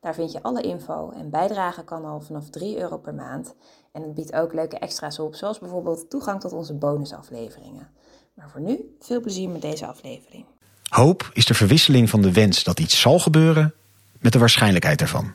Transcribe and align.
Daar 0.00 0.14
vind 0.14 0.32
je 0.32 0.42
alle 0.42 0.62
info 0.62 1.10
en 1.10 1.30
bijdragen 1.30 1.84
kan 1.84 2.04
al 2.04 2.20
vanaf 2.20 2.50
3 2.50 2.78
euro 2.78 2.98
per 2.98 3.14
maand. 3.14 3.54
En 3.92 4.02
het 4.02 4.14
biedt 4.14 4.32
ook 4.32 4.52
leuke 4.52 4.78
extra's 4.78 5.18
op, 5.18 5.34
zoals 5.34 5.58
bijvoorbeeld 5.58 6.10
toegang 6.10 6.40
tot 6.40 6.52
onze 6.52 6.74
bonusafleveringen. 6.74 7.88
Maar 8.34 8.50
voor 8.50 8.60
nu, 8.60 8.96
veel 9.00 9.20
plezier 9.20 9.48
met 9.48 9.62
deze 9.62 9.86
aflevering. 9.86 10.44
Hoop 10.88 11.30
is 11.32 11.44
de 11.44 11.54
verwisseling 11.54 12.10
van 12.10 12.22
de 12.22 12.32
wens 12.32 12.64
dat 12.64 12.80
iets 12.80 13.00
zal 13.00 13.18
gebeuren 13.18 13.74
met 14.18 14.32
de 14.32 14.38
waarschijnlijkheid 14.38 14.98
daarvan. 14.98 15.34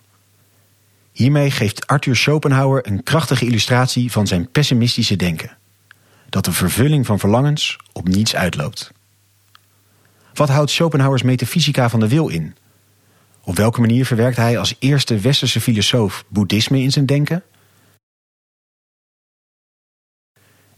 Hiermee 1.12 1.52
geeft 1.52 1.88
Arthur 1.88 2.16
Schopenhauer 2.16 2.88
een 2.88 3.04
krachtige 3.04 3.46
illustratie 3.46 4.12
van 4.12 4.28
zijn 4.28 4.52
pessimistische 4.52 5.16
denken. 5.16 5.58
Dat 6.30 6.46
de 6.46 6.52
vervulling 6.52 7.06
van 7.06 7.20
verlangens 7.20 7.78
op 7.94 8.08
niets 8.08 8.36
uitloopt. 8.36 8.92
Wat 10.34 10.50
houdt 10.50 10.72
Schopenhauers 10.72 11.22
metafysica 11.22 11.90
van 11.90 12.00
de 12.00 12.08
wil 12.08 12.28
in? 12.28 12.56
Op 13.46 13.56
welke 13.56 13.80
manier 13.80 14.06
verwerkt 14.06 14.38
hij 14.38 14.58
als 14.58 14.76
eerste 14.80 15.18
westerse 15.18 15.62
filosoof 15.62 16.26
boeddhisme 16.28 16.82
in 16.82 16.92
zijn 16.92 17.06
denken? 17.06 17.44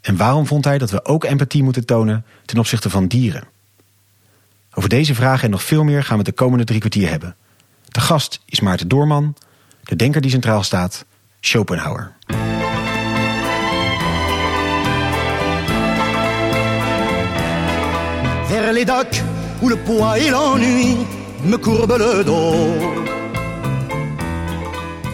En 0.01 0.17
waarom 0.17 0.45
vond 0.45 0.65
hij 0.65 0.77
dat 0.77 0.91
we 0.91 1.05
ook 1.05 1.23
empathie 1.23 1.63
moeten 1.63 1.85
tonen 1.85 2.25
ten 2.45 2.57
opzichte 2.57 2.89
van 2.89 3.07
dieren? 3.07 3.47
Over 4.73 4.89
deze 4.89 5.15
vragen 5.15 5.43
en 5.43 5.49
nog 5.49 5.63
veel 5.63 5.83
meer 5.83 6.03
gaan 6.03 6.17
we 6.17 6.23
de 6.23 6.31
komende 6.31 6.63
drie 6.63 6.79
kwartier 6.79 7.09
hebben. 7.09 7.35
De 7.85 7.99
gast 7.99 8.41
is 8.45 8.59
Maarten 8.59 8.87
Doorman, 8.87 9.35
de 9.83 9.95
denker 9.95 10.21
die 10.21 10.31
centraal 10.31 10.63
staat, 10.63 11.05
Schopenhauer. 11.39 12.15
Me 21.43 21.59
courbent 21.59 21.99
le 21.99 22.23
dos. 22.23 23.15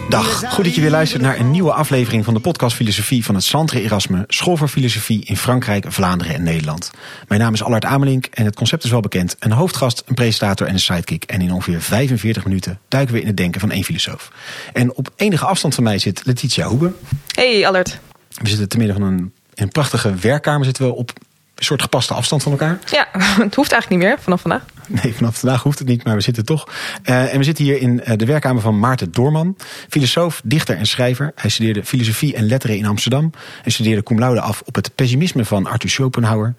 Dag, 0.08 0.52
goed 0.52 0.64
dat 0.64 0.74
je 0.74 0.80
weer 0.80 0.90
luistert 0.90 1.22
naar 1.22 1.38
een 1.38 1.50
nieuwe 1.50 1.72
aflevering 1.72 2.24
van 2.24 2.34
de 2.34 2.40
podcast 2.40 2.76
Filosofie 2.76 3.24
van 3.24 3.34
het 3.34 3.44
Centre 3.44 3.80
Erasme, 3.80 4.24
School 4.28 4.56
voor 4.56 4.68
Filosofie 4.68 5.24
in 5.24 5.36
Frankrijk, 5.36 5.84
Vlaanderen 5.88 6.34
en 6.34 6.42
Nederland. 6.42 6.90
Mijn 7.28 7.40
naam 7.40 7.52
is 7.52 7.62
Allard 7.62 7.84
Amelink 7.84 8.26
en 8.26 8.44
het 8.44 8.56
concept 8.56 8.84
is 8.84 8.90
wel 8.90 9.00
bekend. 9.00 9.36
Een 9.38 9.52
hoofdgast, 9.52 10.02
een 10.06 10.14
presentator 10.14 10.66
en 10.66 10.72
een 10.72 10.80
sidekick. 10.80 11.24
En 11.24 11.40
in 11.40 11.52
ongeveer 11.52 11.80
45 11.80 12.44
minuten 12.44 12.78
duiken 12.88 13.14
we 13.14 13.20
in 13.20 13.26
het 13.26 13.36
denken 13.36 13.60
van 13.60 13.70
één 13.70 13.84
filosoof. 13.84 14.30
En 14.72 14.94
op 14.94 15.10
enige 15.16 15.46
afstand 15.46 15.74
van 15.74 15.84
mij 15.84 15.98
zit 15.98 16.22
Letitia 16.24 16.66
Hoebe. 16.66 16.92
Hey 17.34 17.66
Allard. 17.66 17.98
We 18.28 18.48
zitten 18.48 18.68
te 18.68 18.78
midden 18.78 18.96
van 18.96 19.06
een, 19.06 19.32
een 19.54 19.68
prachtige 19.68 20.14
werkkamer 20.14 20.64
zitten 20.64 20.84
we 20.86 20.94
op 20.94 21.12
een 21.54 21.64
soort 21.64 21.82
gepaste 21.82 22.14
afstand 22.14 22.42
van 22.42 22.52
elkaar. 22.52 22.78
Ja, 22.90 23.08
het 23.44 23.54
hoeft 23.54 23.72
eigenlijk 23.72 23.88
niet 23.88 23.98
meer 23.98 24.18
vanaf 24.20 24.40
vandaag. 24.40 24.64
Nee, 25.02 25.14
vanaf 25.14 25.38
vandaag 25.38 25.62
hoeft 25.62 25.78
het 25.78 25.88
niet, 25.88 26.04
maar 26.04 26.14
we 26.14 26.20
zitten 26.20 26.44
toch. 26.44 26.68
Uh, 27.04 27.32
en 27.32 27.38
we 27.38 27.44
zitten 27.44 27.64
hier 27.64 27.80
in 27.80 28.00
uh, 28.04 28.16
de 28.16 28.24
werkkamer 28.24 28.62
van 28.62 28.78
Maarten 28.78 29.12
Doorman. 29.12 29.56
Filosoof, 29.88 30.40
dichter 30.44 30.76
en 30.76 30.86
schrijver. 30.86 31.32
Hij 31.34 31.50
studeerde 31.50 31.84
filosofie 31.84 32.34
en 32.34 32.46
letteren 32.46 32.76
in 32.76 32.86
Amsterdam. 32.86 33.30
En 33.64 33.72
studeerde 33.72 34.02
cum 34.02 34.18
laude 34.18 34.40
af 34.40 34.62
op 34.64 34.74
het 34.74 34.94
pessimisme 34.94 35.44
van 35.44 35.66
Arthur 35.66 35.90
Schopenhauer. 35.90 36.54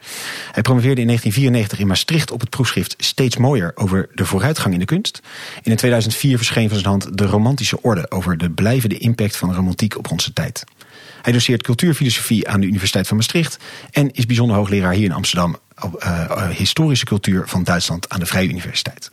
Hij 0.52 0.62
promoveerde 0.62 1.02
in 1.02 1.08
1994 1.08 1.80
in 1.80 1.88
Maastricht 1.88 2.32
op 2.32 2.40
het 2.40 2.50
proefschrift 2.50 2.96
Steeds 2.98 3.38
Mooier 3.38 3.72
over 3.76 4.10
de 4.14 4.26
vooruitgang 4.26 4.74
in 4.74 4.80
de 4.80 4.86
kunst. 4.86 5.22
In 5.64 5.76
2004 5.76 6.38
verscheen 6.38 6.70
van 6.70 6.78
zijn 6.78 6.90
hand 6.90 7.18
De 7.18 7.26
Romantische 7.26 7.82
Orde 7.82 8.12
over 8.12 8.38
de 8.38 8.50
blijvende 8.50 8.98
impact 8.98 9.38
van 9.38 9.54
romantiek 9.54 9.98
op 9.98 10.12
onze 10.12 10.34
tijd. 10.34 10.64
Hij 11.22 11.34
doseert 11.34 11.64
cultuurfilosofie 11.64 12.48
aan 12.48 12.60
de 12.60 12.68
Universiteit 12.68 13.08
van 13.08 13.18
Maastricht 13.18 13.58
en 13.92 14.12
is 14.12 14.26
bijzonder 14.26 14.56
hoogleraar 14.56 14.94
hier 14.94 15.06
in 15.06 15.12
Amsterdam 15.12 15.58
historische 16.50 17.06
cultuur 17.06 17.48
van 17.48 17.64
Duitsland 17.64 18.10
aan 18.10 18.20
de 18.20 18.26
Vrije 18.26 18.50
Universiteit. 18.50 19.12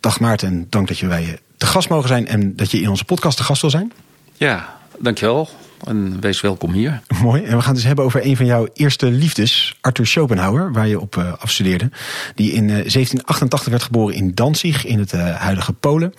Dag 0.00 0.20
Maarten, 0.20 0.66
dank 0.70 0.88
dat 0.88 0.98
je 0.98 1.06
bij 1.06 1.22
je 1.22 1.38
te 1.56 1.66
gast 1.66 1.88
mogen 1.88 2.08
zijn 2.08 2.26
en 2.26 2.56
dat 2.56 2.70
je 2.70 2.80
in 2.80 2.88
onze 2.88 3.04
podcast 3.04 3.36
te 3.36 3.42
gast 3.42 3.60
wil 3.60 3.70
zijn. 3.70 3.92
Ja, 4.34 4.76
dankjewel. 4.98 5.48
En 5.82 6.20
wees 6.20 6.40
welkom 6.40 6.72
hier. 6.72 7.00
Mooi. 7.22 7.42
En 7.42 7.56
we 7.56 7.60
gaan 7.60 7.66
het 7.66 7.74
dus 7.74 7.84
hebben 7.84 8.04
over 8.04 8.26
een 8.26 8.36
van 8.36 8.46
jouw 8.46 8.68
eerste 8.74 9.10
liefdes, 9.10 9.76
Arthur 9.80 10.06
Schopenhauer, 10.06 10.72
waar 10.72 10.88
je 10.88 11.00
op 11.00 11.16
uh, 11.16 11.32
afstudeerde. 11.38 11.90
Die 12.34 12.52
in 12.52 12.62
uh, 12.62 12.68
1788 12.68 13.70
werd 13.70 13.82
geboren 13.82 14.14
in 14.14 14.34
Danzig, 14.34 14.84
in 14.84 14.98
het 14.98 15.12
uh, 15.12 15.36
huidige 15.36 15.72
Polen. 15.72 16.14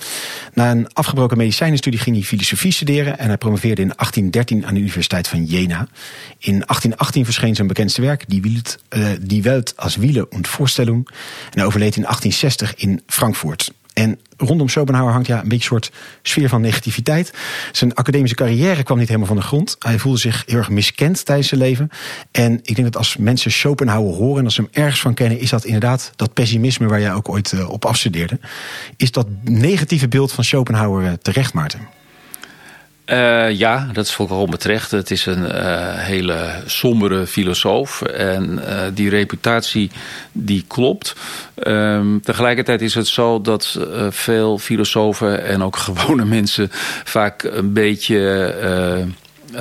Na 0.54 0.72
een 0.72 0.94
afgebroken 0.94 1.38
medicijnenstudie 1.38 2.00
ging 2.00 2.16
hij 2.16 2.26
filosofie 2.26 2.72
studeren 2.72 3.20
en 3.20 3.28
hij 3.28 3.38
promoveerde 3.38 3.82
in 3.82 3.94
1813 3.96 4.66
aan 4.66 4.74
de 4.74 4.80
Universiteit 4.80 5.28
van 5.28 5.44
Jena. 5.44 5.88
In 6.38 6.52
1818 6.52 7.24
verscheen 7.26 7.56
zijn 7.56 7.68
bekendste 7.68 8.02
werk, 8.02 8.24
Die 8.28 8.62
Die 9.22 9.44
Welt 9.44 9.74
als 9.78 9.96
Wiele 9.96 10.30
und 10.30 10.48
Vorstellung. 10.48 11.08
En 11.46 11.52
hij 11.52 11.66
overleed 11.66 11.96
in 11.96 12.02
1860 12.02 12.76
in 12.76 13.02
Frankfurt. 13.08 13.72
En 13.96 14.20
rondom 14.38 14.70
Schopenhauer 14.70 15.12
hangt 15.12 15.28
ja 15.28 15.36
een 15.36 15.42
beetje 15.42 15.56
een 15.56 15.82
soort 15.82 15.92
sfeer 16.22 16.50
van 16.50 16.62
negativiteit. 16.62 17.34
Zijn 17.72 17.94
academische 17.94 18.36
carrière 18.36 18.84
kwam 18.84 18.98
niet 18.98 19.08
helemaal 19.08 19.28
van 19.28 19.38
de 19.38 19.44
grond. 19.44 19.76
Hij 19.80 20.00
voelde 20.00 20.20
zich 20.20 20.44
heel 20.46 20.58
erg 20.58 20.70
miskend 20.70 21.26
tijdens 21.26 21.48
zijn 21.48 21.60
leven. 21.60 21.90
En 22.32 22.54
ik 22.54 22.76
denk 22.76 22.84
dat 22.84 22.98
als 22.98 23.18
mensen 23.18 23.52
Schopenhauer 23.52 24.14
horen 24.14 24.40
en 24.40 24.46
als 24.46 24.56
ze 24.56 24.62
hem 24.62 24.70
ergens 24.84 25.02
van 25.02 25.14
kennen, 25.14 25.40
is 25.40 25.50
dat 25.50 25.66
inderdaad 25.66 26.12
dat 26.16 26.34
pessimisme 26.34 26.88
waar 26.88 27.00
jij 27.00 27.14
ook 27.14 27.30
ooit 27.30 27.52
uh, 27.52 27.70
op 27.70 27.86
afstudeerde. 27.86 28.40
Is 28.98 29.12
dat 29.12 29.28
negatieve 29.44 30.08
beeld 30.08 30.32
van 30.32 30.44
Schopenhauer 30.44 31.04
uh, 31.04 31.12
terecht, 31.22 31.54
Maarten? 31.54 31.88
Uh, 33.06 33.52
ja, 33.52 33.90
dat 33.94 34.06
is 34.06 34.14
volkomen 34.14 34.60
terecht. 34.60 34.92
Het 34.92 35.12
is 35.12 35.26
een 35.26 35.44
uh, 35.44 35.94
hele 35.94 36.62
sombere 36.66 37.28
filosoof. 37.28 38.02
En 38.02 38.60
uh, 38.60 38.82
die 38.94 39.10
reputatie 39.10 39.92
die 40.32 40.64
klopt. 40.68 41.16
Um, 41.64 42.22
tegelijkertijd 42.22 42.82
is 42.82 42.96
het 42.96 43.08
zo 43.08 43.42
dat 43.42 43.80
veel 44.10 44.58
filosofen 44.58 45.46
en 45.46 45.64
ook 45.64 45.76
gewone 45.88 46.26
mensen 46.26 46.68
vaak 47.04 47.44
een 47.44 47.74
beetje 47.74 49.14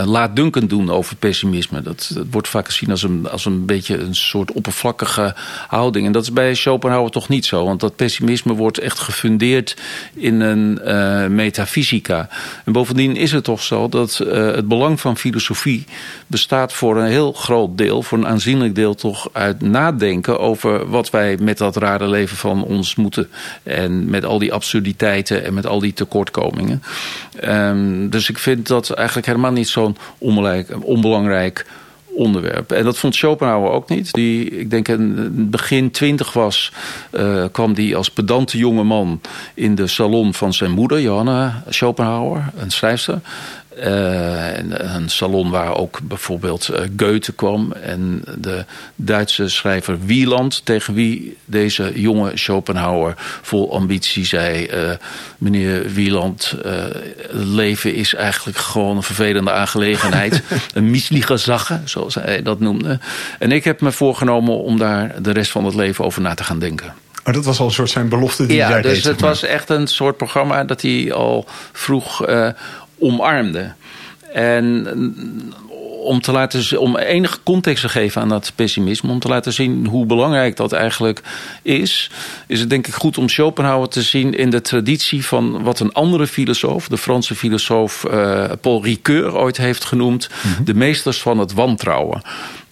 laatdunkend 0.05 0.71
doen 0.71 0.91
over 0.91 1.16
pessimisme. 1.16 1.82
Dat, 1.82 2.10
dat, 2.15 2.27
wordt 2.31 2.49
vaak 2.49 2.66
gezien 2.66 2.91
als 2.91 3.03
een, 3.03 3.31
als 3.31 3.44
een 3.44 3.66
beetje 3.66 3.99
een 3.99 4.15
soort 4.15 4.53
oppervlakkige 4.53 5.34
houding. 5.69 6.06
En 6.06 6.12
dat 6.12 6.22
is 6.22 6.32
bij 6.32 6.55
Schopenhauer 6.55 7.10
toch 7.10 7.28
niet 7.28 7.44
zo. 7.44 7.65
Want 7.65 7.81
dat 7.81 7.97
pessimisme 7.97 8.54
wordt 8.54 8.78
echt 8.78 8.99
gefundeerd 8.99 9.77
in 10.15 10.41
een 10.41 10.81
uh, 10.84 11.27
metafysica. 11.27 12.28
En 12.65 12.72
bovendien 12.72 13.16
is 13.16 13.33
het 13.33 13.44
toch 13.44 13.62
zo 13.62 13.88
dat 13.88 14.21
uh, 14.22 14.33
het 14.33 14.69
belang 14.69 15.00
van 15.00 15.16
filosofie 15.16 15.84
bestaat 16.27 16.72
voor 16.72 16.97
een 16.97 17.10
heel 17.10 17.33
groot 17.33 17.78
deel, 17.78 18.03
voor 18.03 18.19
een 18.19 18.27
aanzienlijk 18.27 18.75
deel 18.75 18.94
toch 18.94 19.28
uit 19.33 19.60
nadenken 19.60 20.38
over 20.41 20.88
wat 20.88 21.10
wij 21.10 21.37
met 21.41 21.59
dat 21.59 21.77
rare 21.77 22.09
leven 22.09 22.37
van 22.37 22.65
ons 22.65 22.94
moeten. 22.94 23.28
En 23.62 24.10
met 24.10 24.25
al 24.25 24.38
die 24.38 24.53
absurditeiten 24.53 25.44
en 25.44 25.54
met 25.54 25.66
al 25.66 25.78
die 25.78 25.93
tekortkomingen. 25.93 26.83
Um, 27.44 28.10
dus 28.10 28.28
ik 28.28 28.38
vind 28.38 28.66
dat 28.66 28.91
eigenlijk 28.91 29.27
helemaal 29.27 29.53
niet 29.53 29.69
zo'n 29.84 29.97
onbelangrijk 30.83 31.67
onderwerp. 32.15 32.72
En 32.72 32.84
dat 32.84 32.99
vond 32.99 33.15
Schopenhauer 33.15 33.71
ook 33.71 33.89
niet. 33.89 34.12
Die, 34.12 34.50
ik 34.50 34.71
denk 34.71 34.89
in 34.89 35.50
begin 35.50 35.91
twintig 35.91 36.33
was, 36.33 36.72
uh, 37.12 37.45
kwam 37.53 37.75
die 37.75 37.97
als 37.97 38.11
pedante 38.11 38.59
jonge 38.59 38.83
man 38.83 39.21
in 39.55 39.75
de 39.75 39.87
salon 39.87 40.34
van 40.34 40.53
zijn 40.53 40.71
moeder, 40.71 41.00
Johanna 41.00 41.62
Schopenhauer, 41.69 42.45
een 42.56 42.71
schrijfster. 42.71 43.21
Uh, 43.78 44.56
een 44.94 45.09
salon 45.10 45.50
waar 45.50 45.76
ook 45.76 45.98
bijvoorbeeld 46.03 46.71
uh, 46.71 46.78
Goethe 46.97 47.32
kwam 47.32 47.72
en 47.72 48.22
de 48.38 48.65
Duitse 48.97 49.48
schrijver 49.48 49.98
Wieland, 50.04 50.60
tegen 50.65 50.94
wie 50.94 51.36
deze 51.44 51.92
jonge 51.94 52.30
Schopenhauer 52.34 53.15
vol 53.42 53.72
ambitie 53.72 54.24
zei: 54.24 54.68
uh, 54.74 54.91
Meneer 55.38 55.92
Wieland, 55.92 56.54
leven 57.30 57.94
is 57.94 58.15
eigenlijk 58.15 58.59
gewoon 58.59 58.97
een 58.97 59.03
vervelende 59.03 59.50
aangelegenheid. 59.53 60.42
een 60.74 60.91
misliegazagge, 60.91 61.80
zoals 61.84 62.15
hij 62.15 62.42
dat 62.42 62.60
noemde. 62.60 62.98
En 63.38 63.53
ik 63.53 63.65
heb 63.65 63.80
me 63.80 63.92
voorgenomen 63.92 64.62
om 64.62 64.78
daar 64.78 65.22
de 65.22 65.30
rest 65.30 65.50
van 65.50 65.65
het 65.65 65.74
leven 65.74 66.04
over 66.04 66.22
na 66.22 66.34
te 66.34 66.44
gaan 66.44 66.59
denken. 66.59 66.94
Maar 67.24 67.34
dat 67.34 67.44
was 67.44 67.59
al 67.60 67.66
een 67.66 67.72
soort 67.72 67.91
zijn 67.91 68.09
belofte 68.09 68.47
die 68.47 68.56
ja, 68.56 68.68
hij 68.68 68.82
dus 68.82 69.03
deed. 69.03 69.12
het 69.12 69.20
was 69.20 69.42
echt 69.42 69.68
een 69.68 69.86
soort 69.86 70.16
programma 70.16 70.65
dat 70.65 70.82
hij 70.82 71.12
al 71.12 71.47
vroeg 71.72 72.27
omarmde. 72.98 73.72
En 74.32 74.86
om, 76.04 76.20
te 76.20 76.32
laten, 76.32 76.80
om 76.80 76.96
enige 76.96 77.38
context 77.42 77.82
te 77.82 77.88
geven 77.88 78.22
aan 78.22 78.28
dat 78.28 78.52
pessimisme, 78.54 79.10
om 79.10 79.18
te 79.18 79.28
laten 79.28 79.52
zien 79.52 79.86
hoe 79.86 80.06
belangrijk 80.06 80.56
dat 80.56 80.72
eigenlijk 80.72 81.20
is, 81.62 82.10
is 82.46 82.60
het 82.60 82.70
denk 82.70 82.86
ik 82.86 82.94
goed 82.94 83.18
om 83.18 83.28
Schopenhauer 83.28 83.88
te 83.88 84.02
zien 84.02 84.34
in 84.34 84.50
de 84.50 84.60
traditie 84.60 85.26
van 85.26 85.62
wat 85.62 85.80
een 85.80 85.92
andere 85.92 86.26
filosoof, 86.26 86.88
de 86.88 86.98
Franse 86.98 87.34
filosoof 87.34 88.04
uh, 88.10 88.44
Paul 88.60 88.84
Ricoeur, 88.84 89.36
ooit 89.36 89.56
heeft 89.56 89.84
genoemd: 89.84 90.28
mhm. 90.28 90.64
de 90.64 90.74
meesters 90.74 91.22
van 91.22 91.38
het 91.38 91.52
wantrouwen. 91.52 92.22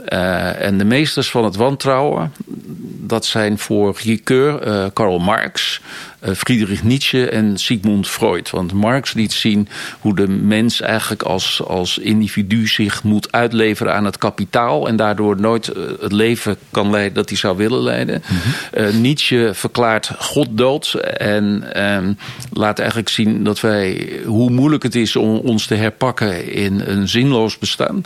Uh, 0.09 0.63
en 0.63 0.79
de 0.79 0.85
meesters 0.85 1.31
van 1.31 1.45
het 1.45 1.57
wantrouwen, 1.57 2.33
dat 3.07 3.27
zijn 3.27 3.59
voor 3.59 3.97
Ricoeur 4.03 4.67
uh, 4.67 4.87
Karl 4.93 5.19
Marx, 5.19 5.81
Friedrich 6.23 6.83
Nietzsche 6.83 7.29
en 7.29 7.59
Sigmund 7.59 8.09
Freud. 8.09 8.51
Want 8.51 8.73
Marx 8.73 9.13
liet 9.13 9.33
zien 9.33 9.69
hoe 10.01 10.15
de 10.15 10.29
mens 10.29 10.81
eigenlijk 10.81 11.23
als, 11.23 11.63
als 11.67 11.99
individu 11.99 12.67
zich 12.67 13.03
moet 13.03 13.33
uitleveren 13.33 13.95
aan 13.95 14.05
het 14.05 14.19
kapitaal 14.19 14.89
en 14.89 14.97
daardoor 14.97 15.41
nooit 15.41 15.67
het 16.01 16.13
leven 16.13 16.57
kan 16.71 16.91
leiden 16.91 17.15
dat 17.15 17.29
hij 17.29 17.39
zou 17.39 17.57
willen 17.57 17.83
leiden. 17.83 18.23
Mhm. 18.73 19.01
Nietzsche 19.01 19.51
verklaart 19.55 20.11
God 20.19 20.49
dood 20.51 20.95
en 21.19 21.73
ehm, 21.73 22.13
laat 22.53 22.79
eigenlijk 22.79 23.09
zien 23.09 23.45
dat 23.45 23.61
wij, 23.61 24.11
hoe 24.25 24.51
moeilijk 24.51 24.83
het 24.83 24.95
is 24.95 25.17
om 25.17 25.37
ons 25.37 25.67
te 25.67 25.75
herpakken 25.75 26.53
in 26.53 26.81
een 26.81 27.09
zinloos 27.09 27.59
bestaan. 27.59 28.03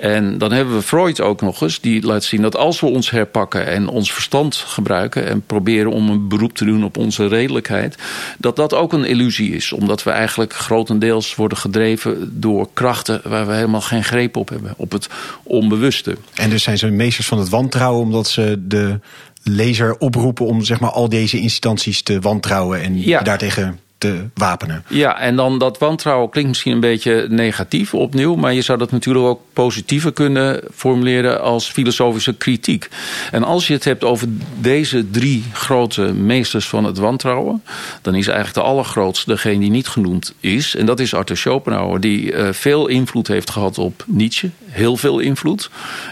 En 0.00 0.38
dan 0.38 0.52
hebben 0.52 0.74
we 0.74 0.82
Freud 0.82 1.20
ook 1.20 1.40
nog 1.40 1.60
eens, 1.60 1.80
die 1.80 2.02
laat 2.02 2.24
zien 2.24 2.42
dat 2.42 2.56
als 2.56 2.80
we 2.80 2.86
ons 2.86 3.10
herpakken 3.10 3.66
en 3.66 3.88
ons 3.88 4.12
verstand 4.12 4.56
gebruiken 4.56 5.26
en 5.26 5.42
proberen 5.46 5.92
om 5.92 6.08
een 6.08 6.28
beroep 6.28 6.54
te 6.56 6.64
doen 6.64 6.84
op 6.84 6.96
onze 6.96 7.26
redelijkheid, 7.26 7.96
dat 8.38 8.56
dat 8.56 8.74
ook 8.74 8.92
een 8.92 9.04
illusie 9.04 9.54
is. 9.54 9.72
Omdat 9.72 10.02
we 10.02 10.10
eigenlijk 10.10 10.52
grotendeels 10.52 11.34
worden 11.34 11.58
gedreven 11.58 12.40
door 12.40 12.68
krachten 12.72 13.20
waar 13.24 13.46
we 13.46 13.52
helemaal 13.52 13.80
geen 13.80 14.04
greep 14.04 14.36
op 14.36 14.48
hebben, 14.48 14.74
op 14.76 14.92
het 14.92 15.08
onbewuste. 15.42 16.16
En 16.34 16.50
dus 16.50 16.62
zijn 16.62 16.78
ze 16.78 16.86
meesters 16.86 17.26
van 17.26 17.38
het 17.38 17.48
wantrouwen 17.48 18.02
omdat 18.02 18.28
ze 18.28 18.62
de 18.66 18.98
lezer 19.42 19.98
oproepen 19.98 20.46
om 20.46 20.64
zeg 20.64 20.80
maar, 20.80 20.90
al 20.90 21.08
deze 21.08 21.38
instanties 21.38 22.02
te 22.02 22.20
wantrouwen 22.20 22.82
en 22.82 23.02
ja. 23.02 23.22
daartegen 23.22 23.78
te 23.98 24.24
wapenen. 24.34 24.84
Ja, 24.88 25.18
en 25.18 25.36
dan 25.36 25.58
dat 25.58 25.78
wantrouwen 25.78 26.30
klinkt 26.30 26.48
misschien 26.50 26.72
een 26.72 26.80
beetje 26.80 27.26
negatief 27.28 27.94
opnieuw, 27.94 28.34
maar 28.34 28.52
je 28.52 28.62
zou 28.62 28.78
dat 28.78 28.90
natuurlijk 28.90 29.26
ook 29.26 29.40
positiever 29.52 30.12
kunnen 30.12 30.60
formuleren 30.74 31.40
als 31.40 31.70
filosofische 31.70 32.34
kritiek. 32.34 32.88
En 33.30 33.44
als 33.44 33.66
je 33.66 33.72
het 33.72 33.84
hebt 33.84 34.04
over 34.04 34.28
deze 34.58 35.10
drie 35.10 35.44
grote 35.52 36.02
meesters 36.02 36.68
van 36.68 36.84
het 36.84 36.98
wantrouwen, 36.98 37.62
dan 38.02 38.14
is 38.14 38.26
eigenlijk 38.26 38.56
de 38.58 38.72
allergrootste 38.72 39.30
degene 39.30 39.58
die 39.58 39.70
niet 39.70 39.88
genoemd 39.88 40.34
is. 40.40 40.74
En 40.74 40.86
dat 40.86 41.00
is 41.00 41.14
Arthur 41.14 41.36
Schopenhauer, 41.36 42.00
die 42.00 42.32
uh, 42.32 42.48
veel 42.52 42.86
invloed 42.86 43.28
heeft 43.28 43.50
gehad 43.50 43.78
op 43.78 44.04
Nietzsche, 44.06 44.50
heel 44.64 44.96
veel 44.96 45.18
invloed, 45.18 45.70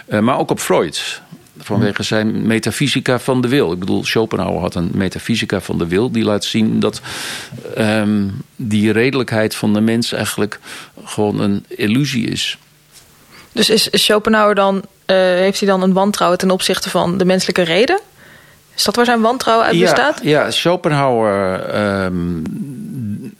uh, 0.08 0.20
maar 0.20 0.38
ook 0.38 0.50
op 0.50 0.60
Freud 0.60 1.22
vanwege 1.58 2.02
zijn 2.02 2.46
metafysica 2.46 3.18
van 3.18 3.40
de 3.40 3.48
wil. 3.48 3.72
Ik 3.72 3.78
bedoel, 3.78 4.04
Schopenhauer 4.04 4.60
had 4.60 4.74
een 4.74 4.90
metafysica 4.94 5.60
van 5.60 5.78
de 5.78 5.86
wil 5.86 6.10
die 6.10 6.24
laat 6.24 6.44
zien 6.44 6.80
dat 6.80 7.00
um, 7.78 8.42
die 8.56 8.92
redelijkheid 8.92 9.54
van 9.54 9.72
de 9.72 9.80
mens 9.80 10.12
eigenlijk 10.12 10.60
gewoon 11.04 11.40
een 11.40 11.64
illusie 11.68 12.26
is. 12.26 12.58
Dus 13.52 13.70
is, 13.70 13.88
Schopenhauer 13.92 14.54
dan, 14.54 14.76
uh, 14.76 14.82
heeft 15.16 15.60
hij 15.60 15.68
dan 15.68 15.82
een 15.82 15.92
wantrouwen 15.92 16.38
ten 16.38 16.50
opzichte 16.50 16.90
van 16.90 17.18
de 17.18 17.24
menselijke 17.24 17.62
reden? 17.62 18.00
Is 18.76 18.84
dat 18.84 18.96
waar 18.96 19.04
zijn 19.04 19.20
wantrouwen 19.20 19.66
uit 19.66 19.80
bestaat? 19.80 20.20
Ja, 20.22 20.44
ja 20.44 20.50
Schopenhauer 20.50 21.74
um, 22.04 22.42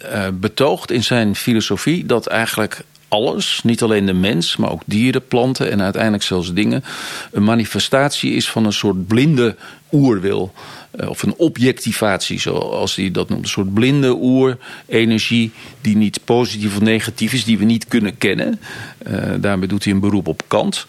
uh, 0.02 0.28
betoogt 0.32 0.90
in 0.90 1.02
zijn 1.02 1.36
filosofie 1.36 2.06
dat 2.06 2.26
eigenlijk 2.26 2.84
alles, 3.14 3.60
niet 3.62 3.82
alleen 3.82 4.06
de 4.06 4.12
mens, 4.12 4.56
maar 4.56 4.70
ook 4.70 4.82
dieren, 4.86 5.26
planten 5.26 5.70
en 5.70 5.82
uiteindelijk 5.82 6.22
zelfs 6.22 6.52
dingen, 6.52 6.84
een 7.32 7.44
manifestatie 7.44 8.32
is 8.32 8.50
van 8.50 8.64
een 8.64 8.72
soort 8.72 9.06
blinde 9.06 9.56
oerwil. 9.92 10.52
Eh, 10.90 11.08
of 11.08 11.22
een 11.22 11.34
objectivatie, 11.36 12.40
zoals 12.40 12.96
hij 12.96 13.10
dat 13.10 13.28
noemt. 13.28 13.42
Een 13.42 13.48
soort 13.48 13.74
blinde 13.74 14.16
oerenergie 14.20 15.52
die 15.80 15.96
niet 15.96 16.20
positief 16.24 16.74
of 16.74 16.80
negatief 16.80 17.32
is, 17.32 17.44
die 17.44 17.58
we 17.58 17.64
niet 17.64 17.88
kunnen 17.88 18.18
kennen. 18.18 18.60
Uh, 19.06 19.32
daarmee 19.40 19.68
doet 19.68 19.84
hij 19.84 19.92
een 19.92 20.00
beroep 20.00 20.28
op 20.28 20.42
Kant. 20.46 20.86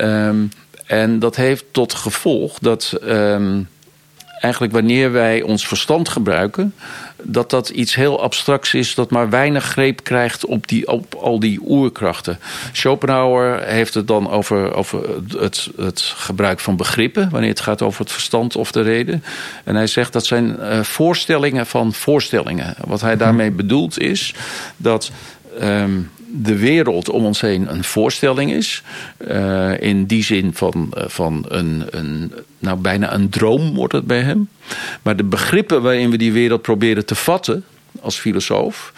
Um, 0.00 0.50
en 0.86 1.18
dat 1.18 1.36
heeft 1.36 1.64
tot 1.70 1.94
gevolg 1.94 2.58
dat 2.58 2.98
um, 3.02 3.68
eigenlijk 4.44 4.72
wanneer 4.72 5.12
wij 5.12 5.42
ons 5.42 5.66
verstand 5.66 6.08
gebruiken, 6.08 6.74
dat 7.22 7.50
dat 7.50 7.68
iets 7.68 7.94
heel 7.94 8.22
abstracts 8.22 8.74
is 8.74 8.94
dat 8.94 9.10
maar 9.10 9.30
weinig 9.30 9.64
greep 9.64 10.02
krijgt 10.02 10.44
op, 10.44 10.68
die, 10.68 10.88
op 10.88 11.14
al 11.14 11.40
die 11.40 11.60
oerkrachten. 11.66 12.38
Schopenhauer 12.72 13.62
heeft 13.62 13.94
het 13.94 14.06
dan 14.06 14.30
over, 14.30 14.74
over 14.74 15.00
het, 15.38 15.68
het 15.76 16.00
gebruik 16.00 16.60
van 16.60 16.76
begrippen, 16.76 17.30
wanneer 17.30 17.50
het 17.50 17.60
gaat 17.60 17.82
over 17.82 18.00
het 18.00 18.12
verstand 18.12 18.56
of 18.56 18.72
de 18.72 18.82
reden. 18.82 19.24
En 19.64 19.74
hij 19.74 19.86
zegt 19.86 20.12
dat 20.12 20.26
zijn 20.26 20.56
uh, 20.60 20.80
voorstellingen 20.80 21.66
van 21.66 21.92
voorstellingen. 21.92 22.74
Wat 22.86 23.00
hij 23.00 23.16
daarmee 23.16 23.50
bedoelt 23.50 23.98
is 23.98 24.34
dat. 24.76 25.10
Um, 25.62 26.10
de 26.42 26.58
wereld 26.58 27.10
om 27.10 27.24
ons 27.24 27.40
heen 27.40 27.70
een 27.70 27.84
voorstelling 27.84 28.52
is. 28.52 28.82
Uh, 29.28 29.80
in 29.80 30.04
die 30.04 30.24
zin 30.24 30.54
van, 30.54 30.92
uh, 30.98 31.04
van 31.06 31.44
een, 31.48 31.84
een, 31.90 32.32
nou, 32.58 32.78
bijna 32.78 33.14
een 33.14 33.28
droom 33.28 33.74
wordt 33.74 33.92
het 33.92 34.06
bij 34.06 34.20
hem. 34.20 34.48
Maar 35.02 35.16
de 35.16 35.24
begrippen 35.24 35.82
waarin 35.82 36.10
we 36.10 36.16
die 36.16 36.32
wereld 36.32 36.62
proberen 36.62 37.06
te 37.06 37.14
vatten 37.14 37.64
als 38.00 38.18
filosoof, 38.18 38.92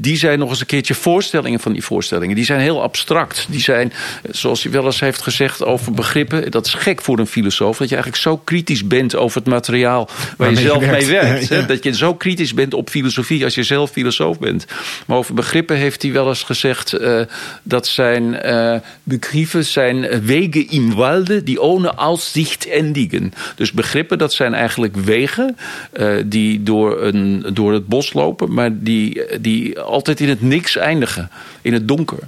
die 0.00 0.16
zijn 0.16 0.38
nog 0.38 0.50
eens 0.50 0.60
een 0.60 0.66
keertje 0.66 0.94
voorstellingen 0.94 1.60
van 1.60 1.72
die 1.72 1.84
voorstellingen. 1.84 2.34
Die 2.36 2.44
zijn 2.44 2.60
heel 2.60 2.82
abstract. 2.82 3.46
Die 3.48 3.60
zijn, 3.60 3.92
zoals 4.30 4.62
hij 4.62 4.72
wel 4.72 4.84
eens 4.84 5.00
heeft 5.00 5.22
gezegd 5.22 5.64
over 5.64 5.92
begrippen, 5.92 6.50
dat 6.50 6.66
is 6.66 6.74
gek 6.74 7.02
voor 7.02 7.18
een 7.18 7.26
filosoof, 7.26 7.78
dat 7.78 7.88
je 7.88 7.94
eigenlijk 7.94 8.22
zo 8.22 8.36
kritisch 8.36 8.86
bent 8.86 9.16
over 9.16 9.40
het 9.40 9.48
materiaal 9.48 10.08
waar 10.36 10.50
je 10.50 10.56
zelf 10.56 10.86
mee 10.86 11.06
werkt. 11.06 11.48
Ja, 11.50 11.62
Dat 11.62 11.84
je 11.84 11.96
zo 11.96 12.14
kritisch 12.14 12.54
bent 12.54 12.74
op 12.74 12.90
filosofie 12.90 13.44
als 13.44 13.54
je 13.54 13.62
zelf 13.62 13.90
filosoof 13.90 14.38
bent. 14.38 14.66
Maar 15.06 15.16
over 15.16 15.34
begrippen 15.34 15.76
heeft 15.76 16.02
hij 16.02 16.12
wel 16.12 16.28
eens 16.28 16.42
gezegd 16.42 17.00
uh, 17.00 17.20
dat 17.62 17.86
zijn 17.86 18.46
uh, 18.46 18.76
begrippen 19.02 19.64
zijn 19.64 20.24
wegen 20.24 20.68
im 20.68 20.94
walde 20.94 21.42
die 21.42 21.60
ohne 21.60 21.94
Aussicht 21.94 22.66
endigen. 22.66 23.32
Dus 23.54 23.72
begrippen 23.72 24.18
dat 24.18 24.32
zijn 24.32 24.54
eigenlijk 24.54 24.96
wegen 24.96 25.56
uh, 25.92 26.12
die 26.26 26.62
door, 26.62 27.02
een, 27.02 27.44
door 27.52 27.72
het 27.72 27.86
bos 27.86 27.99
lopen, 28.12 28.52
maar 28.52 28.78
die, 28.78 29.40
die 29.40 29.80
altijd 29.80 30.20
in 30.20 30.28
het 30.28 30.42
niks 30.42 30.76
eindigen, 30.76 31.30
in 31.62 31.72
het 31.72 31.88
donker. 31.88 32.18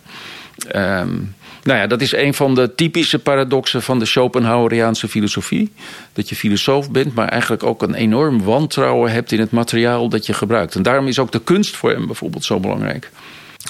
Um, 0.74 1.34
nou 1.62 1.78
ja, 1.78 1.86
dat 1.86 2.00
is 2.00 2.12
een 2.12 2.34
van 2.34 2.54
de 2.54 2.74
typische 2.74 3.18
paradoxen 3.18 3.82
van 3.82 3.98
de 3.98 4.04
Schopenhaueriaanse 4.04 5.08
filosofie. 5.08 5.72
Dat 6.12 6.28
je 6.28 6.34
filosoof 6.34 6.90
bent, 6.90 7.14
maar 7.14 7.28
eigenlijk 7.28 7.62
ook 7.62 7.82
een 7.82 7.94
enorm 7.94 8.42
wantrouwen 8.42 9.12
hebt 9.12 9.32
in 9.32 9.40
het 9.40 9.50
materiaal 9.50 10.08
dat 10.08 10.26
je 10.26 10.32
gebruikt. 10.32 10.74
En 10.74 10.82
daarom 10.82 11.08
is 11.08 11.18
ook 11.18 11.32
de 11.32 11.42
kunst 11.42 11.76
voor 11.76 11.90
hem 11.90 12.06
bijvoorbeeld 12.06 12.44
zo 12.44 12.60
belangrijk 12.60 13.10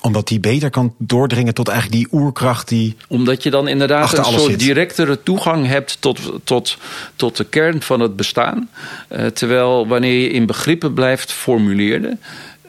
omdat 0.00 0.28
die 0.28 0.40
beter 0.40 0.70
kan 0.70 0.94
doordringen 0.98 1.54
tot 1.54 1.68
eigenlijk 1.68 1.98
die 1.98 2.20
oerkracht 2.20 2.68
die. 2.68 2.96
Omdat 3.08 3.42
je 3.42 3.50
dan 3.50 3.68
inderdaad 3.68 4.18
een 4.18 4.24
soort 4.24 4.58
directere 4.58 5.22
toegang 5.22 5.66
hebt 5.66 5.96
tot, 6.00 6.20
tot, 6.44 6.76
tot 7.16 7.36
de 7.36 7.44
kern 7.44 7.82
van 7.82 8.00
het 8.00 8.16
bestaan. 8.16 8.68
Uh, 9.08 9.26
terwijl 9.26 9.86
wanneer 9.86 10.20
je 10.20 10.30
in 10.30 10.46
begrippen 10.46 10.94
blijft 10.94 11.32
formuleren. 11.32 12.20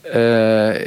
Uh, 0.05 0.11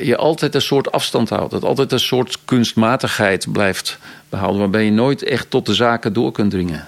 je 0.04 0.16
altijd 0.16 0.54
een 0.54 0.62
soort 0.62 0.92
afstand 0.92 1.28
houdt. 1.28 1.50
Dat 1.50 1.64
altijd 1.64 1.92
een 1.92 2.00
soort 2.00 2.38
kunstmatigheid 2.44 3.52
blijft 3.52 3.98
behouden. 4.28 4.60
Waarbij 4.60 4.84
je 4.84 4.90
nooit 4.90 5.22
echt 5.22 5.50
tot 5.50 5.66
de 5.66 5.74
zaken 5.74 6.12
door 6.12 6.32
kunt 6.32 6.50
dringen. 6.50 6.86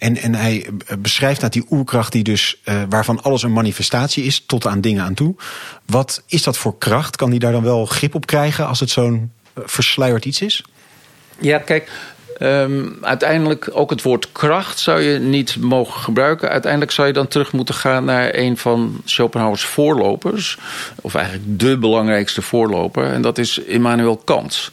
En, 0.00 0.16
en 0.16 0.34
hij 0.34 0.66
beschrijft 0.98 1.40
dat 1.40 1.52
die 1.52 1.66
oerkracht 1.70 2.12
die 2.12 2.22
dus, 2.22 2.56
uh, 2.64 2.82
waarvan 2.88 3.22
alles 3.22 3.42
een 3.42 3.52
manifestatie 3.52 4.24
is, 4.24 4.44
tot 4.46 4.66
aan 4.66 4.80
dingen 4.80 5.04
aan 5.04 5.14
toe. 5.14 5.34
Wat 5.86 6.22
is 6.26 6.42
dat 6.42 6.58
voor 6.58 6.78
kracht? 6.78 7.16
Kan 7.16 7.30
hij 7.30 7.38
daar 7.38 7.52
dan 7.52 7.62
wel 7.62 7.86
grip 7.86 8.14
op 8.14 8.26
krijgen 8.26 8.66
als 8.66 8.80
het 8.80 8.90
zo'n 8.90 9.32
versluierd 9.54 10.24
iets 10.24 10.40
is? 10.40 10.64
Ja, 11.38 11.58
kijk, 11.58 11.90
Um, 12.42 12.98
uiteindelijk 13.00 13.70
ook 13.72 13.90
het 13.90 14.02
woord 14.02 14.32
kracht 14.32 14.78
zou 14.78 15.00
je 15.00 15.18
niet 15.18 15.56
mogen 15.56 16.00
gebruiken. 16.00 16.48
Uiteindelijk 16.48 16.92
zou 16.92 17.06
je 17.06 17.12
dan 17.12 17.28
terug 17.28 17.52
moeten 17.52 17.74
gaan 17.74 18.04
naar 18.04 18.34
een 18.34 18.56
van 18.56 19.00
Schopenhauers 19.04 19.64
voorlopers. 19.64 20.58
Of 21.00 21.14
eigenlijk 21.14 21.58
de 21.58 21.78
belangrijkste 21.78 22.42
voorloper. 22.42 23.04
En 23.04 23.22
dat 23.22 23.38
is 23.38 23.58
Immanuel 23.58 24.16
Kant. 24.16 24.70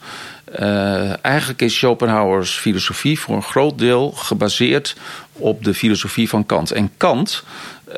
Uh, 0.59 1.25
eigenlijk 1.25 1.61
is 1.61 1.77
Schopenhauers 1.77 2.51
filosofie 2.51 3.19
voor 3.19 3.35
een 3.35 3.43
groot 3.43 3.77
deel 3.77 4.11
gebaseerd 4.11 4.95
op 5.33 5.63
de 5.63 5.73
filosofie 5.73 6.29
van 6.29 6.45
Kant. 6.45 6.71
En 6.71 6.91
Kant 6.97 7.43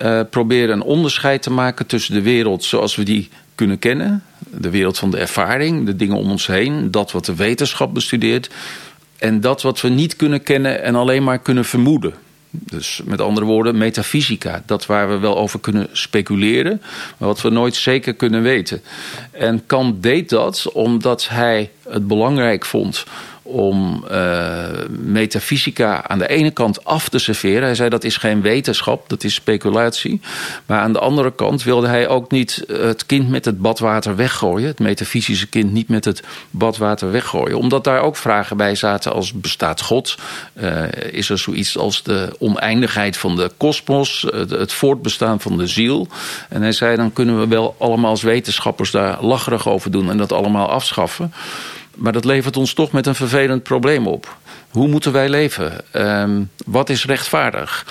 uh, 0.01 0.21
probeerde 0.29 0.73
een 0.73 0.81
onderscheid 0.81 1.41
te 1.41 1.51
maken 1.51 1.85
tussen 1.85 2.13
de 2.13 2.21
wereld 2.21 2.63
zoals 2.63 2.95
we 2.95 3.03
die 3.03 3.29
kunnen 3.55 3.79
kennen. 3.79 4.23
De 4.39 4.69
wereld 4.69 4.97
van 4.97 5.11
de 5.11 5.17
ervaring, 5.17 5.85
de 5.85 5.95
dingen 5.95 6.15
om 6.15 6.29
ons 6.29 6.47
heen, 6.47 6.91
dat 6.91 7.11
wat 7.11 7.25
de 7.25 7.35
wetenschap 7.35 7.93
bestudeert 7.93 8.49
en 9.17 9.41
dat 9.41 9.61
wat 9.61 9.81
we 9.81 9.89
niet 9.89 10.15
kunnen 10.15 10.43
kennen 10.43 10.83
en 10.83 10.95
alleen 10.95 11.23
maar 11.23 11.39
kunnen 11.39 11.65
vermoeden. 11.65 12.13
Dus 12.51 13.01
met 13.05 13.21
andere 13.21 13.45
woorden, 13.45 13.77
metafysica. 13.77 14.63
Dat 14.65 14.85
waar 14.85 15.09
we 15.09 15.17
wel 15.17 15.37
over 15.37 15.59
kunnen 15.59 15.87
speculeren, 15.91 16.81
maar 17.17 17.27
wat 17.27 17.41
we 17.41 17.49
nooit 17.49 17.75
zeker 17.75 18.13
kunnen 18.13 18.41
weten. 18.41 18.81
En 19.31 19.65
Kant 19.65 20.03
deed 20.03 20.29
dat 20.29 20.71
omdat 20.71 21.27
hij 21.27 21.71
het 21.89 22.07
belangrijk 22.07 22.65
vond 22.65 23.05
om 23.49 24.05
uh, 24.11 24.67
metafysica 24.89 26.07
aan 26.07 26.19
de 26.19 26.27
ene 26.27 26.51
kant 26.51 26.85
af 26.85 27.09
te 27.09 27.19
serveren. 27.19 27.63
Hij 27.63 27.75
zei 27.75 27.89
dat 27.89 28.03
is 28.03 28.17
geen 28.17 28.41
wetenschap, 28.41 29.09
dat 29.09 29.23
is 29.23 29.33
speculatie. 29.33 30.21
Maar 30.65 30.79
aan 30.79 30.93
de 30.93 30.99
andere 30.99 31.35
kant 31.35 31.63
wilde 31.63 31.87
hij 31.87 32.07
ook 32.07 32.31
niet 32.31 32.63
het 32.67 33.05
kind 33.05 33.29
met 33.29 33.45
het 33.45 33.59
badwater 33.59 34.15
weggooien. 34.15 34.67
Het 34.67 34.79
metafysische 34.79 35.47
kind 35.47 35.71
niet 35.71 35.89
met 35.89 36.05
het 36.05 36.23
badwater 36.51 37.11
weggooien. 37.11 37.57
Omdat 37.57 37.83
daar 37.83 38.01
ook 38.01 38.15
vragen 38.15 38.57
bij 38.57 38.75
zaten 38.75 39.13
als 39.13 39.33
bestaat 39.33 39.81
God? 39.81 40.17
Uh, 40.61 40.83
is 41.11 41.29
er 41.29 41.37
zoiets 41.37 41.77
als 41.77 42.03
de 42.03 42.35
oneindigheid 42.39 43.17
van 43.17 43.35
de 43.35 43.51
kosmos? 43.57 44.25
Het 44.49 44.73
voortbestaan 44.73 45.39
van 45.39 45.57
de 45.57 45.67
ziel? 45.67 46.07
En 46.49 46.61
hij 46.61 46.71
zei 46.71 46.95
dan 46.95 47.13
kunnen 47.13 47.39
we 47.39 47.47
wel 47.47 47.75
allemaal 47.77 48.09
als 48.09 48.21
wetenschappers 48.21 48.91
daar 48.91 49.23
lacherig 49.23 49.67
over 49.67 49.91
doen 49.91 50.09
en 50.09 50.17
dat 50.17 50.31
allemaal 50.31 50.69
afschaffen. 50.69 51.33
Maar 51.99 52.13
dat 52.13 52.25
levert 52.25 52.57
ons 52.57 52.73
toch 52.73 52.91
met 52.91 53.07
een 53.07 53.15
vervelend 53.15 53.63
probleem 53.63 54.07
op. 54.07 54.37
Hoe 54.69 54.87
moeten 54.87 55.11
wij 55.11 55.29
leven? 55.29 55.73
Uh, 55.95 56.29
wat 56.65 56.89
is 56.89 57.05
rechtvaardig? 57.05 57.85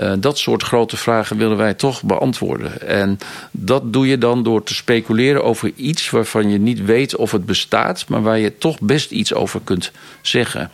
Uh, 0.00 0.12
dat 0.18 0.38
soort 0.38 0.62
grote 0.62 0.96
vragen 0.96 1.36
willen 1.36 1.56
wij 1.56 1.74
toch 1.74 2.02
beantwoorden. 2.02 2.88
En 2.88 3.18
dat 3.50 3.92
doe 3.92 4.06
je 4.06 4.18
dan 4.18 4.42
door 4.42 4.62
te 4.62 4.74
speculeren 4.74 5.44
over 5.44 5.72
iets 5.76 6.10
waarvan 6.10 6.50
je 6.50 6.58
niet 6.58 6.84
weet 6.84 7.16
of 7.16 7.32
het 7.32 7.46
bestaat, 7.46 8.04
maar 8.08 8.22
waar 8.22 8.38
je 8.38 8.58
toch 8.58 8.80
best 8.80 9.10
iets 9.10 9.34
over 9.34 9.60
kunt 9.64 9.92
zeggen. 10.22 10.70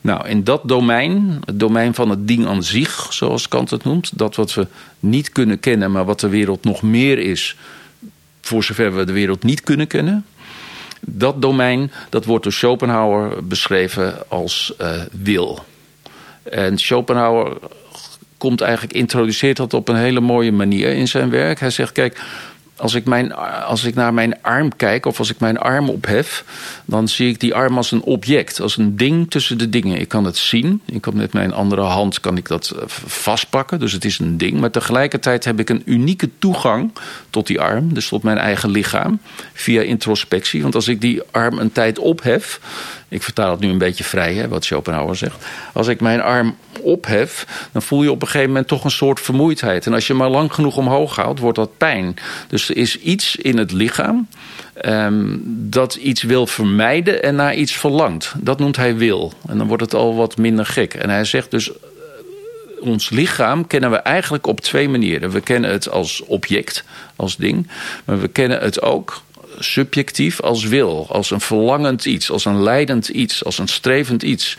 Nou, 0.00 0.28
in 0.28 0.44
dat 0.44 0.68
domein, 0.68 1.40
het 1.44 1.60
domein 1.60 1.94
van 1.94 2.10
het 2.10 2.28
ding 2.28 2.46
aan 2.46 2.62
zich, 2.62 3.12
zoals 3.12 3.48
Kant 3.48 3.70
het 3.70 3.84
noemt, 3.84 4.18
dat 4.18 4.36
wat 4.36 4.54
we 4.54 4.66
niet 5.00 5.30
kunnen 5.30 5.60
kennen, 5.60 5.92
maar 5.92 6.04
wat 6.04 6.20
de 6.20 6.28
wereld 6.28 6.64
nog 6.64 6.82
meer 6.82 7.18
is, 7.18 7.56
voor 8.40 8.64
zover 8.64 8.96
we 8.96 9.04
de 9.04 9.12
wereld 9.12 9.42
niet 9.42 9.60
kunnen 9.60 9.86
kennen. 9.86 10.24
Dat 11.06 11.42
domein 11.42 11.90
dat 12.08 12.24
wordt 12.24 12.42
door 12.42 12.52
Schopenhauer 12.52 13.46
beschreven 13.46 14.28
als 14.28 14.74
uh, 14.80 14.90
wil. 15.12 15.64
En 16.42 16.78
Schopenhauer 16.78 17.58
komt 18.38 18.60
eigenlijk, 18.60 18.92
introduceert 18.92 19.56
dat 19.56 19.74
op 19.74 19.88
een 19.88 19.96
hele 19.96 20.20
mooie 20.20 20.52
manier 20.52 20.88
in 20.88 21.08
zijn 21.08 21.30
werk. 21.30 21.60
Hij 21.60 21.70
zegt, 21.70 21.92
kijk, 21.92 22.20
als 22.82 22.94
ik, 22.94 23.04
mijn, 23.04 23.32
als 23.64 23.84
ik 23.84 23.94
naar 23.94 24.14
mijn 24.14 24.42
arm 24.42 24.76
kijk 24.76 25.06
of 25.06 25.18
als 25.18 25.30
ik 25.30 25.40
mijn 25.40 25.58
arm 25.58 25.88
ophef, 25.88 26.44
dan 26.84 27.08
zie 27.08 27.28
ik 27.28 27.40
die 27.40 27.54
arm 27.54 27.76
als 27.76 27.90
een 27.90 28.02
object, 28.02 28.60
als 28.60 28.76
een 28.76 28.96
ding 28.96 29.30
tussen 29.30 29.58
de 29.58 29.68
dingen. 29.68 30.00
Ik 30.00 30.08
kan 30.08 30.24
het 30.24 30.36
zien, 30.36 30.82
ik 30.86 31.00
kan 31.00 31.16
met 31.16 31.32
mijn 31.32 31.52
andere 31.52 31.80
hand 31.80 32.20
kan 32.20 32.36
ik 32.36 32.48
dat 32.48 32.70
eh, 32.70 32.82
vastpakken, 33.06 33.78
dus 33.80 33.92
het 33.92 34.04
is 34.04 34.18
een 34.18 34.38
ding. 34.38 34.60
Maar 34.60 34.70
tegelijkertijd 34.70 35.44
heb 35.44 35.60
ik 35.60 35.70
een 35.70 35.82
unieke 35.84 36.30
toegang 36.38 36.92
tot 37.30 37.46
die 37.46 37.60
arm, 37.60 37.94
dus 37.94 38.08
tot 38.08 38.22
mijn 38.22 38.38
eigen 38.38 38.70
lichaam, 38.70 39.20
via 39.52 39.82
introspectie. 39.82 40.62
Want 40.62 40.74
als 40.74 40.88
ik 40.88 41.00
die 41.00 41.22
arm 41.30 41.58
een 41.58 41.72
tijd 41.72 41.98
ophef, 41.98 42.60
ik 43.12 43.22
vertaal 43.22 43.50
het 43.50 43.60
nu 43.60 43.68
een 43.68 43.78
beetje 43.78 44.04
vrij, 44.04 44.34
hè, 44.34 44.48
wat 44.48 44.64
Schopenhauer 44.64 45.16
zegt. 45.16 45.44
Als 45.72 45.88
ik 45.88 46.00
mijn 46.00 46.20
arm 46.20 46.56
ophef, 46.80 47.46
dan 47.72 47.82
voel 47.82 48.02
je 48.02 48.10
op 48.10 48.22
een 48.22 48.26
gegeven 48.26 48.48
moment 48.48 48.68
toch 48.68 48.84
een 48.84 48.90
soort 48.90 49.20
vermoeidheid. 49.20 49.86
En 49.86 49.94
als 49.94 50.06
je 50.06 50.14
maar 50.14 50.28
lang 50.28 50.54
genoeg 50.54 50.76
omhoog 50.76 51.16
houdt, 51.16 51.40
wordt 51.40 51.58
dat 51.58 51.76
pijn. 51.76 52.16
Dus 52.48 52.68
er 52.68 52.76
is 52.76 52.98
iets 52.98 53.36
in 53.36 53.58
het 53.58 53.72
lichaam 53.72 54.28
um, 54.84 55.42
dat 55.46 55.94
iets 55.94 56.22
wil 56.22 56.46
vermijden 56.46 57.22
en 57.22 57.34
naar 57.34 57.54
iets 57.54 57.72
verlangt. 57.72 58.34
Dat 58.36 58.58
noemt 58.58 58.76
hij 58.76 58.96
wil. 58.96 59.32
En 59.48 59.58
dan 59.58 59.66
wordt 59.66 59.82
het 59.82 59.94
al 59.94 60.14
wat 60.14 60.36
minder 60.36 60.66
gek. 60.66 60.94
En 60.94 61.10
hij 61.10 61.24
zegt 61.24 61.50
dus 61.50 61.70
ons 62.80 63.10
lichaam 63.10 63.66
kennen 63.66 63.90
we 63.90 63.96
eigenlijk 63.96 64.46
op 64.46 64.60
twee 64.60 64.88
manieren. 64.88 65.30
We 65.30 65.40
kennen 65.40 65.70
het 65.70 65.90
als 65.90 66.22
object, 66.24 66.84
als 67.16 67.36
ding. 67.36 67.68
Maar 68.04 68.20
we 68.20 68.28
kennen 68.28 68.60
het 68.60 68.82
ook 68.82 69.22
subjectief 69.58 70.40
als 70.40 70.64
wil, 70.64 71.06
als 71.08 71.30
een 71.30 71.40
verlangend 71.40 72.04
iets, 72.04 72.30
als 72.30 72.44
een 72.44 72.62
leidend 72.62 73.08
iets, 73.08 73.44
als 73.44 73.58
een 73.58 73.68
strevend 73.68 74.22
iets. 74.22 74.56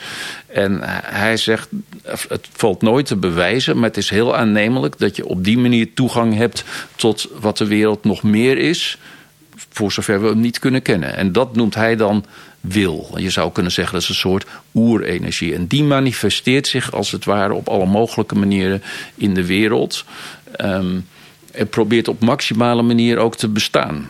En 0.48 0.80
hij 1.06 1.38
zegt, 1.38 1.70
het 2.04 2.48
valt 2.52 2.82
nooit 2.82 3.06
te 3.06 3.16
bewijzen, 3.16 3.76
maar 3.76 3.90
het 3.90 3.98
is 3.98 4.10
heel 4.10 4.36
aannemelijk 4.36 5.00
dat 5.00 5.16
je 5.16 5.26
op 5.26 5.44
die 5.44 5.58
manier 5.58 5.94
toegang 5.94 6.36
hebt 6.36 6.64
tot 6.96 7.28
wat 7.40 7.58
de 7.58 7.68
wereld 7.68 8.04
nog 8.04 8.24
meer 8.24 8.58
is, 8.58 8.98
voor 9.70 9.92
zover 9.92 10.22
we 10.22 10.28
hem 10.28 10.40
niet 10.40 10.60
kunnen 10.60 10.82
kennen. 10.82 11.16
En 11.16 11.32
dat 11.32 11.56
noemt 11.56 11.76
hij 11.76 11.96
dan 11.96 12.26
wil. 12.62 13.16
Je 13.16 13.30
zou 13.30 13.52
kunnen 13.52 13.72
zeggen 13.72 13.94
dat 13.94 14.02
is 14.02 14.10
een 14.10 14.16
soort 14.16 14.46
oerenergie. 14.76 15.54
En 15.54 15.68
die 15.68 15.84
manifesteert 15.84 16.68
zich 16.68 16.92
als 16.92 17.12
het 17.12 17.26
ware 17.26 17.54
op 17.54 17.68
alle 17.68 17.86
mogelijke 17.86 18.36
manieren 18.36 18.84
in 19.16 19.34
de 19.34 19.46
wereld. 19.46 20.06
Um, 20.62 21.06
en 21.54 21.68
probeert 21.68 22.08
op 22.08 22.20
maximale 22.20 22.82
manier 22.82 23.18
ook 23.18 23.36
te 23.36 23.48
bestaan. 23.48 24.10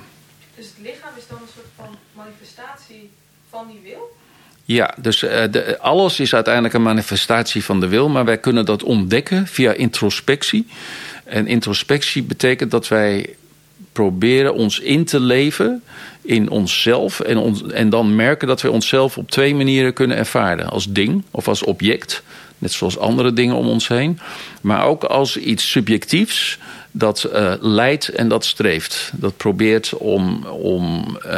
Ja, 4.65 4.93
dus 5.01 5.19
de, 5.19 5.77
alles 5.79 6.19
is 6.19 6.33
uiteindelijk 6.33 6.73
een 6.73 6.81
manifestatie 6.81 7.63
van 7.63 7.79
de 7.79 7.87
wil, 7.87 8.09
maar 8.09 8.25
wij 8.25 8.37
kunnen 8.37 8.65
dat 8.65 8.83
ontdekken 8.83 9.47
via 9.47 9.71
introspectie. 9.71 10.67
En 11.23 11.47
introspectie 11.47 12.23
betekent 12.23 12.71
dat 12.71 12.87
wij 12.87 13.35
proberen 13.91 14.53
ons 14.53 14.79
in 14.79 15.05
te 15.05 15.19
leven 15.19 15.83
in 16.21 16.49
onszelf 16.49 17.19
en, 17.19 17.55
en 17.73 17.89
dan 17.89 18.15
merken 18.15 18.47
dat 18.47 18.61
we 18.61 18.71
onszelf 18.71 19.17
op 19.17 19.31
twee 19.31 19.55
manieren 19.55 19.93
kunnen 19.93 20.17
ervaren: 20.17 20.69
als 20.69 20.91
ding 20.91 21.23
of 21.31 21.47
als 21.47 21.63
object, 21.63 22.23
net 22.57 22.71
zoals 22.71 22.97
andere 22.97 23.33
dingen 23.33 23.55
om 23.55 23.67
ons 23.67 23.87
heen, 23.87 24.19
maar 24.61 24.85
ook 24.85 25.03
als 25.03 25.37
iets 25.37 25.71
subjectiefs 25.71 26.59
dat 26.95 27.29
uh, 27.33 27.53
leidt 27.59 28.07
en 28.07 28.27
dat 28.27 28.45
streeft. 28.45 29.11
Dat 29.13 29.37
probeert 29.37 29.93
om, 29.93 30.45
om 30.45 31.05
uh, 31.25 31.31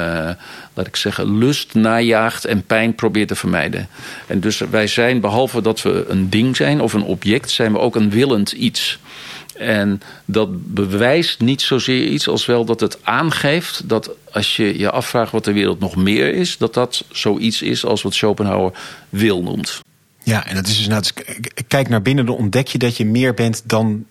laat 0.73 0.87
ik 0.87 0.95
zeggen, 0.95 1.37
lust 1.37 1.73
najaagt 1.73 2.45
en 2.45 2.63
pijn 2.63 2.95
probeert 2.95 3.27
te 3.27 3.35
vermijden. 3.35 3.87
En 4.27 4.39
dus 4.39 4.59
wij 4.59 4.87
zijn, 4.87 5.19
behalve 5.19 5.61
dat 5.61 5.81
we 5.81 6.05
een 6.07 6.29
ding 6.29 6.55
zijn 6.55 6.81
of 6.81 6.93
een 6.93 7.03
object, 7.03 7.51
zijn 7.51 7.71
we 7.71 7.79
ook 7.79 7.95
een 7.95 8.09
willend 8.09 8.51
iets. 8.51 8.99
En 9.57 10.01
dat 10.25 10.73
bewijst 10.73 11.39
niet 11.39 11.61
zozeer 11.61 12.07
iets 12.07 12.27
als 12.27 12.45
wel 12.45 12.65
dat 12.65 12.79
het 12.79 12.97
aangeeft 13.03 13.89
dat 13.89 14.09
als 14.31 14.55
je 14.55 14.79
je 14.79 14.91
afvraagt 14.91 15.31
wat 15.31 15.43
de 15.43 15.53
wereld 15.53 15.79
nog 15.79 15.95
meer 15.95 16.33
is, 16.33 16.57
dat 16.57 16.73
dat 16.73 17.03
zoiets 17.11 17.61
is 17.61 17.85
als 17.85 18.01
wat 18.01 18.13
Schopenhauer 18.13 18.71
wil 19.09 19.43
noemt. 19.43 19.79
Ja, 20.23 20.47
en 20.47 20.55
dat 20.55 20.67
is 20.67 20.77
dus 20.77 20.87
nou, 20.87 21.03
kijk 21.67 21.89
naar 21.89 22.01
binnen, 22.01 22.25
dan 22.25 22.35
ontdek 22.35 22.67
je 22.67 22.77
dat 22.77 22.97
je 22.97 23.05
meer 23.05 23.33
bent 23.33 23.61
dan 23.65 24.05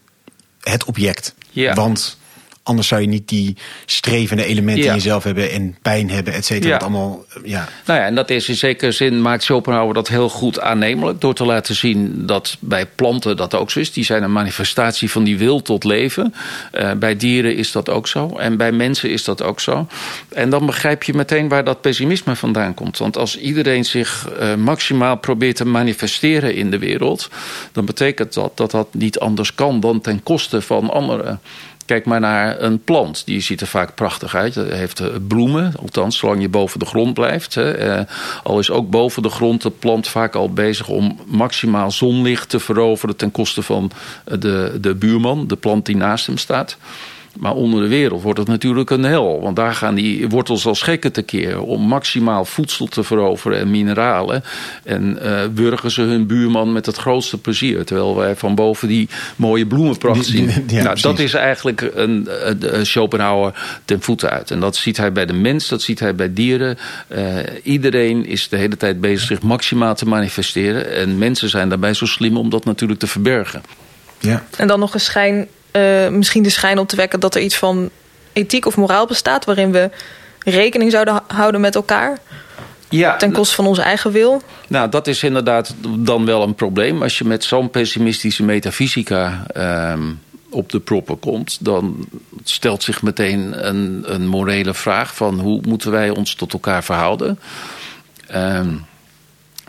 het 0.64 0.84
object. 0.84 1.34
Ja. 1.50 1.74
Want 1.74 2.16
Anders 2.64 2.88
zou 2.88 3.00
je 3.00 3.06
niet 3.06 3.28
die 3.28 3.56
strevende 3.86 4.44
elementen 4.44 4.84
in 4.84 4.94
jezelf 4.94 5.24
hebben 5.24 5.50
en 5.50 5.76
pijn 5.82 6.10
hebben, 6.10 6.32
et 6.32 6.44
cetera. 6.44 6.74
Ja. 6.74 6.76
allemaal, 6.76 7.24
ja. 7.44 7.68
Nou 7.86 8.00
ja, 8.00 8.06
en 8.06 8.14
dat 8.14 8.30
is 8.30 8.48
in 8.48 8.56
zekere 8.56 8.92
zin 8.92 9.22
maakt 9.22 9.42
Schopenhauer 9.42 9.94
dat 9.94 10.08
heel 10.08 10.28
goed 10.28 10.60
aannemelijk. 10.60 11.20
Door 11.20 11.34
te 11.34 11.44
laten 11.44 11.74
zien 11.74 12.26
dat 12.26 12.56
bij 12.60 12.86
planten 12.86 13.36
dat 13.36 13.54
ook 13.54 13.70
zo 13.70 13.78
is. 13.78 13.92
Die 13.92 14.04
zijn 14.04 14.22
een 14.22 14.32
manifestatie 14.32 15.10
van 15.10 15.24
die 15.24 15.38
wil 15.38 15.62
tot 15.62 15.84
leven. 15.84 16.34
Uh, 16.72 16.92
bij 16.92 17.16
dieren 17.16 17.56
is 17.56 17.72
dat 17.72 17.88
ook 17.88 18.08
zo. 18.08 18.36
En 18.36 18.56
bij 18.56 18.72
mensen 18.72 19.10
is 19.10 19.24
dat 19.24 19.42
ook 19.42 19.60
zo. 19.60 19.86
En 20.28 20.50
dan 20.50 20.66
begrijp 20.66 21.02
je 21.02 21.14
meteen 21.14 21.48
waar 21.48 21.64
dat 21.64 21.80
pessimisme 21.80 22.36
vandaan 22.36 22.74
komt. 22.74 22.98
Want 22.98 23.16
als 23.16 23.38
iedereen 23.38 23.84
zich 23.84 24.28
uh, 24.40 24.54
maximaal 24.54 25.16
probeert 25.16 25.56
te 25.56 25.64
manifesteren 25.64 26.54
in 26.54 26.70
de 26.70 26.78
wereld, 26.78 27.30
dan 27.72 27.84
betekent 27.84 28.34
dat 28.34 28.56
dat 28.56 28.70
dat 28.70 28.94
niet 28.94 29.18
anders 29.18 29.54
kan 29.54 29.80
dan 29.80 30.00
ten 30.00 30.22
koste 30.22 30.60
van 30.60 30.90
anderen. 30.90 31.40
Kijk 31.84 32.04
maar 32.04 32.20
naar 32.20 32.60
een 32.60 32.78
plant. 32.84 33.26
Die 33.26 33.40
ziet 33.40 33.60
er 33.60 33.66
vaak 33.66 33.94
prachtig 33.94 34.34
uit. 34.34 34.54
Hij 34.54 34.76
heeft 34.76 35.00
eh, 35.00 35.06
bloemen, 35.28 35.72
althans 35.80 36.18
zolang 36.18 36.40
je 36.40 36.48
boven 36.48 36.78
de 36.78 36.86
grond 36.86 37.14
blijft. 37.14 37.54
Hè. 37.54 37.72
Eh, 37.72 38.04
al 38.42 38.58
is 38.58 38.70
ook 38.70 38.90
boven 38.90 39.22
de 39.22 39.28
grond 39.28 39.62
de 39.62 39.70
plant 39.70 40.08
vaak 40.08 40.34
al 40.34 40.52
bezig 40.52 40.88
om 40.88 41.18
maximaal 41.26 41.90
zonlicht 41.90 42.48
te 42.48 42.60
veroveren 42.60 43.16
ten 43.16 43.30
koste 43.30 43.62
van 43.62 43.90
eh, 44.24 44.40
de, 44.40 44.78
de 44.80 44.94
buurman, 44.94 45.46
de 45.46 45.56
plant 45.56 45.86
die 45.86 45.96
naast 45.96 46.26
hem 46.26 46.38
staat. 46.38 46.76
Maar 47.38 47.54
onder 47.54 47.82
de 47.82 47.88
wereld 47.88 48.22
wordt 48.22 48.38
het 48.38 48.48
natuurlijk 48.48 48.90
een 48.90 49.04
hel. 49.04 49.40
Want 49.40 49.56
daar 49.56 49.74
gaan 49.74 49.94
die 49.94 50.28
wortels 50.28 50.66
als 50.66 50.82
gekken 50.82 51.12
tekeer. 51.12 51.60
Om 51.60 51.82
maximaal 51.82 52.44
voedsel 52.44 52.86
te 52.86 53.02
veroveren 53.02 53.58
en 53.58 53.70
mineralen. 53.70 54.44
En 54.84 55.18
uh, 55.22 55.40
wurgen 55.54 55.90
ze 55.90 56.02
hun 56.02 56.26
buurman 56.26 56.72
met 56.72 56.86
het 56.86 56.96
grootste 56.96 57.38
plezier. 57.38 57.84
Terwijl 57.84 58.16
wij 58.16 58.36
van 58.36 58.54
boven 58.54 58.88
die 58.88 59.08
mooie 59.36 59.66
bloemenpracht 59.66 60.24
zien. 60.24 60.52
Ja, 60.66 60.82
nou, 60.82 61.00
dat 61.00 61.18
is 61.18 61.34
eigenlijk 61.34 61.90
een, 61.94 62.28
een, 62.60 62.86
Schopenhauer 62.86 63.80
ten 63.84 64.02
voeten 64.02 64.30
uit. 64.30 64.50
En 64.50 64.60
dat 64.60 64.76
ziet 64.76 64.96
hij 64.96 65.12
bij 65.12 65.26
de 65.26 65.32
mens, 65.32 65.68
dat 65.68 65.82
ziet 65.82 66.00
hij 66.00 66.14
bij 66.14 66.32
dieren. 66.32 66.78
Uh, 67.08 67.38
iedereen 67.62 68.26
is 68.26 68.48
de 68.48 68.56
hele 68.56 68.76
tijd 68.76 69.00
bezig 69.00 69.26
zich 69.26 69.42
maximaal 69.42 69.94
te 69.94 70.06
manifesteren. 70.06 70.92
En 70.92 71.18
mensen 71.18 71.48
zijn 71.48 71.68
daarbij 71.68 71.94
zo 71.94 72.06
slim 72.06 72.36
om 72.36 72.50
dat 72.50 72.64
natuurlijk 72.64 73.00
te 73.00 73.06
verbergen. 73.06 73.62
Ja. 74.18 74.44
En 74.56 74.66
dan 74.66 74.78
nog 74.78 74.94
een 74.94 75.00
schijn 75.00 75.46
uh, 75.76 76.08
misschien 76.08 76.42
de 76.42 76.50
schijn 76.50 76.78
op 76.78 76.88
te 76.88 76.96
wekken 76.96 77.20
dat 77.20 77.34
er 77.34 77.40
iets 77.40 77.56
van 77.56 77.90
ethiek 78.32 78.66
of 78.66 78.76
moraal 78.76 79.06
bestaat 79.06 79.44
waarin 79.44 79.72
we 79.72 79.90
rekening 80.44 80.90
zouden 80.90 81.22
houden 81.26 81.60
met 81.60 81.74
elkaar. 81.74 82.18
Ja, 82.88 83.16
ten 83.16 83.32
koste 83.32 83.54
van 83.54 83.66
onze 83.66 83.82
eigen 83.82 84.12
wil. 84.12 84.42
Nou, 84.68 84.88
dat 84.88 85.06
is 85.06 85.22
inderdaad 85.22 85.74
dan 85.98 86.24
wel 86.24 86.42
een 86.42 86.54
probleem. 86.54 87.02
Als 87.02 87.18
je 87.18 87.24
met 87.24 87.44
zo'n 87.44 87.70
pessimistische 87.70 88.42
metafysica 88.42 89.46
uh, 89.56 89.92
op 90.50 90.70
de 90.70 90.80
proppen 90.80 91.18
komt, 91.18 91.64
dan 91.64 92.08
stelt 92.44 92.82
zich 92.82 93.02
meteen 93.02 93.68
een, 93.68 94.02
een 94.06 94.26
morele 94.26 94.74
vraag 94.74 95.14
van 95.14 95.40
hoe 95.40 95.60
moeten 95.66 95.90
wij 95.90 96.10
ons 96.10 96.34
tot 96.34 96.52
elkaar 96.52 96.84
verhouden. 96.84 97.38
Uh, 98.34 98.60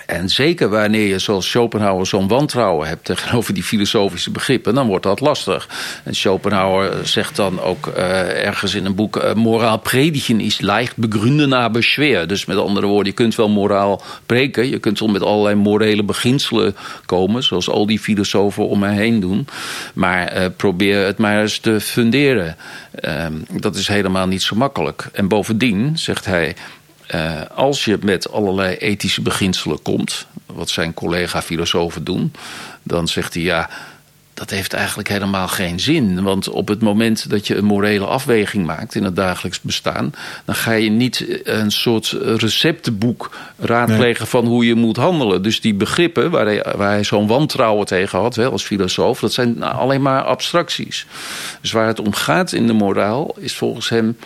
En 0.06 0.30
zeker 0.30 0.70
wanneer 0.70 1.08
je 1.08 1.20
zoals 1.20 1.50
Schopenhauer 1.50 2.06
zo'n 2.06 2.28
wantrouwen 2.28 2.88
hebt 2.88 3.06
tegenover 3.06 3.54
die 3.54 3.64
filosofische 3.64 4.32
begrippen, 4.32 4.76
dan 4.76 4.88
wordt 4.88 5.04
dat 5.04 5.20
lastig. 5.20 5.70
En 6.04 6.16
Schopenhauer 6.16 6.92
zegt 7.04 7.36
dan 7.36 7.62
ook 7.62 7.88
uh, 7.88 8.46
ergens 8.46 8.74
in 8.74 8.86
een 8.86 8.96
boek: 8.96 9.16
uh, 9.16 9.34
moraal 9.34 9.78
predigen 9.78 10.40
is 10.40 10.60
leicht, 10.60 10.98
begründen 10.98 11.54
aber 11.54 11.84
schwer. 11.84 12.28
Dus 12.28 12.46
met 12.46 12.58
andere 12.58 12.88
woorden, 12.88 13.08
je 13.08 13.18
kunt 13.18 13.36
wel 13.36 13.50
moraal 13.50 14.02
preken, 14.26 14.70
je 14.70 14.80
kunt 14.80 15.00
wel 15.00 15.10
met 15.10 15.22
allerlei 15.22 15.56
morele 15.56 16.04
beginselen 16.04 16.76
komen, 17.06 17.44
zoals 17.44 17.70
al 17.70 17.86
die 17.86 18.00
filosofen 18.00 18.68
om 18.68 18.80
mij 18.80 18.96
heen 18.96 19.20
doen. 19.20 19.48
Maar 19.94 20.38
uh, 20.38 20.46
probeer 20.58 21.06
het 21.06 21.18
maar 21.18 21.42
eens 21.42 21.58
te 21.60 21.80
funderen. 21.80 22.56
dat 23.50 23.76
is 23.76 23.88
helemaal 23.88 24.28
niet 24.28 24.44
zo 24.44 24.56
makkelijk. 24.56 25.10
En 25.14 25.28
bovendien, 25.28 25.98
zegt 25.98 26.26
hij. 26.26 26.56
Uh, 27.14 27.42
als 27.56 27.86
je 27.86 27.98
met 28.02 28.32
allerlei 28.32 28.76
ethische 28.76 29.22
beginselen 29.22 29.82
komt, 29.82 30.28
wat 30.46 30.70
zijn 30.70 30.94
collega-filosofen 30.94 32.04
doen, 32.04 32.32
dan 32.84 33.08
zegt 33.08 33.34
hij 33.34 33.44
ja. 33.44 33.70
Dat 34.34 34.50
heeft 34.50 34.74
eigenlijk 34.74 35.08
helemaal 35.08 35.48
geen 35.48 35.80
zin. 35.80 36.24
Want 36.24 36.50
op 36.50 36.68
het 36.68 36.82
moment 36.82 37.30
dat 37.30 37.48
je 37.48 37.56
een 37.56 37.66
morele 37.66 38.06
afweging 38.06 38.66
maakt 38.66 38.96
in 38.96 39.04
het 39.04 39.16
dagelijks 39.16 39.62
bestaan, 39.62 40.14
dan 40.46 40.56
ga 40.56 40.72
je 40.72 40.90
niet 40.90 41.26
een 41.44 41.72
soort 41.72 42.16
receptenboek 42.22 43.38
raadplegen 43.58 44.28
van 44.28 44.46
hoe 44.46 44.66
je 44.66 44.76
moet 44.76 44.98
handelen. 44.98 45.42
Dus 45.42 45.62
die 45.62 45.74
begrippen 45.74 46.32
waar 46.32 46.46
hij, 46.46 46.66
waar 46.76 46.92
hij 46.92 47.04
zo'n 47.04 47.28
wantrouwen 47.28 47.86
tegen 47.86 48.20
had, 48.20 48.36
wel 48.36 48.52
als 48.52 48.64
filosoof, 48.64 49.20
dat 49.20 49.34
zijn 49.34 49.64
alleen 49.64 50.02
maar 50.02 50.24
abstracties. 50.24 51.06
Dus 51.62 51.72
waar 51.72 51.88
het 51.88 52.00
om 52.00 52.14
gaat 52.14 52.52
in 52.52 52.68
de 52.68 52.74
moraal 52.74 53.36
is 53.40 53.56
volgens 53.56 53.90
hem. 53.90 54.18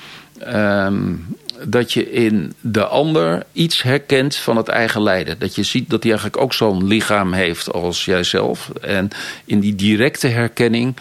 Um, 0.47 1.27
dat 1.65 1.93
je 1.93 2.11
in 2.11 2.53
de 2.61 2.85
ander 2.85 3.43
iets 3.51 3.81
herkent 3.81 4.35
van 4.35 4.57
het 4.57 4.67
eigen 4.67 5.01
lijden. 5.01 5.39
Dat 5.39 5.55
je 5.55 5.63
ziet 5.63 5.89
dat 5.89 6.03
hij 6.03 6.11
eigenlijk 6.11 6.41
ook 6.41 6.53
zo'n 6.53 6.87
lichaam 6.87 7.33
heeft 7.33 7.71
als 7.71 8.05
jijzelf. 8.05 8.69
En 8.81 9.09
in 9.45 9.59
die 9.59 9.75
directe 9.75 10.27
herkenning 10.27 10.95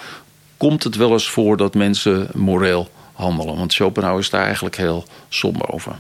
komt 0.56 0.84
het 0.84 0.96
wel 0.96 1.12
eens 1.12 1.28
voor 1.28 1.56
dat 1.56 1.74
mensen 1.74 2.28
moreel 2.34 2.90
handelen. 3.12 3.56
Want 3.56 3.72
Schopenhauer 3.72 4.20
is 4.20 4.30
daar 4.30 4.44
eigenlijk 4.44 4.76
heel 4.76 5.04
somber 5.28 5.68
over. 5.68 5.96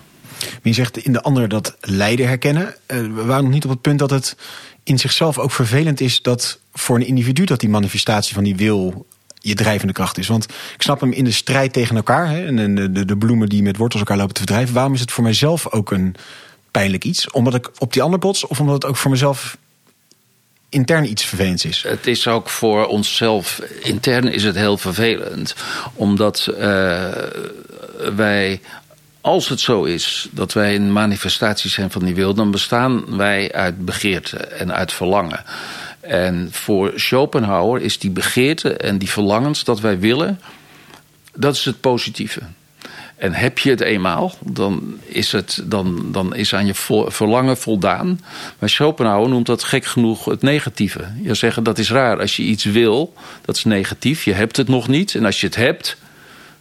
je 0.62 0.72
zegt 0.72 0.96
in 0.96 1.12
de 1.12 1.22
ander 1.22 1.48
dat 1.48 1.76
lijden 1.80 2.26
herkennen. 2.26 2.74
Eh, 2.86 3.00
we 3.00 3.24
waren 3.24 3.44
nog 3.44 3.52
niet 3.52 3.64
op 3.64 3.70
het 3.70 3.80
punt 3.80 3.98
dat 3.98 4.10
het 4.10 4.36
in 4.82 4.98
zichzelf 4.98 5.38
ook 5.38 5.50
vervelend 5.50 6.00
is 6.00 6.22
dat 6.22 6.58
voor 6.72 6.96
een 6.96 7.06
individu 7.06 7.44
dat 7.44 7.60
die 7.60 7.68
manifestatie 7.68 8.34
van 8.34 8.44
die 8.44 8.56
wil 8.56 9.06
je 9.38 9.54
drijvende 9.54 9.92
kracht 9.92 10.18
is. 10.18 10.26
Want 10.26 10.44
ik 10.74 10.82
snap 10.82 11.00
hem 11.00 11.12
in 11.12 11.24
de 11.24 11.30
strijd 11.30 11.72
tegen 11.72 11.96
elkaar. 11.96 12.28
Hè, 12.28 12.46
en 12.46 12.74
de, 12.74 13.04
de, 13.04 13.16
bloemen 13.16 13.48
die 13.48 13.62
met 13.62 13.76
wortels 13.76 14.00
elkaar 14.00 14.16
lopen 14.16 14.34
te 14.34 14.40
verdrijven. 14.40 14.74
Waarom 14.74 14.94
is 14.94 15.00
het 15.00 15.12
voor 15.12 15.24
mijzelf 15.24 15.72
ook 15.72 15.90
een 15.90 16.14
pijnlijk 16.70 17.04
iets? 17.04 17.30
Omdat 17.30 17.54
ik 17.54 17.70
op 17.78 17.92
die 17.92 18.02
ander 18.02 18.18
bots? 18.18 18.46
Of 18.46 18.60
omdat 18.60 18.74
het 18.74 18.84
ook 18.84 18.96
voor 18.96 19.10
mezelf 19.10 19.56
intern 20.68 21.10
iets 21.10 21.24
vervelends 21.24 21.64
is? 21.64 21.82
Het 21.82 22.06
is 22.06 22.26
ook 22.26 22.48
voor 22.48 22.86
onszelf 22.86 23.62
intern 23.82 24.32
is 24.32 24.44
het 24.44 24.56
heel 24.56 24.78
vervelend. 24.78 25.54
Omdat 25.94 26.48
uh, 26.50 26.56
wij 28.16 28.60
als 29.20 29.48
het 29.48 29.60
zo 29.60 29.84
is 29.84 30.28
dat 30.30 30.52
wij 30.52 30.74
een 30.74 30.92
manifestatie 30.92 31.70
zijn 31.70 31.90
van 31.90 32.04
die 32.04 32.14
wil, 32.14 32.34
dan 32.34 32.50
bestaan 32.50 33.16
wij 33.16 33.52
uit 33.52 33.84
begeerte 33.84 34.36
en 34.36 34.74
uit 34.74 34.92
verlangen. 34.92 35.44
En 36.08 36.48
voor 36.50 36.92
Schopenhauer 36.94 37.80
is 37.80 37.98
die 37.98 38.10
begeerte 38.10 38.72
en 38.72 38.98
die 38.98 39.10
verlangens 39.10 39.64
dat 39.64 39.80
wij 39.80 39.98
willen, 39.98 40.40
dat 41.34 41.54
is 41.54 41.64
het 41.64 41.80
positieve. 41.80 42.40
En 43.16 43.32
heb 43.32 43.58
je 43.58 43.70
het 43.70 43.80
eenmaal, 43.80 44.34
dan 44.44 44.98
is, 45.04 45.32
het, 45.32 45.62
dan, 45.64 46.12
dan 46.12 46.34
is 46.34 46.54
aan 46.54 46.66
je 46.66 46.74
verlangen 47.06 47.56
voldaan. 47.56 48.20
Maar 48.58 48.68
Schopenhauer 48.68 49.28
noemt 49.28 49.46
dat 49.46 49.64
gek 49.64 49.84
genoeg 49.84 50.24
het 50.24 50.42
negatieve. 50.42 51.08
Je 51.22 51.34
zeggen 51.34 51.62
dat 51.62 51.78
is 51.78 51.90
raar. 51.90 52.20
Als 52.20 52.36
je 52.36 52.42
iets 52.42 52.64
wil, 52.64 53.14
dat 53.44 53.56
is 53.56 53.64
negatief. 53.64 54.24
Je 54.24 54.32
hebt 54.32 54.56
het 54.56 54.68
nog 54.68 54.88
niet. 54.88 55.14
En 55.14 55.24
als 55.24 55.40
je 55.40 55.46
het 55.46 55.56
hebt, 55.56 55.96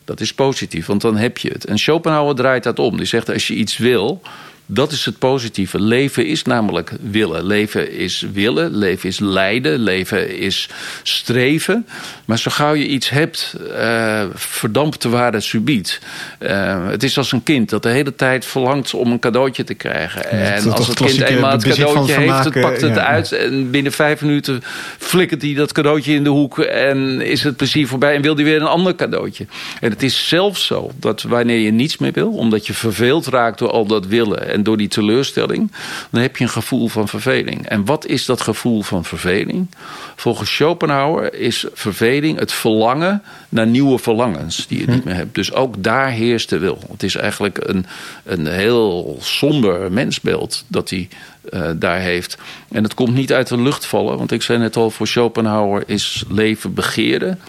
dat 0.06 0.20
is 0.20 0.34
positief, 0.34 0.86
want 0.86 1.02
dan 1.02 1.18
heb 1.18 1.38
je 1.38 1.50
het. 1.50 1.66
En 1.66 1.78
Schopenhauer 1.78 2.36
draait 2.36 2.64
dat 2.64 2.80
om. 2.80 2.98
Die 2.98 3.06
zegt 3.06 3.30
als 3.30 3.48
je 3.48 3.54
iets 3.54 3.78
wil, 3.78 4.22
dat 4.70 4.92
is 4.92 5.06
het 5.06 5.18
positieve. 5.18 5.82
Leven 5.82 6.26
is 6.26 6.44
namelijk 6.44 6.92
willen. 7.02 7.46
Leven 7.46 7.92
is 7.92 8.26
willen, 8.34 8.78
leven 8.78 9.10
is 9.10 9.20
lijden, 9.20 9.80
leven 9.80 10.38
is 10.38 10.70
streven. 11.04 11.88
Maar 12.26 12.40
zo 12.40 12.52
gauw 12.52 12.74
je 12.74 12.88
iets 12.88 13.10
hebt, 13.10 13.56
uh, 13.72 14.24
verdampt 14.34 15.02
de 15.02 15.10
waarde 15.10 15.40
subiet. 15.40 16.00
Uh, 16.40 16.88
het 16.90 17.04
is 17.04 17.18
als 17.18 17.32
een 17.32 17.44
kind 17.44 17.70
dat 17.70 17.84
de 17.84 17.90
hele 17.90 18.16
tijd 18.16 18.46
verlangt 18.46 18.94
om 18.94 19.12
een 19.12 19.20
cadeautje 19.20 19.64
te 19.64 19.74
krijgen. 19.74 20.30
en 20.30 20.72
als 20.72 20.88
het 20.88 20.98
kind 20.98 21.22
eenmaal 21.22 21.52
het 21.52 21.64
cadeautje 21.64 22.14
heeft, 22.14 22.44
het 22.44 22.62
pakt 22.62 22.82
het 22.82 22.98
uit. 22.98 23.32
En 23.32 23.72
binnen 23.72 23.92
vijf 23.92 24.22
minuten 24.22 24.64
flikkert 24.98 25.42
hij 25.42 25.54
dat 25.54 25.72
cadeautje 25.72 26.14
in 26.14 26.24
de 26.24 26.30
hoek. 26.30 26.60
En 26.60 27.22
is 27.22 27.44
het 27.44 27.58
plezier 27.58 27.88
voorbij 27.88 28.16
en 28.16 28.22
wil 28.22 28.36
hij 28.36 28.44
weer 28.44 28.62
een 28.62 28.68
ander 28.68 28.96
cadeautje. 28.96 29.46
En 29.80 29.90
het 29.90 30.04
is 30.04 30.28
zelfs 30.28 30.66
zo 30.66 30.92
dat 31.00 31.22
wanneer 31.22 31.60
je 31.60 31.72
niets 31.72 31.98
meer 31.98 32.12
wil, 32.12 32.32
omdat 32.32 32.68
je 32.68 32.74
verveeld 32.74 33.28
raakt 33.28 33.60
door 33.60 33.72
al 33.72 33.86
dat 33.86 34.06
willen 34.06 34.57
en 34.58 34.64
door 34.64 34.78
die 34.78 34.88
teleurstelling, 34.88 35.72
dan 36.10 36.22
heb 36.22 36.38
je 36.38 36.44
een 36.44 36.50
gevoel 36.50 36.88
van 36.88 37.08
verveling. 37.08 37.68
En 37.68 37.86
wat 37.86 38.06
is 38.06 38.26
dat 38.26 38.42
gevoel 38.42 38.82
van 38.82 39.06
verveling? 39.06 39.68
Volgens 40.16 40.56
Schopenhauer 40.56 41.34
is 41.34 41.66
verveling 41.74 42.40
het 42.40 42.52
verlangen 42.52 43.24
naar 43.50 43.68
nieuwe 43.68 44.00
verlangens 44.00 44.68
die 44.68 44.80
je 44.80 44.88
niet 44.88 45.02
hm. 45.02 45.08
meer 45.08 45.16
hebt. 45.16 45.36
Dus 45.36 45.54
ook 45.54 45.84
daar 45.84 46.10
heerst 46.10 46.50
de 46.50 46.58
wil. 46.58 46.80
Het 46.92 47.04
is 47.04 47.16
eigenlijk 47.16 47.58
een, 47.62 47.86
een 48.24 48.48
heel 48.48 49.18
somber 49.22 49.92
mensbeeld 49.92 50.64
dat 50.68 50.90
hij 50.90 51.10
uh, 51.54 51.70
daar 51.76 52.00
heeft. 52.00 52.38
En 52.72 52.84
het 52.84 52.94
komt 52.94 53.14
niet 53.14 53.34
uit 53.34 53.48
de 53.48 53.62
lucht 53.62 53.86
vallen, 53.86 54.18
want 54.18 54.32
ik 54.32 54.42
zei 54.42 54.60
net 54.60 54.76
al, 54.76 54.90
voor 54.90 55.08
Schopenhauer 55.08 55.84
is 55.86 56.24
leven 56.30 56.74
begeren 56.74 57.40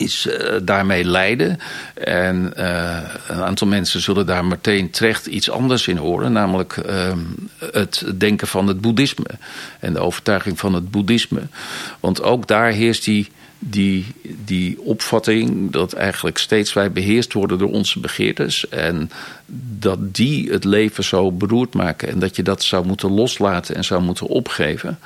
is 0.00 0.26
uh, 0.26 0.56
daarmee 0.62 1.04
lijden. 1.04 1.58
En 1.94 2.52
uh, 2.56 2.98
een 3.28 3.42
aantal 3.42 3.66
mensen 3.66 4.00
zullen 4.00 4.26
daar 4.26 4.44
meteen 4.44 4.90
terecht 4.90 5.26
iets 5.26 5.50
anders 5.50 5.88
in 5.88 5.96
horen. 5.96 6.32
Namelijk 6.32 6.76
uh, 6.76 7.12
het 7.72 8.04
denken 8.16 8.46
van 8.46 8.66
het 8.66 8.80
boeddhisme. 8.80 9.26
En 9.80 9.92
de 9.92 9.98
overtuiging 9.98 10.58
van 10.58 10.74
het 10.74 10.90
boeddhisme. 10.90 11.42
Want 12.00 12.22
ook 12.22 12.46
daar 12.46 12.70
heerst 12.70 13.04
die, 13.04 13.28
die, 13.58 14.06
die 14.44 14.80
opvatting 14.80 15.72
dat 15.72 15.92
eigenlijk 15.92 16.38
steeds 16.38 16.72
wij 16.72 16.92
beheerst 16.92 17.32
worden 17.32 17.58
door 17.58 17.70
onze 17.70 18.00
begeertes. 18.00 18.68
En 18.68 19.10
dat 19.78 20.14
die 20.14 20.50
het 20.50 20.64
leven 20.64 21.04
zo 21.04 21.32
beroerd 21.32 21.74
maken. 21.74 22.08
En 22.08 22.18
dat 22.18 22.36
je 22.36 22.42
dat 22.42 22.62
zou 22.62 22.86
moeten 22.86 23.10
loslaten 23.10 23.74
en 23.74 23.84
zou 23.84 24.02
moeten 24.02 24.26
opgeven. 24.26 24.98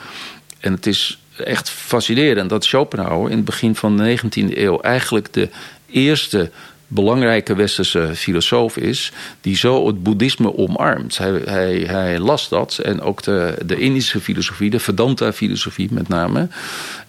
En 0.61 0.73
het 0.73 0.87
is 0.87 1.19
echt 1.37 1.71
fascinerend 1.71 2.51
dat 2.51 2.65
Schopenhauer 2.65 3.31
in 3.31 3.37
het 3.37 3.45
begin 3.45 3.75
van 3.75 3.97
de 3.97 4.19
19e 4.19 4.59
eeuw 4.59 4.81
eigenlijk 4.81 5.33
de 5.33 5.49
eerste 5.91 6.51
belangrijke 6.87 7.55
westerse 7.55 8.11
filosoof 8.15 8.77
is 8.77 9.13
die 9.41 9.57
zo 9.57 9.87
het 9.87 10.03
boeddhisme 10.03 10.57
omarmt. 10.57 11.19
Hij, 11.19 11.43
hij, 11.45 11.77
hij 11.87 12.19
las 12.19 12.49
dat 12.49 12.79
en 12.79 13.01
ook 13.01 13.23
de, 13.23 13.55
de 13.67 13.77
Indische 13.77 14.21
filosofie, 14.21 14.71
de 14.71 14.81
Vedanta-filosofie 14.81 15.89
met 15.93 16.09
name. 16.09 16.49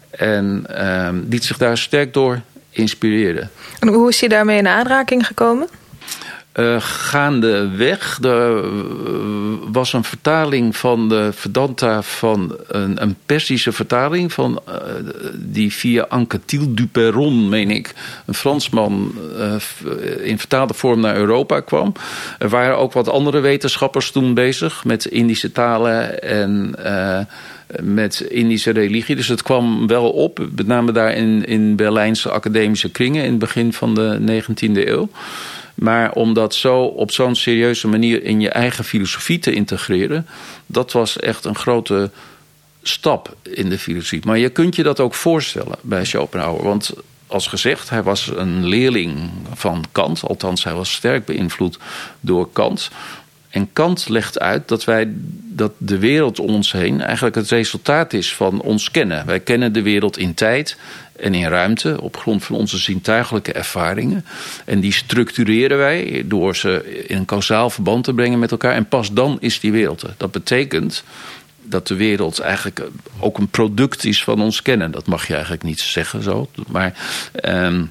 En 0.10 0.66
uh, 0.72 1.10
liet 1.30 1.44
zich 1.44 1.58
daar 1.58 1.78
sterk 1.78 2.14
door 2.14 2.42
inspireren. 2.70 3.50
En 3.80 3.88
hoe 3.88 4.10
is 4.10 4.20
hij 4.20 4.30
daarmee 4.30 4.58
in 4.58 4.68
aanraking 4.68 5.28
gekomen? 5.28 5.68
Uh, 6.60 6.76
gaandeweg. 6.80 8.20
Er 8.22 8.64
was 9.72 9.94
een 9.94 10.04
vertaling 10.04 10.78
van 10.78 11.10
de 11.10 11.30
Vedanta 11.34 12.02
van 12.02 12.58
een, 12.68 13.02
een 13.02 13.16
Persische 13.26 13.72
vertaling 13.72 14.34
van 14.34 14.62
uh, 14.70 14.76
die 15.34 15.74
via 15.74 16.06
Anquetil 16.10 16.76
Duperron, 16.76 17.50
meen 17.50 17.72
ik, 17.72 17.94
een 18.26 18.34
Fransman 18.34 19.16
uh, 19.38 19.56
in 20.28 20.40
vertaalde 20.40 20.74
vorm 20.74 21.00
naar 21.00 21.16
Europa 21.16 21.60
kwam. 21.60 21.94
Er 22.40 22.50
waren 22.50 22.78
ook 22.78 22.94
wat 22.94 23.10
andere 23.10 23.40
wetenschappers 23.40 24.12
toen 24.12 24.34
bezig 24.34 24.86
met 24.86 25.06
Indische 25.06 25.52
talen 25.52 26.22
en 26.22 26.76
met 27.82 28.20
Indische 28.20 28.72
religie. 28.72 29.16
Dus 29.16 29.28
het 29.28 29.44
kwam 29.44 29.88
wel 29.88 30.10
op, 30.10 30.40
met 30.56 30.68
name 30.68 30.92
daar 30.92 31.14
in, 31.14 31.46
in 31.46 31.76
Berlijnse 31.76 32.30
academische 32.30 32.92
kringen 32.92 33.24
in 33.24 33.30
het 33.30 33.40
begin 33.40 33.74
van 33.74 33.96
de 33.96 34.42
19e 34.42 34.88
eeuw. 34.88 35.10
Maar 35.76 36.12
om 36.12 36.34
dat 36.34 36.56
zo 36.56 36.84
op 36.84 37.12
zo'n 37.12 37.36
serieuze 37.36 37.88
manier 37.88 38.24
in 38.24 38.42
je 38.42 38.50
eigen 38.50 38.84
filosofie 38.84 39.40
te 39.40 39.54
integreren, 39.54 40.28
dat 40.66 40.92
was 40.92 41.20
echt 41.20 41.46
een 41.46 41.56
grote 41.56 42.12
stap 42.84 43.36
in 43.44 43.70
de 43.70 43.80
filosofie. 43.80 44.22
Maar 44.26 44.38
je 44.38 44.50
kunt 44.50 44.76
je 44.76 44.84
dat 44.84 45.00
ook 45.00 45.14
voorstellen 45.14 45.78
bij 45.82 46.06
Schopenhauer. 46.06 46.64
Want 46.64 46.94
als 47.28 47.48
gezegd, 47.48 47.90
hij 47.90 48.04
was 48.04 48.32
een 48.36 48.66
leerling 48.66 49.30
van 49.54 49.84
Kant. 49.92 50.24
Althans, 50.24 50.64
hij 50.64 50.74
was 50.74 50.94
sterk 50.94 51.26
beïnvloed 51.26 51.78
door 52.20 52.50
Kant. 52.54 52.90
En 53.56 53.70
Kant 53.74 54.10
legt 54.10 54.40
uit 54.40 54.68
dat, 54.68 54.84
wij, 54.84 55.08
dat 55.44 55.72
de 55.78 55.98
wereld 55.98 56.40
om 56.40 56.50
ons 56.50 56.72
heen 56.72 57.02
eigenlijk 57.02 57.36
het 57.36 57.50
resultaat 57.50 58.14
is 58.14 58.34
van 58.34 58.62
ons 58.62 58.92
kennen. 58.92 59.26
Wij 59.26 59.40
kennen 59.40 59.74
de 59.74 59.82
wereld 59.82 60.18
in 60.18 60.34
tijd 60.34 60.78
en 61.16 61.34
in 61.34 61.48
ruimte 61.48 62.02
op 62.02 62.18
grond 62.18 62.44
van 62.44 62.56
onze 62.56 62.78
zintuigelijke 62.78 63.52
ervaringen. 63.52 64.26
En 64.66 64.80
die 64.80 64.94
structureren 64.94 65.78
wij 65.78 66.24
door 66.26 66.56
ze 66.56 67.04
in 67.08 67.18
een 67.18 67.26
kausaal 67.26 67.70
verband 67.70 68.04
te 68.04 68.14
brengen 68.14 68.40
met 68.40 68.52
elkaar. 68.52 68.74
En 68.74 68.88
pas 68.88 69.14
dan 69.14 69.38
is 69.40 69.60
die 69.60 69.72
wereld 69.72 70.02
er. 70.02 70.14
Dat 70.18 70.32
betekent 70.32 71.04
dat 71.62 71.88
de 71.88 71.96
wereld 71.96 72.40
eigenlijk 72.40 72.88
ook 73.20 73.38
een 73.38 73.50
product 73.50 74.06
is 74.06 74.24
van 74.24 74.42
ons 74.42 74.62
kennen. 74.62 74.92
Dat 74.92 75.06
mag 75.06 75.28
je 75.28 75.34
eigenlijk 75.34 75.64
niet 75.64 75.80
zeggen 75.80 76.24
zo. 76.24 76.50
Maar, 76.68 76.94
ehm, 77.32 77.84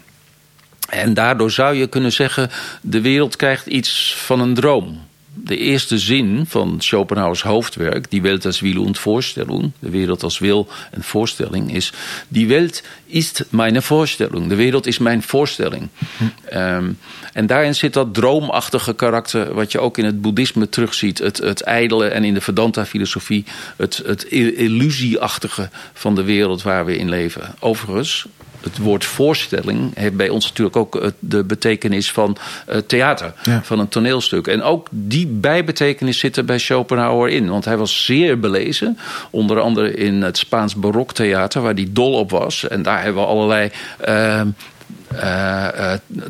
en 0.88 1.14
daardoor 1.14 1.50
zou 1.50 1.74
je 1.74 1.86
kunnen 1.86 2.12
zeggen: 2.12 2.50
de 2.80 3.00
wereld 3.00 3.36
krijgt 3.36 3.66
iets 3.66 4.14
van 4.16 4.40
een 4.40 4.54
droom 4.54 5.03
de 5.34 5.56
eerste 5.56 5.98
zin 5.98 6.44
van 6.46 6.76
Schopenhauers 6.78 7.42
hoofdwerk, 7.42 8.10
Die 8.10 8.22
Welt 8.22 8.46
als 8.46 8.60
Wille 8.60 8.80
und 8.80 8.98
Vorstellung, 8.98 9.72
de 9.78 9.90
wereld 9.90 10.22
als 10.22 10.38
wil 10.38 10.68
en 10.90 11.02
voorstelling, 11.02 11.74
is: 11.74 11.92
Die 12.28 12.48
Welt 12.48 12.82
ist 13.06 13.44
meine 13.50 13.82
Vorstellung. 13.82 14.48
De 14.48 14.54
wereld 14.54 14.86
is 14.86 14.98
mijn 14.98 15.22
voorstelling. 15.22 15.88
Hm. 16.16 16.92
en 17.32 17.46
daarin 17.46 17.74
zit 17.74 17.92
dat 17.92 18.14
droomachtige 18.14 18.94
karakter, 18.94 19.54
wat 19.54 19.72
je 19.72 19.80
ook 19.80 19.98
in 19.98 20.04
het 20.04 20.20
boeddhisme 20.20 20.68
terugziet: 20.68 21.18
het, 21.18 21.38
het 21.38 21.60
ijdele 21.60 22.06
en 22.06 22.24
in 22.24 22.34
de 22.34 22.40
Vedanta-filosofie, 22.40 23.44
het, 23.76 24.02
het 24.06 24.22
illusieachtige 24.24 25.68
van 25.92 26.14
de 26.14 26.22
wereld 26.22 26.62
waar 26.62 26.84
we 26.84 26.96
in 26.96 27.08
leven. 27.08 27.54
Overigens, 27.58 28.26
het 28.64 28.78
woord 28.78 29.04
voorstelling 29.04 29.90
heeft 29.94 30.16
bij 30.16 30.28
ons 30.28 30.46
natuurlijk 30.46 30.76
ook 30.76 31.12
de 31.18 31.44
betekenis 31.44 32.12
van 32.12 32.36
uh, 32.68 32.76
theater, 32.76 33.32
van 33.62 33.78
een 33.78 33.88
toneelstuk. 33.88 34.46
En 34.46 34.62
ook 34.62 34.88
die 34.90 35.26
bijbetekenis 35.26 36.18
zit 36.18 36.36
er 36.36 36.44
bij 36.44 36.58
Schopenhauer 36.58 37.28
in. 37.28 37.48
Want 37.48 37.64
hij 37.64 37.76
was 37.76 38.04
zeer 38.04 38.40
belezen, 38.40 38.98
onder 39.30 39.60
andere 39.60 39.94
in 39.94 40.22
het 40.22 40.38
Spaans 40.38 40.74
baroktheater, 40.74 41.62
waar 41.62 41.74
hij 41.74 41.88
dol 41.90 42.12
op 42.12 42.30
was. 42.30 42.68
En 42.68 42.82
daar 42.82 43.02
hebben 43.02 43.22
we 43.22 43.28
allerlei 43.28 43.70
uh, 44.08 44.40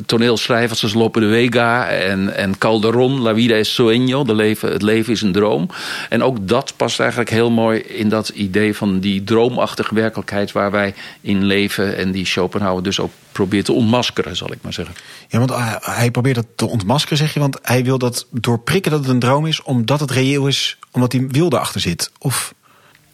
toneelschrijvers 0.05 0.79
zoals 0.79 0.93
Lope 0.93 1.19
de 1.19 1.29
Vega 1.29 1.87
en, 1.87 2.35
en 2.35 2.57
Calderon, 2.57 3.21
La 3.21 3.33
vida 3.33 3.55
es 3.55 3.73
sueño, 3.81 4.25
de 4.25 4.35
leven, 4.35 4.71
het 4.71 4.81
leven 4.81 5.13
is 5.13 5.21
een 5.21 5.31
droom. 5.31 5.69
En 6.09 6.23
ook 6.23 6.47
dat 6.47 6.73
past 6.75 6.99
eigenlijk 6.99 7.29
heel 7.29 7.51
mooi 7.51 7.79
in 7.79 8.09
dat 8.09 8.29
idee 8.29 8.75
van 8.75 8.99
die 8.99 9.23
droomachtige 9.23 9.95
werkelijkheid 9.95 10.51
waar 10.51 10.71
wij 10.71 10.93
in 11.21 11.43
leven 11.43 11.97
en 11.97 12.11
die 12.11 12.25
Schopenhauer 12.25 12.83
dus 12.83 12.99
ook 12.99 13.11
probeert 13.31 13.65
te 13.65 13.73
ontmaskeren, 13.73 14.35
zal 14.35 14.51
ik 14.51 14.59
maar 14.61 14.73
zeggen. 14.73 14.95
Ja, 15.27 15.39
want 15.39 15.51
hij 15.81 16.11
probeert 16.11 16.35
dat 16.35 16.47
te 16.55 16.67
ontmaskeren, 16.67 17.17
zeg 17.17 17.33
je, 17.33 17.39
want 17.39 17.59
hij 17.61 17.83
wil 17.83 17.97
dat 17.97 18.27
doorprikken 18.31 18.91
dat 18.91 18.99
het 18.99 19.09
een 19.09 19.19
droom 19.19 19.45
is, 19.45 19.61
omdat 19.61 19.99
het 19.99 20.11
reëel 20.11 20.47
is, 20.47 20.77
omdat 20.91 21.11
hij 21.11 21.27
wilde 21.27 21.59
achter 21.59 21.81
zit. 21.81 22.11
Of 22.19 22.53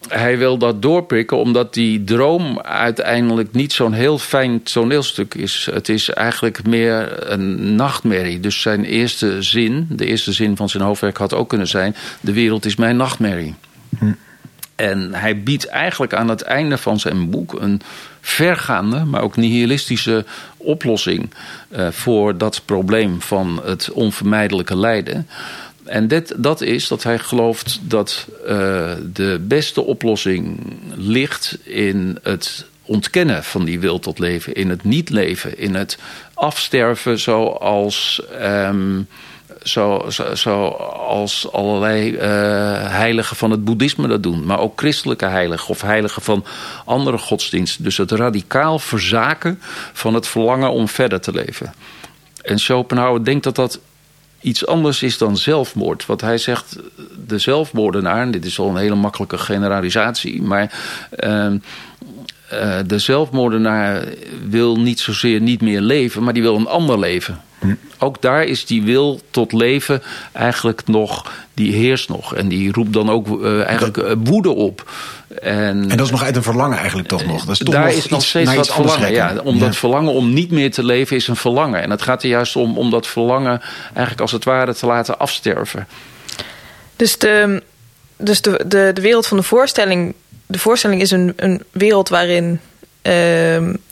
hij 0.08 0.38
wil 0.38 0.58
dat 0.58 0.82
doorprikken 0.82 1.36
omdat 1.36 1.74
die 1.74 2.04
droom 2.04 2.60
uiteindelijk 2.60 3.52
niet 3.52 3.72
zo'n 3.72 3.92
heel 3.92 4.18
fijn 4.18 4.62
toneelstuk 4.62 5.34
is. 5.34 5.68
Het 5.72 5.88
is 5.88 6.10
eigenlijk 6.10 6.66
meer 6.66 7.30
een 7.32 7.74
nachtmerrie. 7.74 8.40
Dus 8.40 8.60
zijn 8.60 8.84
eerste 8.84 9.42
zin, 9.42 9.86
de 9.90 10.06
eerste 10.06 10.32
zin 10.32 10.56
van 10.56 10.68
zijn 10.68 10.82
hoofdwerk 10.82 11.16
had 11.16 11.34
ook 11.34 11.48
kunnen 11.48 11.68
zijn: 11.68 11.96
De 12.20 12.32
wereld 12.32 12.64
is 12.64 12.76
mijn 12.76 12.96
nachtmerrie. 12.96 13.54
Hm. 13.98 14.12
En 14.74 15.14
hij 15.14 15.42
biedt 15.42 15.66
eigenlijk 15.66 16.14
aan 16.14 16.28
het 16.28 16.42
einde 16.42 16.78
van 16.78 17.00
zijn 17.00 17.30
boek 17.30 17.60
een 17.60 17.80
vergaande, 18.20 19.04
maar 19.04 19.22
ook 19.22 19.36
nihilistische 19.36 20.24
oplossing 20.56 21.30
uh, 21.70 21.88
voor 21.90 22.38
dat 22.38 22.62
probleem 22.64 23.20
van 23.20 23.60
het 23.64 23.90
onvermijdelijke 23.90 24.76
lijden. 24.76 25.28
En 25.84 26.24
dat 26.36 26.60
is 26.60 26.88
dat 26.88 27.02
hij 27.02 27.18
gelooft 27.18 27.80
dat 27.82 28.26
uh, 28.40 28.48
de 29.12 29.44
beste 29.48 29.82
oplossing 29.82 30.58
ligt 30.96 31.58
in 31.62 32.18
het 32.22 32.66
ontkennen 32.82 33.44
van 33.44 33.64
die 33.64 33.80
wil 33.80 33.98
tot 33.98 34.18
leven, 34.18 34.54
in 34.54 34.70
het 34.70 34.84
niet 34.84 35.10
leven, 35.10 35.58
in 35.58 35.74
het 35.74 35.98
afsterven 36.34 37.18
zoals. 37.18 38.22
Um, 38.42 39.08
zo, 39.62 40.06
zo, 40.10 40.34
zoals 40.34 41.52
allerlei 41.52 42.12
uh, 42.12 42.20
heiligen 42.88 43.36
van 43.36 43.50
het 43.50 43.64
boeddhisme 43.64 44.08
dat 44.08 44.22
doen. 44.22 44.46
Maar 44.46 44.58
ook 44.58 44.78
christelijke 44.78 45.26
heiligen 45.26 45.68
of 45.68 45.80
heiligen 45.80 46.22
van 46.22 46.44
andere 46.84 47.18
godsdiensten. 47.18 47.84
Dus 47.84 47.96
het 47.96 48.10
radicaal 48.10 48.78
verzaken 48.78 49.58
van 49.92 50.14
het 50.14 50.28
verlangen 50.28 50.70
om 50.70 50.88
verder 50.88 51.20
te 51.20 51.32
leven. 51.32 51.74
En 52.42 52.58
Schopenhauer 52.58 53.24
denkt 53.24 53.44
dat 53.44 53.56
dat 53.56 53.80
iets 54.42 54.66
anders 54.66 55.02
is 55.02 55.18
dan 55.18 55.36
zelfmoord. 55.36 56.06
Wat 56.06 56.20
hij 56.20 56.38
zegt, 56.38 56.78
de 57.26 57.38
zelfmoordenaar, 57.38 58.30
dit 58.30 58.44
is 58.44 58.58
al 58.58 58.68
een 58.68 58.76
hele 58.76 58.94
makkelijke 58.94 59.38
generalisatie, 59.38 60.42
maar 60.42 60.72
uh, 61.24 61.46
uh, 62.52 62.78
de 62.86 62.98
zelfmoordenaar 62.98 64.04
wil 64.48 64.76
niet 64.76 65.00
zozeer 65.00 65.40
niet 65.40 65.60
meer 65.60 65.80
leven, 65.80 66.22
maar 66.22 66.32
die 66.32 66.42
wil 66.42 66.56
een 66.56 66.66
ander 66.66 66.98
leven. 66.98 67.40
Ook 67.98 68.22
daar 68.22 68.44
is 68.44 68.66
die 68.66 68.82
wil 68.82 69.20
tot 69.30 69.52
leven 69.52 70.02
eigenlijk 70.32 70.86
nog, 70.86 71.32
die 71.54 71.72
heerst 71.72 72.08
nog. 72.08 72.34
En 72.34 72.48
die 72.48 72.72
roept 72.72 72.92
dan 72.92 73.10
ook 73.10 73.28
uh, 73.28 73.64
eigenlijk 73.64 73.96
uh, 73.96 74.12
woede 74.24 74.50
op. 74.50 74.90
En, 75.40 75.90
en, 75.90 75.96
dat 75.96 76.06
is 76.06 76.10
nog 76.10 76.22
uit 76.22 76.36
een 76.36 76.42
verlangen 76.42 76.78
eigenlijk 76.78 77.08
toch 77.08 77.26
nog? 77.26 77.44
Dat 77.44 77.50
is 77.50 77.58
toch 77.58 77.74
daar 77.74 77.84
nog 77.86 77.94
is 77.94 78.08
nog 78.08 78.24
steeds 78.24 78.54
dat 78.54 78.72
verlangen. 78.72 79.12
Ja, 79.12 79.34
om 79.44 79.58
dat 79.58 79.76
verlangen 79.76 80.12
om 80.12 80.32
niet 80.32 80.50
meer 80.50 80.70
te 80.70 80.84
leven 80.84 81.16
is 81.16 81.28
een 81.28 81.36
verlangen. 81.36 81.82
En 81.82 81.90
het 81.90 82.02
gaat 82.02 82.22
er 82.22 82.28
juist 82.28 82.56
om 82.56 82.78
om 82.78 82.90
dat 82.90 83.06
verlangen 83.06 83.60
eigenlijk 83.84 84.20
als 84.20 84.32
het 84.32 84.44
ware 84.44 84.74
te 84.74 84.86
laten 84.86 85.18
afsterven. 85.18 85.86
Dus 86.96 87.18
de, 87.18 87.62
dus 88.16 88.40
de, 88.40 88.64
de, 88.66 88.90
de 88.94 89.00
wereld 89.00 89.26
van 89.26 89.36
de 89.36 89.42
voorstelling... 89.42 90.14
De 90.46 90.58
voorstelling 90.58 91.00
is 91.00 91.10
een, 91.10 91.32
een 91.36 91.62
wereld 91.70 92.08
waarin 92.08 92.60
uh, 93.02 93.12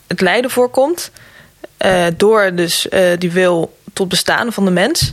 het 0.07 0.21
lijden 0.21 0.51
voorkomt... 0.51 1.11
Uh, 1.85 2.05
door 2.17 2.51
dus 2.55 2.87
uh, 2.89 2.99
die 3.17 3.31
wil 3.31 3.77
tot 3.93 4.09
bestaan 4.09 4.53
van 4.53 4.65
de 4.65 4.71
mens. 4.71 5.11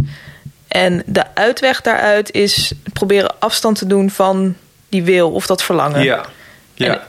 En 0.69 1.03
de 1.07 1.25
uitweg 1.35 1.81
daaruit 1.81 2.33
is 2.33 2.73
proberen 2.93 3.35
afstand 3.39 3.79
te 3.79 3.87
doen 3.87 4.11
van 4.11 4.55
die 4.89 5.03
wil 5.03 5.31
of 5.31 5.47
dat 5.47 5.63
verlangen. 5.63 6.03
Ja, 6.03 6.25
ja. 6.75 7.03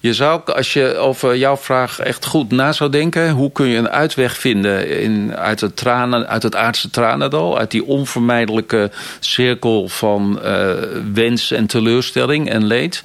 je 0.00 0.14
zou, 0.14 0.52
als 0.52 0.72
je 0.72 0.96
over 0.96 1.36
jouw 1.36 1.56
vraag 1.56 1.98
echt 1.98 2.24
goed 2.24 2.50
na 2.50 2.72
zou 2.72 2.90
denken... 2.90 3.30
hoe 3.30 3.52
kun 3.52 3.66
je 3.66 3.78
een 3.78 3.90
uitweg 3.90 4.36
vinden 4.36 5.00
in, 5.00 5.36
uit, 5.36 5.60
het 5.60 5.76
tranen, 5.76 6.28
uit 6.28 6.42
het 6.42 6.56
aardse 6.56 6.90
tranendal... 6.90 7.58
uit 7.58 7.70
die 7.70 7.84
onvermijdelijke 7.84 8.90
cirkel 9.20 9.88
van 9.88 10.40
uh, 10.44 10.70
wens 11.12 11.50
en 11.50 11.66
teleurstelling 11.66 12.50
en 12.50 12.64
leed... 12.64 13.02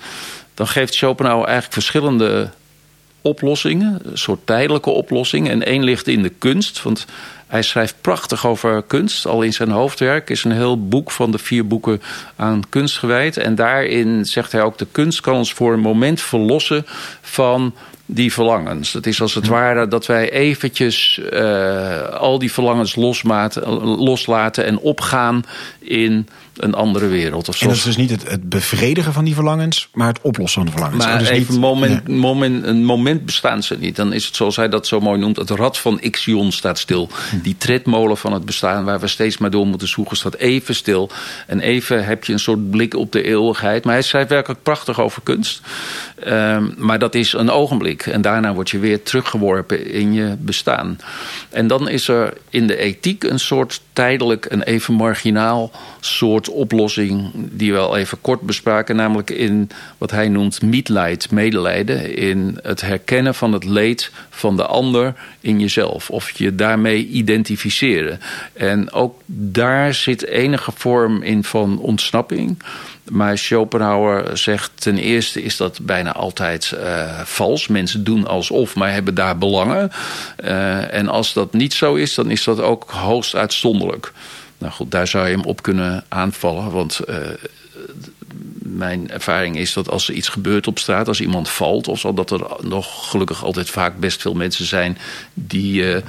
dan 0.53 0.67
geeft 0.67 0.93
Schopenhauer 0.93 1.45
eigenlijk 1.45 1.73
verschillende 1.73 2.49
oplossingen, 3.25 3.99
een 4.03 4.17
soort 4.17 4.39
tijdelijke 4.45 4.89
oplossingen. 4.89 5.51
En 5.51 5.65
één 5.65 5.83
ligt 5.83 6.07
in 6.07 6.21
de 6.21 6.29
kunst, 6.29 6.83
want 6.83 7.05
hij 7.47 7.61
schrijft 7.61 7.95
prachtig 8.01 8.45
over 8.47 8.83
kunst. 8.83 9.25
Al 9.25 9.41
in 9.41 9.53
zijn 9.53 9.69
hoofdwerk 9.69 10.29
is 10.29 10.43
een 10.43 10.51
heel 10.51 10.87
boek 10.87 11.11
van 11.11 11.31
de 11.31 11.37
vier 11.37 11.67
boeken 11.67 12.01
aan 12.35 12.61
kunst 12.69 12.97
gewijd. 12.97 13.37
En 13.37 13.55
daarin 13.55 14.25
zegt 14.25 14.51
hij 14.51 14.61
ook: 14.61 14.77
de 14.77 14.87
kunst 14.91 15.21
kan 15.21 15.35
ons 15.35 15.53
voor 15.53 15.73
een 15.73 15.79
moment 15.79 16.21
verlossen 16.21 16.85
van 17.21 17.73
die 18.05 18.33
verlangens. 18.33 18.93
Het 18.93 19.07
is 19.07 19.21
als 19.21 19.33
het 19.33 19.47
ware 19.47 19.87
dat 19.87 20.05
wij 20.05 20.31
eventjes 20.31 21.19
uh, 21.33 22.09
al 22.09 22.39
die 22.39 22.51
verlangens 22.51 22.95
loslaten 22.95 24.65
en 24.65 24.79
opgaan 24.79 25.43
in 25.79 26.27
een 26.57 26.73
andere 26.73 27.07
wereld. 27.07 27.49
Of 27.49 27.61
en 27.61 27.67
dat 27.67 27.75
is 27.75 27.83
dus 27.83 27.97
niet 27.97 28.09
het, 28.09 28.29
het, 28.29 28.49
bevredigen 28.49 29.13
van 29.13 29.25
die 29.25 29.33
verlangens, 29.33 29.89
maar 29.93 30.07
het 30.07 30.21
oplossen 30.21 30.61
van 30.61 30.65
de 30.65 30.77
verlangens. 30.77 31.05
Maar 31.05 31.19
dus 31.19 31.29
even 31.29 31.53
niet, 31.53 31.61
moment, 31.61 32.07
moment, 32.07 32.65
een 32.65 32.83
moment 32.83 33.25
bestaan 33.25 33.63
ze 33.63 33.77
niet. 33.79 33.95
Dan 33.95 34.13
is 34.13 34.25
het 34.25 34.35
zoals 34.35 34.55
hij 34.55 34.69
dat 34.69 34.87
zo 34.87 34.99
mooi 34.99 35.19
noemt, 35.19 35.37
het 35.37 35.49
rad 35.49 35.77
van 35.77 35.99
Ixion 35.99 36.51
staat 36.51 36.79
stil. 36.79 37.09
Hm. 37.29 37.41
Die 37.41 37.55
tredmolen 37.57 38.17
van 38.17 38.33
het 38.33 38.45
bestaan 38.45 38.83
waar 38.83 38.99
we 38.99 39.07
steeds 39.07 39.37
maar 39.37 39.49
door 39.49 39.67
moeten 39.67 39.87
zoeken 39.87 40.17
staat 40.17 40.35
even 40.35 40.75
stil. 40.75 41.09
En 41.47 41.59
even 41.59 42.05
heb 42.05 42.25
je 42.25 42.33
een 42.33 42.39
soort 42.39 42.69
blik 42.69 42.95
op 42.95 43.11
de 43.11 43.23
eeuwigheid. 43.23 43.83
Maar 43.83 43.93
hij 43.93 44.03
schrijft 44.03 44.29
werkelijk 44.29 44.63
prachtig 44.63 45.01
over 45.01 45.21
kunst. 45.23 45.61
Um, 46.27 46.73
maar 46.77 46.99
dat 46.99 47.15
is 47.15 47.33
een 47.33 47.49
ogenblik. 47.49 48.05
En 48.05 48.21
daarna 48.21 48.53
word 48.53 48.69
je 48.69 48.79
weer 48.79 49.03
teruggeworpen 49.03 49.91
in 49.91 50.13
je 50.13 50.35
bestaan. 50.39 50.99
En 51.49 51.67
dan 51.67 51.89
is 51.89 52.07
er 52.07 52.33
in 52.49 52.67
de 52.67 52.77
ethiek 52.77 53.23
een 53.23 53.39
soort 53.39 53.81
tijdelijk 53.93 54.45
en 54.45 54.63
even 54.63 54.93
marginaal 54.93 55.71
soort 55.99 56.49
oplossing 56.49 57.31
die 57.33 57.73
we 57.73 57.79
al 57.79 57.97
even 57.97 58.21
kort 58.21 58.41
bespraken, 58.41 58.95
namelijk 58.95 59.29
in 59.29 59.69
wat 59.97 60.11
hij 60.11 60.29
noemt 60.29 60.61
mitleid, 60.61 61.31
medelijden, 61.31 62.15
in 62.17 62.59
het 62.63 62.81
herkennen 62.81 63.35
van 63.35 63.53
het 63.53 63.63
leed 63.63 64.11
van 64.29 64.55
de 64.55 64.65
ander 64.65 65.13
in 65.39 65.59
jezelf 65.59 66.09
of 66.09 66.29
je 66.29 66.55
daarmee 66.55 67.07
identificeren. 67.07 68.19
En 68.53 68.91
ook 68.91 69.21
daar 69.25 69.93
zit 69.93 70.25
enige 70.25 70.71
vorm 70.75 71.21
in 71.21 71.43
van 71.43 71.79
ontsnapping. 71.79 72.57
Maar 73.11 73.37
Schopenhauer 73.37 74.37
zegt 74.37 74.71
ten 74.75 74.97
eerste 74.97 75.43
is 75.43 75.57
dat 75.57 75.79
bijna 75.81 76.13
altijd 76.13 76.73
uh, 76.75 77.19
vals. 77.23 77.67
Mensen 77.67 78.03
doen 78.03 78.27
alsof, 78.27 78.75
maar 78.75 78.91
hebben 78.91 79.15
daar 79.15 79.37
belangen. 79.37 79.91
Uh, 80.43 80.93
en 80.93 81.07
als 81.07 81.33
dat 81.33 81.53
niet 81.53 81.73
zo 81.73 81.95
is, 81.95 82.13
dan 82.13 82.29
is 82.29 82.43
dat 82.43 82.59
ook 82.59 82.91
hoogst 82.91 83.35
uitzonderlijk. 83.35 84.11
Nou 84.57 84.73
goed, 84.73 84.91
daar 84.91 85.07
zou 85.07 85.27
je 85.27 85.35
hem 85.35 85.45
op 85.45 85.61
kunnen 85.61 86.03
aanvallen. 86.07 86.71
Want 86.71 86.99
uh, 87.09 87.15
mijn 88.59 89.11
ervaring 89.11 89.57
is 89.57 89.73
dat 89.73 89.89
als 89.89 90.07
er 90.07 90.13
iets 90.13 90.29
gebeurt 90.29 90.67
op 90.67 90.79
straat, 90.79 91.07
als 91.07 91.21
iemand 91.21 91.49
valt 91.49 91.87
of 91.87 91.99
zo, 91.99 92.13
dat 92.13 92.31
er 92.31 92.41
nog 92.61 93.09
gelukkig 93.09 93.43
altijd 93.43 93.69
vaak 93.69 93.99
best 93.99 94.21
veel 94.21 94.33
mensen 94.33 94.65
zijn 94.65 94.97
die 95.33 96.03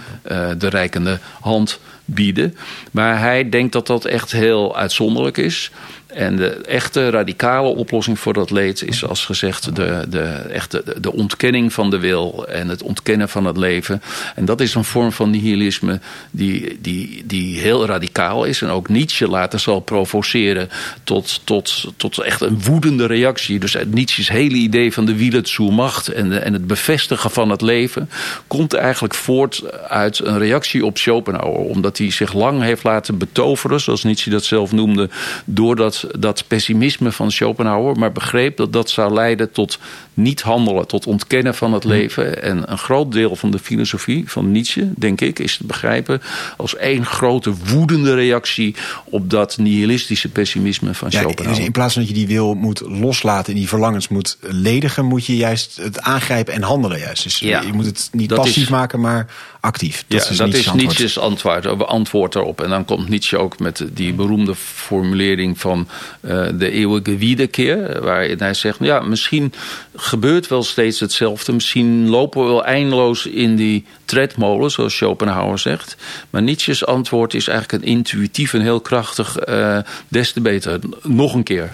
de 0.58 0.68
reikende 0.68 1.18
hand 1.40 1.78
bieden. 2.04 2.56
Maar 2.90 3.18
hij 3.18 3.48
denkt 3.48 3.72
dat 3.72 3.86
dat 3.86 4.04
echt 4.04 4.32
heel 4.32 4.76
uitzonderlijk 4.76 5.36
is. 5.36 5.70
En 6.16 6.36
de 6.36 6.48
echte 6.50 7.10
radicale 7.10 7.68
oplossing 7.68 8.18
voor 8.18 8.32
dat 8.32 8.50
leed 8.50 8.82
is 8.82 9.04
als 9.04 9.24
gezegd 9.24 9.76
de, 9.76 10.04
de, 10.08 10.22
echte, 10.50 10.84
de, 11.00 11.12
ontkenning 11.12 11.72
van 11.72 11.90
de 11.90 11.98
wil 11.98 12.46
en 12.48 12.68
het 12.68 12.82
ontkennen 12.82 13.28
van 13.28 13.44
het 13.44 13.56
leven. 13.56 14.02
En 14.34 14.44
dat 14.44 14.60
is 14.60 14.74
een 14.74 14.84
vorm 14.84 15.12
van 15.12 15.30
nihilisme 15.30 16.00
die, 16.30 16.78
die, 16.80 17.22
die 17.26 17.60
heel 17.60 17.86
radicaal 17.86 18.44
is. 18.44 18.62
En 18.62 18.68
ook 18.68 18.88
Nietzsche 18.88 19.28
later 19.28 19.60
zal 19.60 19.80
provoceren 19.80 20.68
tot, 21.04 21.40
tot, 21.44 21.92
tot 21.96 22.18
echt 22.18 22.40
een 22.40 22.62
woedende 22.62 23.06
reactie. 23.06 23.58
Dus 23.58 23.76
Nietzsche's 23.86 24.28
hele 24.28 24.56
idee 24.56 24.92
van 24.92 25.06
de 25.06 25.16
Wille 25.16 25.40
zur 25.42 25.72
Macht 25.72 26.08
en, 26.08 26.42
en 26.42 26.52
het 26.52 26.66
bevestigen 26.66 27.30
van 27.30 27.50
het 27.50 27.60
leven 27.60 28.10
komt 28.46 28.74
eigenlijk 28.74 29.14
voort 29.14 29.62
uit 29.88 30.18
een 30.18 30.38
reactie 30.38 30.84
op 30.84 30.98
Schopenhauer. 30.98 31.58
Omdat 31.58 31.98
hij 31.98 32.10
zich 32.10 32.32
lang 32.32 32.62
heeft 32.62 32.84
laten 32.84 33.18
betoveren, 33.18 33.80
zoals 33.80 34.04
Nietzsche 34.04 34.30
dat 34.30 34.44
zelf 34.44 34.72
noemde, 34.72 35.08
door 35.44 35.76
dat, 36.12 36.22
dat 36.22 36.44
pessimisme 36.46 37.12
van 37.12 37.30
Schopenhauer. 37.30 37.98
Maar 37.98 38.12
begreep 38.12 38.56
dat 38.56 38.72
dat 38.72 38.90
zou 38.90 39.12
leiden 39.12 39.52
tot 39.52 39.78
niet 40.14 40.42
handelen, 40.42 40.86
tot 40.86 41.06
ontkennen 41.06 41.54
van 41.54 41.72
het 41.72 41.84
leven. 41.84 42.42
En 42.42 42.70
een 42.72 42.78
groot 42.78 43.12
deel 43.12 43.36
van 43.36 43.50
de 43.50 43.58
filosofie 43.58 44.30
van 44.30 44.50
Nietzsche, 44.50 44.92
denk 44.96 45.20
ik, 45.20 45.38
is 45.38 45.56
te 45.56 45.66
begrijpen 45.66 46.22
als 46.56 46.76
één 46.76 47.04
grote 47.06 47.52
woedende 47.64 48.14
reactie 48.14 48.74
op 49.04 49.30
dat 49.30 49.58
nihilistische 49.58 50.28
pessimisme 50.28 50.94
van 50.94 51.08
ja, 51.10 51.20
Schopenhauer. 51.20 51.56
Dus 51.56 51.66
in 51.66 51.72
plaats 51.72 51.92
van 51.92 52.02
dat 52.02 52.10
je 52.10 52.16
die 52.18 52.26
wil 52.26 52.54
moet 52.54 52.80
loslaten 52.80 53.52
en 53.52 53.58
die 53.58 53.68
verlangens 53.68 54.08
moet 54.08 54.36
ledigen, 54.40 55.04
moet 55.04 55.26
je 55.26 55.36
juist 55.36 55.76
het 55.76 56.00
aangrijpen 56.00 56.54
en 56.54 56.62
handelen 56.62 56.98
juist. 56.98 57.22
Dus 57.22 57.38
Ja. 57.38 57.60
je 57.60 57.72
moet 57.72 57.86
het 57.86 58.08
niet 58.12 58.34
passief 58.34 58.62
is- 58.62 58.68
maken, 58.68 59.00
maar 59.00 59.26
actief. 59.66 60.04
Dat 60.08 60.24
ja, 60.24 60.30
is 60.30 60.36
dat 60.36 60.46
Nietzsche's 60.46 60.64
is 60.64 60.68
antwoord. 60.68 60.98
Nietzsche's 60.98 61.18
antwoord, 61.18 61.86
antwoord 61.86 62.32
daarop. 62.32 62.60
En 62.60 62.70
dan 62.70 62.84
komt 62.84 63.08
Nietzsche 63.08 63.38
ook 63.38 63.58
met 63.58 63.84
die 63.92 64.12
beroemde 64.12 64.54
formulering 64.54 65.60
van 65.60 65.88
eh, 66.20 66.46
de 66.54 66.70
eeuwige 66.70 67.16
wederkeer. 67.16 68.02
Waarin 68.02 68.38
hij 68.38 68.54
zegt, 68.54 68.78
ja, 68.80 69.00
misschien 69.00 69.52
gebeurt 69.96 70.46
wel 70.46 70.62
steeds 70.62 71.00
hetzelfde. 71.00 71.52
Misschien 71.52 72.08
lopen 72.08 72.42
we 72.42 72.48
wel 72.48 72.64
eindeloos 72.64 73.26
in 73.26 73.56
die 73.56 73.84
tredmolen, 74.04 74.70
zoals 74.70 74.96
Schopenhauer 74.96 75.58
zegt. 75.58 75.96
Maar 76.30 76.42
Nietzsche's 76.42 76.84
antwoord 76.84 77.34
is 77.34 77.48
eigenlijk 77.48 77.82
een 77.82 77.88
intuïtief 77.90 78.54
en 78.54 78.60
heel 78.60 78.80
krachtig... 78.80 79.36
eh, 79.36 79.78
des 80.08 80.32
te 80.32 80.40
beter. 80.40 80.78
Nog 81.02 81.34
een 81.34 81.42
keer. 81.42 81.72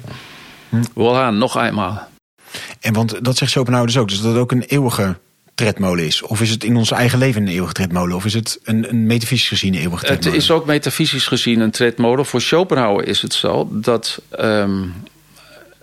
Hm. 0.68 0.82
Voilà, 0.82 1.34
nog 1.36 1.56
eenmaal. 1.56 2.08
En 2.80 2.92
want 2.92 3.24
dat 3.24 3.36
zegt 3.36 3.50
Schopenhauer 3.50 3.86
dus 3.86 3.96
ook, 3.96 4.08
dus 4.08 4.20
dat 4.20 4.36
ook 4.36 4.52
een 4.52 4.62
eeuwige 4.62 5.16
tredmolen 5.54 6.04
is. 6.04 6.22
Of 6.22 6.40
is 6.40 6.50
het 6.50 6.64
in 6.64 6.76
ons 6.76 6.90
eigen 6.90 7.18
leven 7.18 7.42
een 7.42 7.48
eeuwige 7.48 7.72
tredmolen? 7.72 8.16
Of 8.16 8.24
is 8.24 8.34
het 8.34 8.60
een, 8.64 8.88
een 8.88 9.06
metafysisch 9.06 9.48
gezien 9.48 9.74
een 9.74 9.80
eeuwige 9.80 10.06
Het 10.06 10.14
tredmolen? 10.14 10.38
is 10.38 10.50
ook 10.50 10.66
metafysisch 10.66 11.26
gezien 11.26 11.60
een 11.60 11.70
tredmolen. 11.70 12.26
Voor 12.26 12.40
Schopenhauer 12.40 13.06
is 13.06 13.22
het 13.22 13.34
zo 13.34 13.68
dat 13.70 14.20
ehm, 14.30 14.82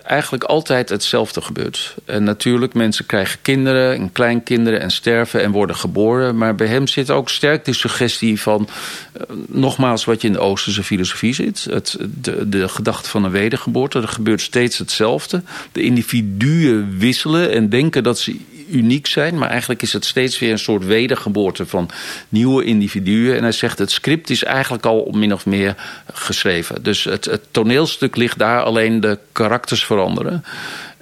eigenlijk 0.09 0.43
altijd 0.43 0.89
hetzelfde 0.89 1.41
gebeurt. 1.41 1.95
En 2.05 2.23
natuurlijk, 2.23 2.73
mensen 2.73 3.05
krijgen 3.05 3.39
kinderen 3.41 3.95
en 3.95 4.11
kleinkinderen 4.11 4.81
en 4.81 4.91
sterven 4.91 5.41
en 5.41 5.51
worden 5.51 5.75
geboren. 5.75 6.37
Maar 6.37 6.55
bij 6.55 6.67
hem 6.67 6.87
zit 6.87 7.09
ook 7.09 7.29
sterk 7.29 7.65
de 7.65 7.73
suggestie 7.73 8.41
van, 8.41 8.67
eh, 9.13 9.21
nogmaals 9.47 10.05
wat 10.05 10.21
je 10.21 10.27
in 10.27 10.33
de 10.33 10.39
Oosterse 10.39 10.83
filosofie 10.83 11.33
zit. 11.33 11.67
Het, 11.69 11.97
de, 12.21 12.49
de 12.49 12.67
gedachte 12.67 13.09
van 13.09 13.23
een 13.23 13.31
wedergeboorte. 13.31 13.99
Er 13.99 14.07
gebeurt 14.07 14.41
steeds 14.41 14.77
hetzelfde. 14.77 15.43
De 15.71 15.81
individuen 15.81 16.97
wisselen 16.97 17.51
en 17.51 17.69
denken 17.69 18.03
dat 18.03 18.19
ze 18.19 18.39
uniek 18.71 19.07
zijn. 19.07 19.37
Maar 19.37 19.49
eigenlijk 19.49 19.81
is 19.81 19.93
het 19.93 20.05
steeds 20.05 20.39
weer 20.39 20.51
een 20.51 20.59
soort 20.59 20.85
wedergeboorte 20.85 21.65
van 21.65 21.89
nieuwe 22.29 22.63
individuen. 22.63 23.35
En 23.35 23.43
hij 23.43 23.51
zegt 23.51 23.79
het 23.79 23.91
script 23.91 24.29
is 24.29 24.43
eigenlijk 24.43 24.85
al 24.85 25.11
min 25.13 25.33
of 25.33 25.45
meer 25.45 25.75
geschreven. 26.13 26.83
Dus 26.83 27.03
het, 27.03 27.39
toneelstuk 27.51 28.15
ligt 28.15 28.37
daar, 28.39 28.63
alleen 28.63 28.99
de 28.99 29.17
karakters 29.31 29.85
veranderen. 29.85 30.43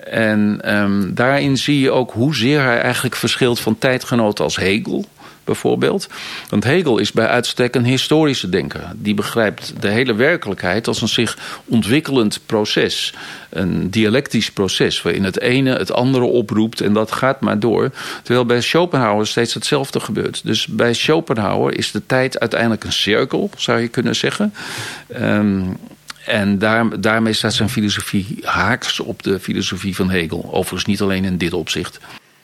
En 0.09 0.59
ehm, 0.61 1.13
daarin 1.13 1.57
zie 1.57 1.79
je 1.79 1.91
ook 1.91 2.11
hoezeer 2.11 2.61
hij 2.61 2.81
eigenlijk 2.81 3.15
verschilt 3.15 3.59
van 3.59 3.77
tijdgenoten 3.77 4.43
als 4.43 4.55
Hegel 4.55 5.05
bijvoorbeeld. 5.47 6.07
Want 6.49 6.63
Hegel 6.63 6.97
is 6.97 7.11
bij 7.11 7.27
uitstek 7.27 7.75
een 7.75 7.85
historische 7.85 8.49
denker. 8.49 8.81
Die 8.95 9.13
begrijpt 9.13 9.73
de 9.79 9.87
hele 9.87 10.13
werkelijkheid 10.13 10.87
als 10.87 11.01
een 11.01 11.07
zich 11.07 11.37
ontwikkelend 11.65 12.39
proces. 12.45 13.13
Een 13.49 13.89
dialectisch 13.89 14.51
proces 14.51 15.01
waarin 15.01 15.23
het 15.23 15.39
ene 15.39 15.75
het 15.75 15.91
andere 15.91 16.25
oproept 16.25 16.81
en 16.81 16.93
dat 16.93 17.11
gaat 17.11 17.39
maar 17.39 17.59
door. 17.59 17.91
Terwijl 18.23 18.45
bij 18.45 18.61
Schopenhauer 18.61 19.27
steeds 19.27 19.53
hetzelfde 19.53 19.99
gebeurt. 19.99 20.41
Dus 20.43 20.67
bij 20.67 20.93
Schopenhauer 20.93 21.77
is 21.77 21.91
de 21.91 22.05
tijd 22.05 22.39
uiteindelijk 22.39 22.83
een 22.83 22.93
cirkel, 22.93 23.49
zou 23.57 23.79
je 23.79 23.87
kunnen 23.87 24.15
zeggen. 24.15 24.53
Ehm, 25.07 25.61
en 26.25 26.59
daar, 26.59 26.99
daarmee 27.01 27.33
staat 27.33 27.53
zijn 27.53 27.69
filosofie 27.69 28.37
haaks 28.41 28.99
op 28.99 29.23
de 29.23 29.39
filosofie 29.39 29.95
van 29.95 30.09
Hegel. 30.09 30.49
Overigens 30.51 30.85
niet 30.85 31.01
alleen 31.01 31.25
in 31.25 31.37
dit 31.37 31.53
opzicht. 31.53 31.99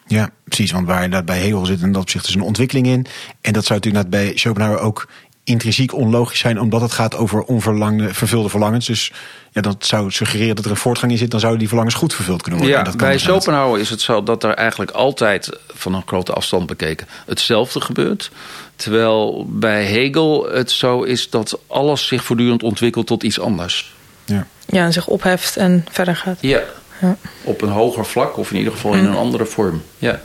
Ja, 0.07 0.29
precies. 0.43 0.71
Want 0.71 0.87
waar 0.87 1.09
dat 1.09 1.25
bij 1.25 1.39
Hegel 1.39 1.65
zit, 1.65 1.81
en 1.81 1.91
dat 1.91 2.01
opzicht 2.01 2.27
is 2.27 2.35
een 2.35 2.41
ontwikkeling 2.41 2.87
in. 2.87 3.05
En 3.41 3.53
dat 3.53 3.65
zou 3.65 3.79
natuurlijk 3.79 4.03
net 4.03 4.09
bij 4.09 4.37
Schopenhauer 4.37 4.79
ook 4.79 5.07
intrinsiek 5.43 5.93
onlogisch 5.93 6.39
zijn, 6.39 6.59
omdat 6.59 6.81
het 6.81 6.91
gaat 6.91 7.15
over 7.15 7.41
onverlangde, 7.41 8.13
vervulde 8.13 8.49
verlangens. 8.49 8.85
Dus 8.85 9.11
ja, 9.51 9.61
dat 9.61 9.85
zou 9.85 10.11
suggereren 10.11 10.55
dat 10.55 10.65
er 10.65 10.71
een 10.71 10.77
voortgang 10.77 11.11
in 11.11 11.17
zit, 11.17 11.31
dan 11.31 11.39
zouden 11.39 11.59
die 11.59 11.67
verlangens 11.67 11.97
goed 11.97 12.13
vervuld 12.13 12.41
kunnen 12.41 12.59
worden. 12.59 12.77
En 12.77 12.83
Ja, 12.85 12.91
dat 12.91 12.99
kan 12.99 13.09
bij. 13.09 13.17
Schopenhauer 13.17 13.79
is 13.79 13.89
het 13.89 14.01
zo 14.01 14.23
dat 14.23 14.43
er 14.43 14.53
eigenlijk 14.53 14.91
altijd 14.91 15.49
van 15.73 15.93
een 15.93 16.03
grote 16.05 16.33
afstand 16.33 16.65
bekeken 16.65 17.07
hetzelfde 17.25 17.81
gebeurt. 17.81 18.31
Terwijl 18.75 19.45
bij 19.49 19.85
Hegel 19.85 20.49
het 20.51 20.71
zo 20.71 21.01
is 21.01 21.29
dat 21.29 21.59
alles 21.67 22.07
zich 22.07 22.23
voortdurend 22.23 22.63
ontwikkelt 22.63 23.07
tot 23.07 23.23
iets 23.23 23.39
anders. 23.39 23.93
Ja. 24.25 24.47
Ja, 24.65 24.85
en 24.85 24.93
zich 24.93 25.07
opheft 25.07 25.57
en 25.57 25.85
verder 25.91 26.15
gaat. 26.15 26.37
Ja. 26.39 26.61
Ja. 27.01 27.17
Op 27.43 27.61
een 27.61 27.69
hoger 27.69 28.05
vlak 28.05 28.37
of 28.37 28.51
in 28.51 28.57
ieder 28.57 28.73
geval 28.73 28.93
in 28.93 29.05
een 29.05 29.15
andere 29.15 29.45
vorm. 29.45 29.81
Ja. 29.97 30.21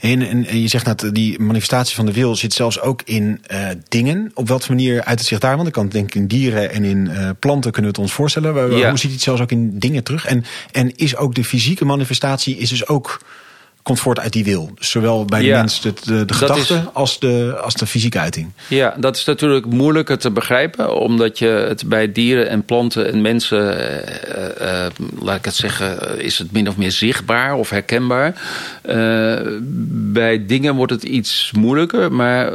En, 0.00 0.22
en, 0.22 0.46
en 0.46 0.60
je 0.60 0.68
zegt 0.68 0.84
dat 0.84 1.10
die 1.12 1.40
manifestatie 1.40 1.96
van 1.96 2.06
de 2.06 2.12
wil 2.12 2.36
zit 2.36 2.52
zelfs 2.52 2.80
ook 2.80 3.02
in 3.04 3.40
eh, 3.46 3.68
dingen. 3.88 4.30
Op 4.34 4.48
welke 4.48 4.68
manier 4.68 5.04
uit 5.04 5.18
het 5.18 5.28
zich 5.28 5.38
daar? 5.38 5.56
Want 5.56 5.68
ik 5.68 5.74
kan 5.74 5.88
denk 5.88 6.06
ik 6.06 6.14
in 6.14 6.26
dieren 6.26 6.70
en 6.70 6.84
in 6.84 7.08
eh, 7.08 7.30
planten 7.38 7.72
kunnen 7.72 7.90
we 7.90 7.96
het 7.96 8.06
ons 8.06 8.16
voorstellen. 8.16 8.54
Maar 8.54 8.70
Ja. 8.70 8.88
Hoe 8.88 8.98
ziet 8.98 9.12
het 9.12 9.20
zelfs 9.20 9.40
ook 9.40 9.50
in 9.50 9.78
dingen 9.78 10.04
terug? 10.04 10.26
En, 10.26 10.44
en 10.72 10.96
is 10.96 11.16
ook 11.16 11.34
de 11.34 11.44
fysieke 11.44 11.84
manifestatie 11.84 12.56
is 12.56 12.68
dus 12.68 12.86
ook 12.88 13.20
komt 13.88 14.00
voort 14.00 14.18
uit 14.20 14.32
die 14.32 14.44
wil. 14.44 14.70
Dus 14.74 14.90
Zowel 14.90 15.24
bij 15.24 15.40
de 15.40 15.46
Ja. 15.46 15.58
mens 15.58 15.80
de, 15.80 15.92
de, 16.04 16.34
gedachte 16.34 16.74
is- 16.74 16.80
als, 16.92 17.18
de, 17.18 17.58
als 17.62 17.74
de 17.74 17.86
fysieke 17.86 18.18
uiting. 18.18 18.52
Ja, 18.68 18.94
dat 18.98 19.16
is 19.16 19.24
natuurlijk 19.24 19.66
moeilijker 19.66 20.18
te 20.18 20.30
begrijpen, 20.30 20.94
omdat 21.00 21.38
je 21.38 21.46
het 21.46 21.88
bij 21.88 22.12
dieren 22.12 22.48
en 22.48 22.64
planten 22.64 23.12
en 23.12 23.20
mensen, 23.20 23.78
eh, 23.78 24.56
eh, 24.66 24.86
eh, 24.86 24.92
laat 25.20 25.36
ik 25.36 25.44
het 25.44 25.54
zeggen, 25.54 26.20
is 26.20 26.38
het 26.38 26.52
min 26.52 26.68
of 26.68 26.76
meer 26.76 26.90
zichtbaar 26.92 27.54
of 27.54 27.70
herkenbaar. 27.70 28.34
Bij 30.12 30.46
dingen 30.46 30.74
wordt 30.74 30.92
het 30.92 31.02
iets 31.02 31.50
moeilijker, 31.56 32.12
maar 32.12 32.52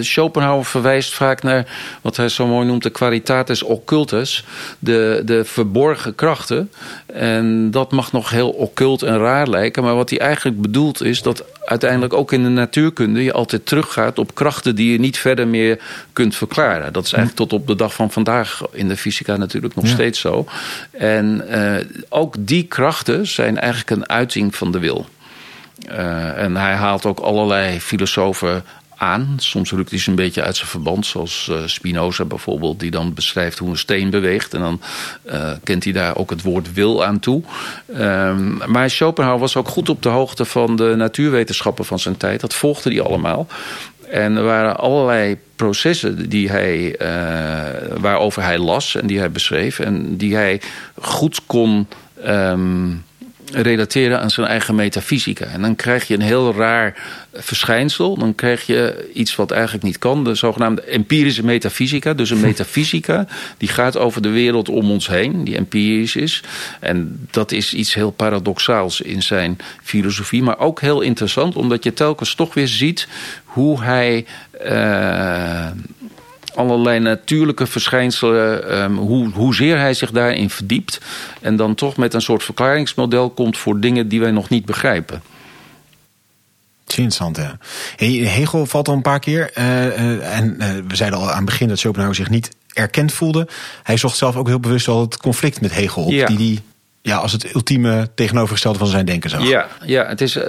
Schopenhauer 0.00 0.64
verwijst 0.64 1.14
vaak 1.14 1.42
naar 1.42 1.66
wat 2.02 2.16
hij 2.16 2.28
zo 2.28 2.46
mooi 2.46 2.66
noemt 2.66 2.82
de 2.82 2.90
qualitates 2.90 3.62
occultus, 3.62 4.44
de, 4.78 5.22
de 5.24 5.44
verborgen 5.44 6.14
krachten. 6.14 6.70
En 7.06 7.70
dat 7.70 7.92
mag 7.92 8.12
nog 8.12 8.30
heel 8.30 8.50
occult 8.50 9.02
en 9.02 9.18
raar 9.18 9.48
lijken, 9.48 9.82
maar 9.82 9.94
wat 9.94 10.10
hij 10.10 10.18
eigenlijk 10.18 10.60
bedoelt 10.70 11.02
is 11.02 11.22
dat 11.22 11.44
uiteindelijk 11.64 12.12
ook 12.12 12.32
in 12.32 12.42
de 12.42 12.48
natuurkunde 12.48 13.22
je 13.24 13.32
altijd 13.32 13.66
teruggaat 13.66 14.18
op 14.18 14.34
krachten 14.34 14.74
die 14.74 14.92
je 14.92 14.98
niet 14.98 15.18
verder 15.18 15.48
meer 15.48 15.78
kunt 16.12 16.36
verklaren. 16.36 16.92
Dat 16.92 17.04
is 17.04 17.12
eigenlijk 17.12 17.50
tot 17.50 17.60
op 17.60 17.66
de 17.66 17.76
dag 17.76 17.94
van 17.94 18.10
vandaag 18.10 18.62
in 18.72 18.88
de 18.88 18.96
fysica 18.96 19.36
natuurlijk 19.36 19.74
nog 19.74 19.84
Ja. 19.84 19.90
steeds 19.90 20.20
zo. 20.20 20.46
En 20.90 21.48
eh, 21.48 21.84
ook 22.08 22.34
die 22.38 22.62
krachten 22.64 23.26
zijn 23.26 23.58
eigenlijk 23.58 23.90
een 23.90 24.08
uiting 24.08 24.54
van 24.56 24.72
de 24.72 24.78
wil. 24.78 25.06
Eh, 25.88 26.42
en 26.42 26.56
hij 26.56 26.74
haalt 26.74 27.06
ook 27.06 27.18
allerlei 27.18 27.80
filosofen 27.80 28.64
aan. 28.98 29.34
Soms 29.36 29.70
rukt 29.70 29.90
hij 29.90 29.98
ze 29.98 30.10
een 30.10 30.16
beetje 30.16 30.42
uit 30.42 30.56
zijn 30.56 30.68
verband, 30.68 31.06
zoals 31.06 31.48
eh, 31.50 31.56
Spinoza 31.66 32.24
bijvoorbeeld, 32.24 32.80
die 32.80 32.90
dan 32.90 33.14
beschrijft 33.14 33.58
hoe 33.58 33.70
een 33.70 33.78
steen 33.78 34.10
beweegt. 34.10 34.54
En 34.54 34.60
dan 34.60 34.80
eh, 35.22 35.50
kent 35.64 35.84
hij 35.84 35.92
daar 35.92 36.16
ook 36.16 36.30
het 36.30 36.42
woord 36.42 36.72
wil 36.72 37.04
aan 37.04 37.18
toe. 37.18 37.42
Ehm, 37.94 38.70
maar 38.70 38.90
Schopenhauer 38.90 39.40
was 39.40 39.56
ook 39.56 39.68
goed 39.68 39.88
op 39.88 40.02
de 40.02 40.08
hoogte 40.08 40.44
van 40.44 40.76
de 40.76 40.94
natuurwetenschappen 40.96 41.84
van 41.84 41.98
zijn 41.98 42.16
tijd. 42.16 42.40
Dat 42.40 42.54
volgde 42.54 42.90
hij 42.90 43.02
allemaal. 43.02 43.46
En 44.10 44.36
er 44.36 44.42
waren 44.42 44.76
allerlei 44.76 45.38
processen 45.56 46.28
die 46.28 46.48
hij, 46.48 46.96
eh, 46.96 47.96
waarover 48.00 48.42
hij 48.42 48.58
las 48.58 48.94
en 48.94 49.06
die 49.06 49.18
hij 49.18 49.30
beschreef. 49.30 49.78
En 49.78 50.16
die 50.16 50.34
hij 50.34 50.60
goed 51.00 51.40
kon 51.46 51.86
ehm, 52.22 52.90
relateren 53.52 54.20
aan 54.20 54.30
zijn 54.30 54.46
eigen 54.46 54.74
metafysica. 54.74 55.44
En 55.44 55.60
dan 55.60 55.76
krijg 55.76 56.06
je 56.06 56.14
een 56.14 56.20
heel 56.20 56.54
raar 56.54 56.94
verschijnsel. 57.32 58.16
Dan 58.18 58.34
krijg 58.34 58.66
je 58.66 59.10
iets 59.14 59.36
wat 59.36 59.50
eigenlijk 59.50 59.84
niet 59.84 59.98
kan. 59.98 60.24
De 60.24 60.34
zogenaamde 60.34 60.82
empirische 60.82 61.44
metafysica. 61.44 62.14
Dus 62.14 62.30
een 62.30 62.40
metafysica 62.50 63.26
die 63.56 63.68
gaat 63.68 63.96
over 63.96 64.22
de 64.22 64.30
wereld 64.30 64.68
om 64.68 64.90
ons 64.90 65.08
heen. 65.08 65.44
Die 65.44 65.56
empirisch 65.56 66.16
is. 66.16 66.42
En 66.80 67.26
dat 67.30 67.52
is 67.52 67.74
iets 67.74 67.94
heel 67.94 68.10
paradoxaals 68.10 69.00
in 69.00 69.22
zijn 69.22 69.56
filosofie. 69.82 70.42
Maar 70.42 70.58
ook 70.58 70.80
heel 70.80 71.00
interessant. 71.00 71.56
Omdat 71.56 71.84
je 71.84 71.92
telkens 71.92 72.34
toch 72.34 72.54
weer 72.54 72.68
ziet 72.68 73.08
hoe 73.44 73.82
hij... 73.82 74.26
eh, 74.60 75.66
allerlei 76.58 76.98
natuurlijke 76.98 77.66
verschijnselen, 77.66 78.78
um, 78.82 78.96
hoe, 78.96 79.30
hoezeer 79.30 79.78
hij 79.78 79.94
zich 79.94 80.10
daarin 80.10 80.50
verdiept. 80.50 81.00
En 81.40 81.56
dan 81.56 81.74
toch 81.74 81.96
met 81.96 82.14
een 82.14 82.22
soort 82.22 82.42
verklaringsmodel 82.42 83.30
komt 83.30 83.58
voor 83.58 83.80
dingen 83.80 84.08
die 84.08 84.20
wij 84.20 84.30
nog 84.30 84.48
niet 84.48 84.64
begrijpen. 84.64 85.22
Interessant, 86.86 87.36
ja. 87.36 87.58
Hegel 88.26 88.66
valt 88.66 88.88
al 88.88 88.94
een 88.94 89.02
paar 89.02 89.20
keer. 89.20 89.50
Uh, 89.54 90.36
en 90.36 90.56
uh, 90.58 90.66
we 90.88 90.96
zeiden 90.96 91.18
al 91.18 91.30
aan 91.30 91.36
het 91.36 91.44
begin 91.44 91.68
dat 91.68 91.78
Schopenhauer 91.78 92.14
zich 92.14 92.30
niet 92.30 92.50
erkend 92.72 93.12
voelde. 93.12 93.48
Hij 93.82 93.96
zocht 93.96 94.16
zelf 94.16 94.36
ook 94.36 94.46
heel 94.46 94.60
bewust 94.60 94.88
al 94.88 95.00
het 95.00 95.16
conflict 95.16 95.60
met 95.60 95.74
Hegel 95.74 96.04
op. 96.04 96.10
Ja. 96.10 96.26
Die 96.26 96.36
die 96.36 96.60
ja, 97.08 97.16
als 97.16 97.32
het 97.32 97.54
ultieme 97.54 98.08
tegenovergestelde 98.14 98.78
van 98.78 98.88
zijn 98.88 99.04
denken 99.04 99.30
zag. 99.30 99.48
Ja, 99.48 99.66
ja 99.84 100.06
het 100.06 100.20
is 100.20 100.36
uh, 100.36 100.44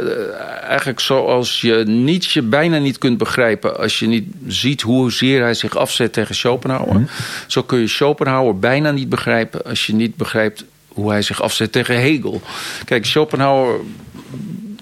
eigenlijk 0.67 1.00
zoals 1.00 1.62
je 1.62 1.84
Nietzsche 1.88 2.41
bijna 2.41 2.78
niet 2.78 2.98
kunt 2.98 3.17
begrijpen... 3.17 3.78
als 3.78 4.00
je 4.00 4.08
niet 4.08 4.28
ziet 4.48 4.82
hoezeer 4.82 5.41
hij 5.41 5.54
zich 5.54 5.78
afzet 5.78 6.13
tegen 6.13 6.36
Schopenhauer. 6.36 7.00
Mm. 7.00 7.08
Zo 7.48 7.63
kun 7.63 7.80
je 7.80 7.88
Schopenhauer 7.88 8.60
bijna 8.60 8.91
niet 8.91 9.10
begrijpen... 9.10 9.65
als 9.65 9.86
je 9.86 9.93
niet 9.93 10.15
begrijpt 10.15 10.65
hoe 10.88 11.10
hij 11.10 11.22
zich 11.22 11.41
afzet 11.41 11.72
tegen 11.72 12.00
Hegel. 12.00 12.41
Kijk, 12.86 13.06
Schopenhauer 13.06 13.80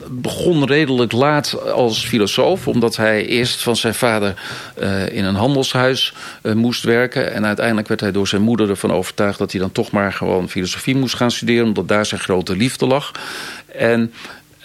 begon 0.09 0.65
redelijk 0.65 1.11
laat 1.11 1.71
als 1.71 2.05
filosoof, 2.05 2.67
omdat 2.67 2.95
hij 2.95 3.25
eerst 3.25 3.63
van 3.63 3.75
zijn 3.75 3.95
vader 3.95 4.33
uh, 4.81 5.09
in 5.09 5.25
een 5.25 5.35
handelshuis 5.35 6.13
uh, 6.41 6.53
moest 6.53 6.83
werken. 6.83 7.33
En 7.33 7.45
uiteindelijk 7.45 7.87
werd 7.87 7.99
hij 7.99 8.11
door 8.11 8.27
zijn 8.27 8.41
moeder 8.41 8.69
ervan 8.69 8.91
overtuigd 8.91 9.37
dat 9.37 9.51
hij 9.51 9.61
dan 9.61 9.71
toch 9.71 9.91
maar 9.91 10.13
gewoon 10.13 10.49
filosofie 10.49 10.95
moest 10.95 11.15
gaan 11.15 11.31
studeren, 11.31 11.65
omdat 11.65 11.87
daar 11.87 12.05
zijn 12.05 12.21
grote 12.21 12.55
liefde 12.55 12.85
lag. 12.85 13.11
En 13.75 14.13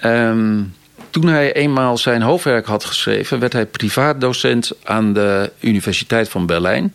um, 0.05 0.75
toen 1.11 1.27
hij 1.27 1.53
eenmaal 1.53 1.99
zijn 1.99 2.23
hoofdwerk 2.23 2.67
had 2.67 2.85
geschreven, 2.85 3.39
werd 3.39 3.53
hij 3.53 3.67
privaatdocent 3.67 4.73
aan 4.85 5.13
de 5.13 5.51
Universiteit 5.61 6.29
van 6.29 6.47
Berlijn. 6.47 6.95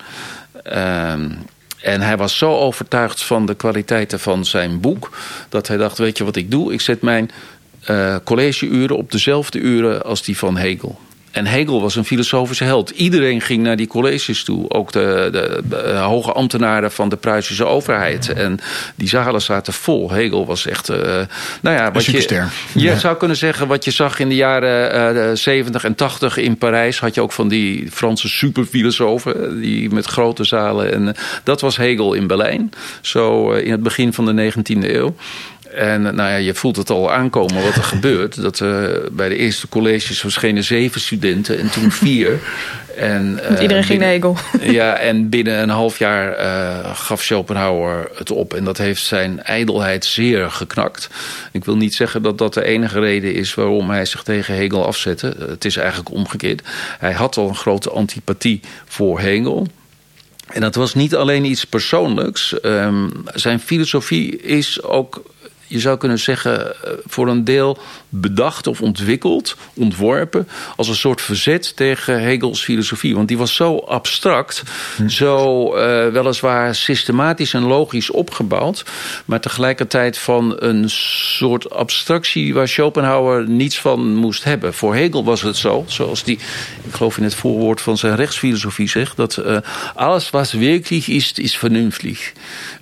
Um, 0.73 1.45
en 1.81 2.01
hij 2.01 2.17
was 2.17 2.38
zo 2.38 2.55
overtuigd 2.57 3.23
van 3.23 3.45
de 3.45 3.55
kwaliteiten 3.55 4.19
van 4.19 4.45
zijn 4.45 4.79
boek... 4.79 5.17
dat 5.49 5.67
hij 5.67 5.77
dacht, 5.77 5.97
weet 5.97 6.17
je 6.17 6.23
wat 6.23 6.36
ik 6.36 6.51
doe? 6.51 6.73
Ik 6.73 6.81
zet 6.81 7.01
mijn 7.01 7.31
uh, 7.89 8.15
collegeuren 8.23 8.97
op 8.97 9.12
dezelfde 9.12 9.60
uren 9.60 10.04
als 10.04 10.23
die 10.23 10.38
van 10.38 10.58
Hegel. 10.58 11.00
En 11.38 11.45
Hegel 11.45 11.82
was 11.82 11.95
een 11.95 12.06
filosofische 12.06 12.63
held. 12.63 12.89
Iedereen 12.89 13.41
ging 13.41 13.63
naar 13.63 13.76
die 13.76 13.88
colleges 13.88 14.43
toe. 14.43 14.69
Ook 14.69 14.91
de, 14.91 15.30
de, 15.32 15.62
de 15.69 15.93
hoge 15.93 16.32
ambtenaren 16.32 16.91
van 16.91 17.10
de 17.10 17.15
Pruisische 17.15 17.65
overheid. 17.65 18.30
En 18.30 18.60
die 18.95 19.08
zalen 19.08 19.41
zaten 19.41 19.73
vol. 19.73 20.12
Hegel 20.12 20.45
was 20.45 20.65
echt... 20.65 20.89
Uh, 20.89 20.97
nou 21.62 21.76
ja, 21.76 21.91
wat 21.91 22.06
je, 22.06 22.47
je 22.73 22.82
ja. 22.82 22.97
zou 22.97 23.17
kunnen 23.17 23.38
zeggen 23.38 23.67
wat 23.67 23.86
je 23.86 23.91
zag 23.91 24.19
in 24.19 24.30
de 24.30 24.36
jaren 24.36 25.15
uh, 25.30 25.36
70 25.36 25.84
en 25.84 25.95
80 25.95 26.38
in 26.38 26.58
Parijs. 26.58 27.00
Had 27.00 27.15
je 27.15 27.21
ook 27.21 27.32
van 27.32 27.47
die 27.47 27.91
Franse 27.91 28.30
superfilosofen. 28.30 29.60
Die 29.62 29.89
met 29.89 30.06
grote 30.06 30.43
zalen. 30.43 30.93
En 30.93 31.15
dat 31.43 31.62
was 31.62 31.78
Hegel 31.78 32.13
in 32.13 32.28
Berlijn. 32.28 32.71
Zo 33.02 33.52
in 33.52 33.71
het 33.71 33.84
begin 33.84 34.13
van 34.13 34.36
de 34.36 34.52
19e 34.52 34.84
eeuw. 34.84 35.15
En 35.73 36.01
nou 36.01 36.15
ja, 36.15 36.36
je 36.36 36.53
voelt 36.53 36.75
het 36.75 36.89
al 36.89 37.12
aankomen 37.12 37.63
wat 37.63 37.75
er 37.75 37.84
gebeurt. 37.95 38.41
Dat 38.41 38.60
uh, 38.60 38.88
bij 39.12 39.30
de 39.30 39.36
eerste 39.36 39.69
colleges 39.69 40.19
verschenen 40.19 40.63
zeven 40.63 41.01
studenten 41.01 41.60
en 41.60 41.69
toen 41.69 41.91
vier. 42.06 42.39
En, 42.97 43.39
uh, 43.51 43.62
iedereen 43.62 43.84
ging 43.84 43.99
naar 43.99 44.10
Hegel. 44.10 44.38
Ja, 44.62 44.95
en 44.95 45.30
binnen 45.30 45.62
een 45.62 45.69
half 45.69 45.99
jaar 45.99 46.39
uh, 46.39 46.95
gaf 46.95 47.23
Schopenhauer 47.23 48.10
het 48.15 48.32
op. 48.32 48.53
En 48.53 48.63
dat 48.63 48.77
heeft 48.77 49.03
zijn 49.03 49.43
ijdelheid 49.43 50.06
zeer 50.06 50.51
geknakt. 50.51 51.10
Ik 51.51 51.65
wil 51.65 51.75
niet 51.75 51.95
zeggen 51.95 52.21
dat 52.21 52.38
dat 52.38 52.53
de 52.53 52.63
enige 52.63 52.99
reden 52.99 53.34
is 53.34 53.53
waarom 53.53 53.89
hij 53.89 54.06
zich 54.06 54.23
tegen 54.23 54.56
Hegel 54.56 54.86
afzette. 54.86 55.36
Het 55.39 55.65
is 55.65 55.77
eigenlijk 55.77 56.12
omgekeerd. 56.12 56.62
Hij 56.99 57.13
had 57.13 57.38
al 57.38 57.47
een 57.47 57.56
grote 57.56 57.89
antipathie 57.89 58.60
voor 58.86 59.19
Hegel. 59.19 59.67
En 60.47 60.62
dat 60.62 60.75
was 60.75 60.93
niet 60.93 61.15
alleen 61.15 61.45
iets 61.45 61.65
persoonlijks. 61.65 62.56
Um, 62.63 63.12
zijn 63.34 63.60
filosofie 63.60 64.38
is 64.41 64.84
ook 64.84 65.21
je 65.67 65.80
zou 65.80 65.97
kunnen 65.97 66.19
zeggen, 66.19 66.75
voor 67.06 67.27
een 67.27 67.43
deel 67.43 67.77
bedacht 68.10 68.67
of 68.67 68.82
ontwikkeld, 68.82 69.56
ontworpen, 69.73 70.47
als 70.75 70.88
een 70.88 70.95
soort 70.95 71.21
verzet 71.21 71.75
tegen 71.75 72.21
Hegels 72.21 72.63
filosofie. 72.63 73.15
Want 73.15 73.27
die 73.27 73.38
was 73.38 73.56
zo 73.56 73.77
abstract, 73.77 74.63
hm. 74.95 75.08
zo 75.08 75.65
uh, 75.75 76.08
weliswaar 76.08 76.75
systematisch 76.75 77.53
en 77.53 77.63
logisch 77.63 78.12
opgebouwd, 78.12 78.86
maar 79.25 79.39
tegelijkertijd 79.39 80.17
van 80.17 80.56
een 80.60 80.89
soort 80.89 81.69
abstractie 81.69 82.53
waar 82.53 82.67
Schopenhauer 82.67 83.47
niets 83.49 83.80
van 83.80 84.15
moest 84.15 84.43
hebben. 84.43 84.73
Voor 84.73 84.95
Hegel 84.95 85.23
was 85.23 85.41
het 85.41 85.56
zo, 85.56 85.84
zoals 85.88 86.23
die, 86.23 86.39
ik 86.84 86.93
geloof 86.93 87.17
in 87.17 87.23
het 87.23 87.36
voorwoord 87.36 87.82
van 87.82 87.97
zijn 87.97 88.15
rechtsfilosofie 88.15 88.89
zegt, 88.89 89.17
dat 89.17 89.38
uh, 89.38 89.58
alles 89.95 90.30
wat 90.30 90.51
werkelijk 90.51 91.08
is, 91.08 91.32
is 91.32 91.58
vernünftig. 91.58 92.32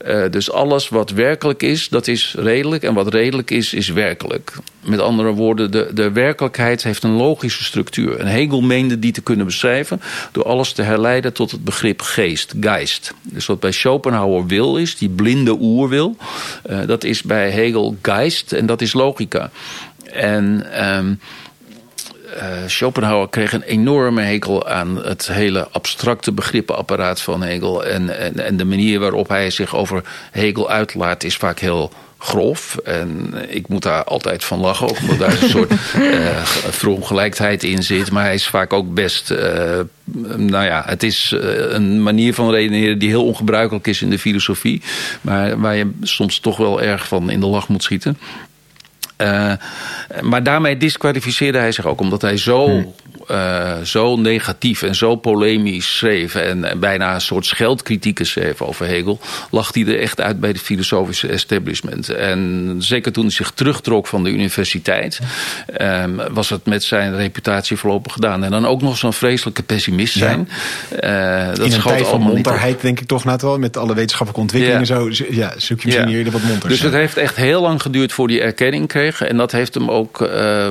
Uh, 0.07 0.23
dus 0.29 0.51
alles 0.51 0.89
wat 0.89 1.09
werkelijk 1.09 1.63
is, 1.63 1.89
dat 1.89 2.07
is 2.07 2.35
redelijk. 2.37 2.74
En 2.83 2.93
wat 2.93 3.13
redelijk 3.13 3.51
is, 3.51 3.73
is 3.73 3.89
werkelijk. 3.89 4.53
Met 4.85 4.99
andere 4.99 5.31
woorden, 5.31 5.71
de, 5.71 5.89
de 5.93 6.11
werkelijkheid 6.11 6.83
heeft 6.83 7.03
een 7.03 7.15
logische 7.15 7.63
structuur. 7.63 8.17
En 8.17 8.27
Hegel 8.27 8.61
meende 8.61 8.99
die 8.99 9.11
te 9.11 9.21
kunnen 9.21 9.45
beschrijven 9.45 10.01
door 10.31 10.43
alles 10.43 10.71
te 10.71 10.81
herleiden 10.81 11.33
tot 11.33 11.51
het 11.51 11.63
begrip 11.63 12.01
geest, 12.01 12.53
geist. 12.59 13.13
Dus 13.21 13.45
wat 13.45 13.59
bij 13.59 13.71
Schopenhauer 13.71 14.45
wil 14.45 14.77
is, 14.77 14.97
die 14.97 15.09
blinde 15.09 15.57
oerwil, 15.59 16.15
uh, 16.69 16.79
dat 16.85 17.03
is 17.03 17.23
bij 17.23 17.49
Hegel 17.49 17.97
geist 18.01 18.51
en 18.51 18.65
dat 18.65 18.81
is 18.81 18.93
logica. 18.93 19.51
En 20.11 20.65
um, 20.95 21.19
uh, 22.35 22.41
Schopenhauer 22.67 23.29
kreeg 23.29 23.53
een 23.53 23.61
enorme 23.61 24.21
hekel 24.21 24.67
aan 24.67 25.05
het 25.05 25.27
hele 25.27 25.67
abstracte 25.71 26.31
begrippenapparaat 26.31 27.21
van 27.21 27.43
Hegel. 27.43 27.85
En, 27.85 28.17
en, 28.19 28.45
en 28.45 28.57
de 28.57 28.65
manier 28.65 28.99
waarop 28.99 29.27
hij 29.27 29.49
zich 29.49 29.75
over 29.75 30.03
Hegel 30.31 30.69
uitlaat 30.69 31.23
is 31.23 31.35
vaak 31.35 31.59
heel 31.59 31.91
grof. 32.25 32.77
En 32.83 33.33
ik 33.47 33.67
moet 33.67 33.83
daar 33.83 34.03
altijd 34.03 34.43
van 34.43 34.59
lachen, 34.59 34.89
ook 34.89 34.99
omdat 35.01 35.19
daar 35.19 35.41
een 35.41 35.49
soort 35.49 35.71
uh, 35.71 35.77
verongelijkheid 36.81 37.63
in 37.63 37.83
zit. 37.83 38.11
Maar 38.11 38.23
hij 38.23 38.33
is 38.33 38.47
vaak 38.47 38.73
ook 38.73 38.93
best. 38.93 39.31
Uh, 39.31 39.39
nou 40.35 40.65
ja, 40.65 40.83
het 40.85 41.03
is 41.03 41.31
uh, 41.35 41.41
een 41.71 42.03
manier 42.03 42.33
van 42.33 42.51
redeneren 42.51 42.99
die 42.99 43.09
heel 43.09 43.25
ongebruikelijk 43.25 43.87
is 43.87 44.01
in 44.01 44.09
de 44.09 44.19
filosofie. 44.19 44.81
Maar 45.21 45.59
waar 45.59 45.75
je 45.75 45.91
soms 46.01 46.39
toch 46.39 46.57
wel 46.57 46.81
erg 46.81 47.07
van 47.07 47.29
in 47.29 47.39
de 47.39 47.45
lach 47.45 47.67
moet 47.67 47.83
schieten. 47.83 48.17
Uh, 49.17 49.53
maar 50.21 50.43
daarmee 50.43 50.77
disqualificeerde 50.77 51.57
hij 51.57 51.71
zich 51.71 51.85
ook, 51.85 51.99
omdat 51.99 52.21
hij 52.21 52.37
zo, 52.37 52.65
hmm. 52.65 52.93
Uh, 53.31 53.81
zo 53.83 54.15
negatief 54.15 54.81
en 54.81 54.95
zo 54.95 55.15
polemisch 55.15 55.97
schreef. 55.97 56.35
En, 56.35 56.63
en, 56.63 56.79
bijna 56.79 57.13
een 57.13 57.21
soort 57.21 57.45
scheldkritieken 57.45 58.25
schreef 58.25 58.61
over 58.61 58.85
Hegel. 58.85 59.19
lag 59.51 59.73
hij 59.73 59.85
er 59.85 59.99
echt 59.99 60.21
uit 60.21 60.39
bij 60.39 60.53
de 60.53 60.59
filosofische 60.59 61.27
establishment. 61.27 62.09
En 62.09 62.75
zeker 62.79 63.11
toen 63.11 63.23
hij 63.23 63.33
zich 63.33 63.51
terugtrok 63.51 64.07
van 64.07 64.23
de 64.23 64.29
universiteit, 64.29 65.19
um, 65.81 66.21
was 66.31 66.49
het 66.49 66.65
met 66.65 66.83
zijn 66.83 67.15
reputatie 67.15 67.77
voorlopig 67.77 68.13
gedaan. 68.13 68.43
En 68.43 68.51
dan 68.51 68.65
ook 68.65 68.81
nog 68.81 68.97
zo'n 68.97 69.13
vreselijke 69.13 69.63
pessimist 69.63 70.13
zijn. 70.13 70.49
Ja. 71.01 71.47
Uh, 71.49 71.55
dat 71.55 71.65
In 71.65 71.73
een 71.73 71.81
tijd 71.81 72.07
van 72.07 72.21
monterheid, 72.21 72.81
denk 72.81 72.99
ik 72.99 73.07
toch 73.07 73.25
net 73.25 73.41
wel, 73.41 73.59
met 73.59 73.77
alle 73.77 73.93
wetenschappelijke 73.93 74.41
ontwikkelingen. 74.41 74.87
Ja. 74.87 75.13
Zo, 75.13 75.25
ja, 75.29 75.53
zoek 75.57 75.79
je 75.79 75.85
misschien 75.85 76.09
ja. 76.09 76.15
hier 76.15 76.31
wat 76.31 76.41
monters. 76.41 76.73
Dus 76.73 76.81
het 76.81 76.93
heeft 76.93 77.17
echt 77.17 77.35
heel 77.35 77.61
lang 77.61 77.81
geduurd 77.81 78.13
voor 78.13 78.27
die 78.27 78.41
erkenning 78.41 78.87
kreeg. 78.87 79.21
En 79.21 79.37
dat 79.37 79.51
heeft 79.51 79.73
hem 79.73 79.91
ook 79.91 80.21
uh, 80.21 80.67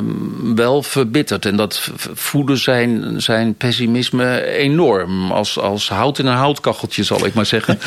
wel 0.54 0.82
verbitterd. 0.82 1.46
En 1.46 1.56
dat 1.56 1.90
zijn, 2.52 3.22
zijn 3.22 3.54
pessimisme 3.54 4.44
enorm. 4.44 5.32
Als, 5.32 5.58
als 5.58 5.88
hout 5.88 6.18
in 6.18 6.26
een 6.26 6.36
houtkacheltje, 6.36 7.02
zal 7.02 7.26
ik 7.26 7.34
maar 7.34 7.46
zeggen. 7.46 7.78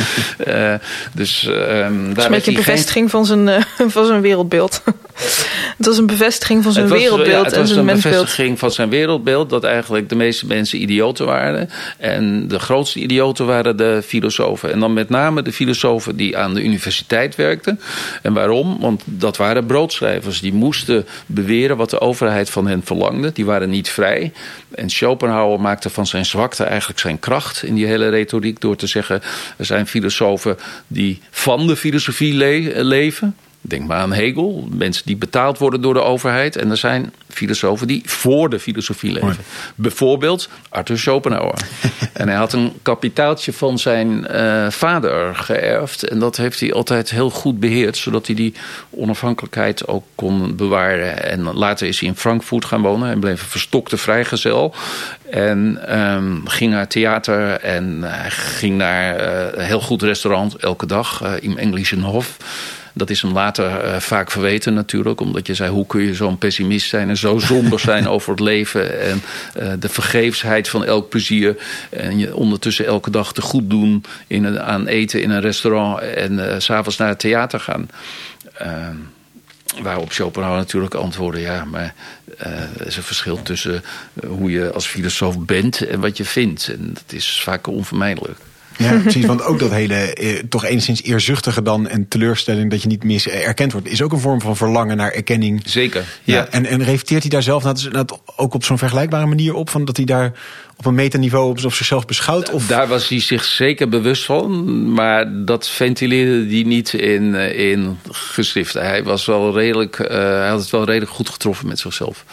uh, 0.47 0.73
dus, 1.13 1.43
uh, 1.43 1.55
daar 1.55 2.17
is 2.17 2.23
een 2.23 2.31
beetje 2.31 2.51
een 2.51 2.57
bevestiging 2.57 3.09
geen... 3.11 3.25
van, 3.25 3.25
zijn, 3.25 3.47
uh, 3.47 3.89
van 3.95 4.05
zijn 4.05 4.21
wereldbeeld. 4.21 4.81
het 5.77 5.85
was 5.85 5.97
een 5.97 6.05
bevestiging 6.05 6.63
van 6.63 6.71
zijn 6.71 6.87
was, 6.87 6.99
wereldbeeld 6.99 7.31
ja, 7.31 7.43
het 7.43 7.53
en 7.53 7.59
was 7.59 7.67
zijn 7.67 7.79
een 7.79 7.85
mensbeeld. 7.85 8.15
bevestiging 8.15 8.59
van 8.59 8.71
zijn 8.71 8.89
wereldbeeld. 8.89 9.49
Dat 9.49 9.63
eigenlijk 9.63 10.09
de 10.09 10.15
meeste 10.15 10.45
mensen 10.45 10.81
idioten 10.81 11.25
waren. 11.25 11.69
En 11.97 12.47
de 12.47 12.59
grootste 12.59 12.99
idioten 12.99 13.45
waren 13.45 13.77
de 13.77 14.01
filosofen. 14.05 14.71
En 14.71 14.79
dan 14.79 14.93
met 14.93 15.09
name 15.09 15.41
de 15.41 15.53
filosofen 15.53 16.15
die 16.15 16.37
aan 16.37 16.53
de 16.53 16.63
universiteit 16.63 17.35
werkten. 17.35 17.79
En 18.21 18.33
waarom? 18.33 18.77
Want 18.79 19.01
dat 19.05 19.37
waren 19.37 19.65
broodschrijvers. 19.65 20.39
Die 20.39 20.53
moesten 20.53 21.05
beweren 21.25 21.77
wat 21.77 21.89
de 21.89 21.99
overheid 21.99 22.49
van 22.49 22.67
hen 22.67 22.81
verlangde. 22.83 23.31
Die 23.33 23.45
waren 23.45 23.69
niet 23.69 23.89
vrij. 23.89 24.31
En 24.75 24.89
Schopenhauer 24.89 25.61
maakte 25.61 25.89
van 25.89 26.07
zijn 26.07 26.25
zwakte 26.25 26.63
eigenlijk 26.63 26.99
zijn 26.99 27.19
kracht 27.19 27.63
in 27.63 27.75
die 27.75 27.85
hele 27.85 28.09
retoriek 28.09 28.61
door 28.61 28.75
te 28.75 28.87
zeggen: 28.87 29.21
er 29.57 29.65
zijn 29.65 29.87
filosofen 29.87 30.57
die 30.87 31.21
van 31.31 31.67
de 31.67 31.75
filosofie 31.75 32.33
le 32.33 32.83
leven. 32.83 33.35
Denk 33.61 33.87
maar 33.87 33.97
aan 33.97 34.13
Hegel, 34.13 34.67
mensen 34.71 35.05
die 35.05 35.15
betaald 35.15 35.57
worden 35.57 35.81
door 35.81 35.93
de 35.93 36.01
overheid. 36.01 36.55
En 36.55 36.69
er 36.69 36.77
zijn 36.77 37.13
filosofen 37.29 37.87
die 37.87 38.01
voor 38.05 38.49
de 38.49 38.59
filosofie 38.59 39.11
leven. 39.11 39.27
Mooi. 39.27 39.39
Bijvoorbeeld 39.75 40.49
Arthur 40.69 40.97
Schopenhauer. 40.97 41.59
en 42.13 42.27
hij 42.27 42.37
had 42.37 42.53
een 42.53 42.73
kapitaaltje 42.81 43.53
van 43.53 43.79
zijn 43.79 44.27
eh, 44.27 44.69
vader 44.69 45.35
geërfd. 45.35 46.03
En 46.03 46.19
dat 46.19 46.37
heeft 46.37 46.59
hij 46.59 46.73
altijd 46.73 47.09
heel 47.09 47.29
goed 47.29 47.59
beheerd, 47.59 47.97
zodat 47.97 48.27
hij 48.27 48.35
die 48.35 48.53
onafhankelijkheid 48.89 49.87
ook 49.87 50.05
kon 50.15 50.55
bewaren. 50.55 51.23
En 51.23 51.43
later 51.43 51.87
is 51.87 51.99
hij 51.99 52.09
in 52.09 52.15
Frankfurt 52.15 52.65
gaan 52.65 52.81
wonen 52.81 53.11
en 53.11 53.19
bleef 53.19 53.41
een 53.41 53.49
verstokte 53.49 53.97
vrijgezel. 53.97 54.75
En 55.29 55.79
ehm, 55.87 56.45
ging 56.45 56.71
naar 56.71 56.87
theater 56.87 57.51
en 57.51 58.03
hij 58.03 58.29
ging 58.29 58.77
naar 58.77 59.15
eh, 59.15 59.59
een 59.59 59.65
heel 59.65 59.81
goed 59.81 60.01
restaurant 60.01 60.55
elke 60.55 60.85
dag 60.85 61.21
eh, 61.21 61.31
in 61.39 61.57
Englischen 61.57 62.01
Hof. 62.01 62.37
Dat 62.97 63.09
is 63.09 63.21
hem 63.21 63.31
later 63.31 63.85
uh, 63.85 63.95
vaak 63.95 64.31
verweten 64.31 64.73
natuurlijk. 64.73 65.21
Omdat 65.21 65.47
je 65.47 65.53
zei, 65.53 65.69
hoe 65.69 65.85
kun 65.85 66.01
je 66.01 66.15
zo'n 66.15 66.37
pessimist 66.37 66.89
zijn 66.89 67.09
en 67.09 67.17
zo 67.17 67.39
somber 67.39 67.79
zijn 67.79 68.07
over 68.15 68.31
het 68.31 68.39
leven. 68.39 68.99
En 69.01 69.21
uh, 69.59 69.71
de 69.79 69.89
vergeefsheid 69.89 70.69
van 70.69 70.85
elk 70.85 71.09
plezier. 71.09 71.57
En 71.89 72.19
je 72.19 72.35
ondertussen 72.35 72.85
elke 72.85 73.09
dag 73.09 73.33
te 73.33 73.41
goed 73.41 73.69
doen 73.69 74.03
in 74.27 74.43
een, 74.43 74.61
aan 74.61 74.87
eten 74.87 75.21
in 75.21 75.29
een 75.29 75.41
restaurant. 75.41 75.99
En 75.99 76.33
uh, 76.33 76.55
s'avonds 76.57 76.97
naar 76.97 77.09
het 77.09 77.19
theater 77.19 77.59
gaan. 77.59 77.89
Ehm, 78.53 78.95
Waarop 79.81 80.11
Schopenhauer 80.11 80.57
natuurlijk 80.57 80.93
antwoordde: 80.93 81.41
ja, 81.41 81.65
maar 81.65 81.93
uh, 82.41 82.51
er 82.79 82.87
is 82.87 82.97
een 82.97 83.03
verschil 83.03 83.41
tussen 83.41 83.83
hoe 84.27 84.51
je 84.51 84.71
als 84.73 84.85
filosoof 84.87 85.39
bent 85.39 85.81
en 85.81 85.99
wat 85.99 86.17
je 86.17 86.25
vindt. 86.25 86.67
En 86.67 86.93
dat 86.93 87.13
is 87.13 87.41
vaak 87.41 87.67
onvermijdelijk. 87.67 88.39
Ja, 88.77 88.97
precies. 88.99 89.25
Want 89.25 89.43
ook 89.43 89.59
dat 89.59 89.71
hele 89.71 89.95
eh, 89.95 90.43
toch 90.49 90.65
enigszins 90.65 91.03
eerzuchtige 91.03 91.61
dan 91.61 91.87
en 91.87 92.07
teleurstelling 92.07 92.71
dat 92.71 92.81
je 92.81 92.87
niet 92.87 93.03
meer 93.03 93.31
erkend 93.31 93.71
wordt, 93.71 93.87
is 93.87 94.01
ook 94.01 94.11
een 94.11 94.19
vorm 94.19 94.41
van 94.41 94.55
verlangen 94.55 94.97
naar 94.97 95.11
erkenning. 95.11 95.61
Zeker. 95.65 96.05
Ja. 96.23 96.35
ja. 96.35 96.47
En, 96.47 96.65
en 96.65 96.83
reflecteert 96.83 97.21
hij 97.21 97.31
daar 97.31 97.43
zelf 97.43 97.63
dat, 97.63 97.87
dat 97.91 98.21
ook 98.35 98.53
op 98.53 98.63
zo'n 98.63 98.77
vergelijkbare 98.77 99.25
manier 99.25 99.53
op? 99.53 99.69
Van 99.69 99.85
dat 99.85 99.97
hij 99.97 100.05
daar 100.05 100.31
op 100.77 100.85
een 100.85 100.95
metaniveau 100.95 101.49
op, 101.49 101.63
op 101.63 101.73
zichzelf 101.73 102.05
beschouwt? 102.05 102.49
Of? 102.49 102.67
Daar 102.67 102.87
was 102.87 103.07
hij 103.07 103.19
zich 103.19 103.43
zeker 103.43 103.89
bewust 103.89 104.23
van, 104.23 104.93
maar 104.93 105.45
dat 105.45 105.69
ventileerde 105.69 106.55
hij 106.55 106.63
niet 106.63 106.93
in, 106.93 107.35
in 107.35 107.99
geschriften. 108.11 108.85
Hij, 108.85 109.03
was 109.03 109.25
wel 109.25 109.53
redelijk, 109.53 109.99
uh, 109.99 110.07
hij 110.17 110.47
had 110.47 110.59
het 110.59 110.69
wel 110.69 110.83
redelijk 110.85 111.11
goed 111.11 111.29
getroffen 111.29 111.67
met 111.67 111.79
zichzelf. 111.79 112.23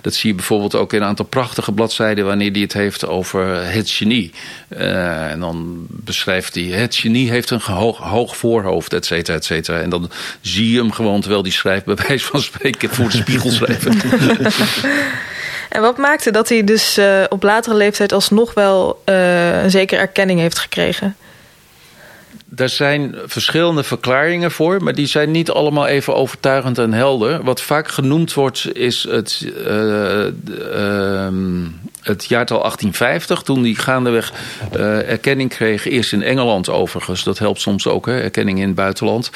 Dat 0.00 0.14
zie 0.14 0.30
je 0.30 0.36
bijvoorbeeld 0.36 0.74
ook 0.74 0.92
in 0.92 1.00
een 1.02 1.08
aantal 1.08 1.24
prachtige 1.24 1.72
bladzijden 1.72 2.24
wanneer 2.24 2.52
hij 2.52 2.60
het 2.60 2.72
heeft 2.72 3.06
over 3.06 3.72
het 3.72 3.90
genie. 3.90 4.32
Uh, 4.68 5.30
en 5.30 5.40
dan 5.40 5.86
beschrijft 5.88 6.54
hij, 6.54 6.64
het 6.64 6.96
genie 6.96 7.30
heeft 7.30 7.50
een 7.50 7.60
hoog, 7.60 7.98
hoog 7.98 8.36
voorhoofd, 8.36 8.92
et 8.92 9.06
cetera, 9.06 9.36
et 9.36 9.44
cetera. 9.44 9.80
En 9.80 9.90
dan 9.90 10.10
zie 10.40 10.70
je 10.70 10.78
hem 10.78 10.92
gewoon, 10.92 11.20
terwijl 11.20 11.42
hij 11.42 11.50
schrijft, 11.50 11.84
bij 11.84 11.98
wijze 12.08 12.26
van 12.32 12.40
spreken 12.40 12.90
voor 12.90 13.10
de 13.10 13.16
spiegel 13.16 13.50
schrijven. 13.50 13.96
En 15.74 15.80
wat 15.80 15.96
maakte 15.96 16.30
dat 16.30 16.48
hij 16.48 16.64
dus 16.64 16.98
uh, 16.98 17.24
op 17.28 17.42
latere 17.42 17.76
leeftijd 17.76 18.12
alsnog 18.12 18.54
wel 18.54 19.02
uh, 19.08 19.62
een 19.62 19.70
zekere 19.70 20.00
erkenning 20.00 20.40
heeft 20.40 20.58
gekregen? 20.58 21.16
Daar 22.44 22.68
zijn 22.68 23.14
verschillende 23.26 23.82
verklaringen 23.82 24.50
voor, 24.50 24.82
maar 24.82 24.94
die 24.94 25.06
zijn 25.06 25.30
niet 25.30 25.50
allemaal 25.50 25.86
even 25.86 26.14
overtuigend 26.14 26.78
en 26.78 26.92
helder. 26.92 27.42
Wat 27.42 27.60
vaak 27.60 27.88
genoemd 27.88 28.34
wordt 28.34 28.76
is 28.76 29.02
het, 29.02 29.52
uh, 29.66 30.26
uh, 30.26 31.28
het 32.00 32.24
jaartal 32.24 32.58
1850, 32.58 33.42
toen 33.42 33.62
die 33.62 33.76
gaandeweg 33.76 34.32
erkenning 35.06 35.50
kreeg. 35.50 35.86
Eerst 35.86 36.12
in 36.12 36.22
Engeland 36.22 36.68
overigens, 36.68 37.24
dat 37.24 37.38
helpt 37.38 37.60
soms 37.60 37.86
ook, 37.86 38.06
hè, 38.06 38.20
erkenning 38.20 38.58
in 38.58 38.66
het 38.66 38.74
buitenland. 38.74 39.30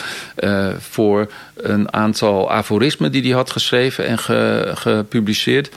voor 0.79 1.31
een 1.57 1.93
aantal 1.93 2.51
aforismen 2.51 3.13
die 3.13 3.23
hij 3.23 3.33
had 3.33 3.51
geschreven 3.51 4.07
en 4.07 4.19
ge, 4.19 4.71
gepubliceerd. 4.75 5.71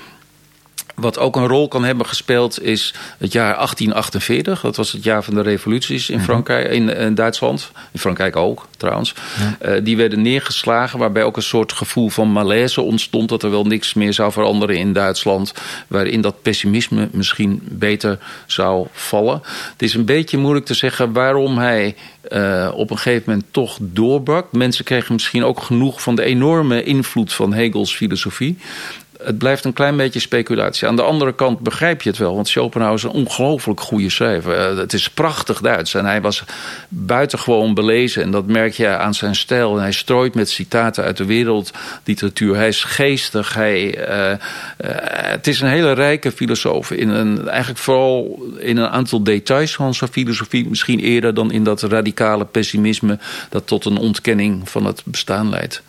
Wat 1.01 1.19
ook 1.19 1.35
een 1.35 1.47
rol 1.47 1.67
kan 1.67 1.83
hebben 1.83 2.05
gespeeld 2.05 2.63
is 2.63 2.93
het 3.17 3.31
jaar 3.31 3.55
1848. 3.55 4.61
Dat 4.61 4.75
was 4.75 4.91
het 4.91 5.03
jaar 5.03 5.23
van 5.23 5.33
de 5.33 5.41
revoluties 5.41 6.09
in 6.09 6.19
Frankrijk, 6.21 6.71
in, 6.71 6.95
in 6.95 7.15
Duitsland. 7.15 7.71
In 7.91 7.99
Frankrijk 7.99 8.35
ook, 8.35 8.67
trouwens. 8.77 9.13
Ja. 9.39 9.75
Uh, 9.75 9.83
die 9.83 9.97
werden 9.97 10.21
neergeslagen, 10.21 10.99
waarbij 10.99 11.23
ook 11.23 11.35
een 11.37 11.43
soort 11.43 11.71
gevoel 11.71 12.09
van 12.09 12.31
malaise 12.31 12.81
ontstond. 12.81 13.29
Dat 13.29 13.43
er 13.43 13.51
wel 13.51 13.63
niks 13.63 13.93
meer 13.93 14.13
zou 14.13 14.31
veranderen 14.31 14.77
in 14.77 14.93
Duitsland. 14.93 15.53
Waarin 15.87 16.21
dat 16.21 16.41
pessimisme 16.41 17.09
misschien 17.11 17.61
beter 17.63 18.19
zou 18.45 18.87
vallen. 18.91 19.41
Het 19.71 19.81
is 19.81 19.93
een 19.93 20.05
beetje 20.05 20.37
moeilijk 20.37 20.65
te 20.65 20.73
zeggen 20.73 21.13
waarom 21.13 21.57
hij 21.57 21.95
uh, 22.31 22.71
op 22.75 22.91
een 22.91 22.97
gegeven 22.97 23.23
moment 23.25 23.45
toch 23.51 23.77
doorbrak. 23.81 24.51
Mensen 24.51 24.85
kregen 24.85 25.13
misschien 25.13 25.43
ook 25.43 25.61
genoeg 25.61 26.01
van 26.01 26.15
de 26.15 26.23
enorme 26.23 26.83
invloed 26.83 27.33
van 27.33 27.53
Hegels 27.53 27.95
filosofie 27.95 28.57
het 29.23 29.37
blijft 29.37 29.65
een 29.65 29.73
klein 29.73 29.97
beetje 29.97 30.19
speculatie. 30.19 30.87
Aan 30.87 30.95
de 30.95 31.01
andere 31.01 31.33
kant 31.35 31.59
begrijp 31.59 32.01
je 32.01 32.09
het 32.09 32.17
wel, 32.17 32.35
want 32.35 32.47
Schopenhauer 32.47 32.97
is 32.97 33.03
een 33.03 33.09
ongelooflijk 33.09 33.79
goede 33.79 34.09
schrijver. 34.09 34.77
Het 34.77 34.93
is 34.93 35.09
prachtig 35.09 35.61
Duits 35.61 35.93
en 35.93 36.05
hij 36.05 36.21
was 36.21 36.43
buitengewoon 36.89 37.73
belezen. 37.73 38.23
En 38.23 38.31
dat 38.31 38.47
merk 38.47 38.73
je 38.73 38.87
aan 38.87 39.13
zijn 39.13 39.35
stijl. 39.35 39.75
En 39.75 39.81
hij 39.81 39.91
strooit 39.91 40.35
met 40.35 40.49
citaten 40.49 41.03
uit 41.03 41.17
de 41.17 41.25
wereldliteratuur. 41.25 42.55
Hij 42.55 42.67
is 42.67 42.83
geestig. 42.83 43.53
Hij, 43.53 44.09
uh, 44.09 44.29
uh, 44.29 44.37
het 45.13 45.47
is 45.47 45.61
een 45.61 45.69
hele 45.69 45.93
rijke 45.93 46.31
filosoof. 46.31 46.91
In 46.91 47.09
een, 47.09 47.47
eigenlijk 47.47 47.79
vooral 47.79 48.43
in 48.57 48.77
een 48.77 48.89
aantal 48.89 49.23
details 49.23 49.75
van 49.75 49.93
zijn 49.93 50.11
filosofie. 50.11 50.69
Misschien 50.69 50.99
eerder 50.99 51.33
dan 51.33 51.51
in 51.51 51.63
dat 51.63 51.81
radicale 51.81 52.45
pessimisme 52.45 53.19
dat 53.49 53.67
tot 53.67 53.85
een 53.85 53.97
ontkenning 53.97 54.69
van 54.69 54.85
het 54.85 55.01
bestaan 55.05 55.49
leidt. 55.49 55.81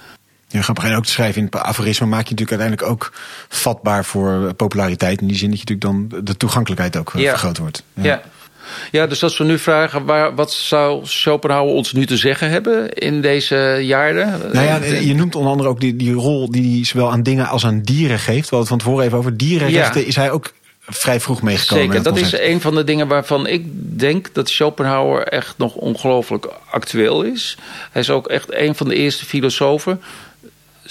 Ja, 0.52 0.62
grappig. 0.62 0.84
En 0.84 0.94
ook 0.94 1.04
te 1.04 1.10
schrijven 1.10 1.42
in 1.42 1.60
aforisme 1.60 2.06
maak 2.06 2.26
je 2.26 2.34
natuurlijk 2.34 2.60
uiteindelijk 2.60 2.90
ook 2.90 3.12
vatbaar 3.48 4.04
voor 4.04 4.54
populariteit. 4.54 5.20
In 5.20 5.26
die 5.26 5.36
zin 5.36 5.50
dat 5.50 5.60
je 5.60 5.64
natuurlijk 5.74 6.10
dan 6.10 6.24
de 6.24 6.36
toegankelijkheid 6.36 6.96
ook 6.96 7.12
ja. 7.16 7.30
vergroot 7.30 7.58
wordt. 7.58 7.82
Ja. 7.94 8.04
ja. 8.04 8.22
Ja, 8.90 9.06
dus 9.06 9.22
als 9.22 9.38
we 9.38 9.44
nu 9.44 9.58
vragen, 9.58 10.04
waar, 10.04 10.34
wat 10.34 10.52
zou 10.52 11.06
Schopenhauer 11.06 11.72
ons 11.72 11.92
nu 11.92 12.06
te 12.06 12.16
zeggen 12.16 12.50
hebben 12.50 12.92
in 12.92 13.20
deze 13.20 13.78
jaren? 13.82 14.40
Nou 14.52 14.66
ja, 14.66 14.76
je 14.84 15.14
noemt 15.14 15.34
onder 15.34 15.50
andere 15.50 15.68
ook 15.68 15.80
die, 15.80 15.96
die 15.96 16.12
rol 16.12 16.50
die 16.50 16.76
hij 16.76 16.84
zowel 16.84 17.10
aan 17.10 17.22
dingen 17.22 17.46
als 17.46 17.66
aan 17.66 17.80
dieren 17.80 18.18
geeft. 18.18 18.48
We 18.50 18.56
hadden 18.56 18.58
het 18.58 18.68
van 18.68 18.78
tevoren 18.78 19.04
even 19.04 19.18
over 19.18 19.36
dierenrechten. 19.36 20.00
Ja. 20.00 20.06
Is 20.06 20.16
hij 20.16 20.30
ook 20.30 20.52
vrij 20.80 21.20
vroeg 21.20 21.42
meegekomen? 21.42 21.84
Zeker, 21.84 22.02
dat 22.02 22.16
is 22.16 22.32
een 22.32 22.60
van 22.60 22.74
de 22.74 22.84
dingen 22.84 23.08
waarvan 23.08 23.46
ik 23.46 23.64
denk 23.98 24.34
dat 24.34 24.48
Schopenhauer 24.48 25.22
echt 25.22 25.58
nog 25.58 25.74
ongelooflijk 25.74 26.48
actueel 26.70 27.22
is. 27.22 27.56
Hij 27.90 28.02
is 28.02 28.10
ook 28.10 28.26
echt 28.26 28.54
een 28.54 28.74
van 28.74 28.88
de 28.88 28.94
eerste 28.94 29.24
filosofen 29.24 30.00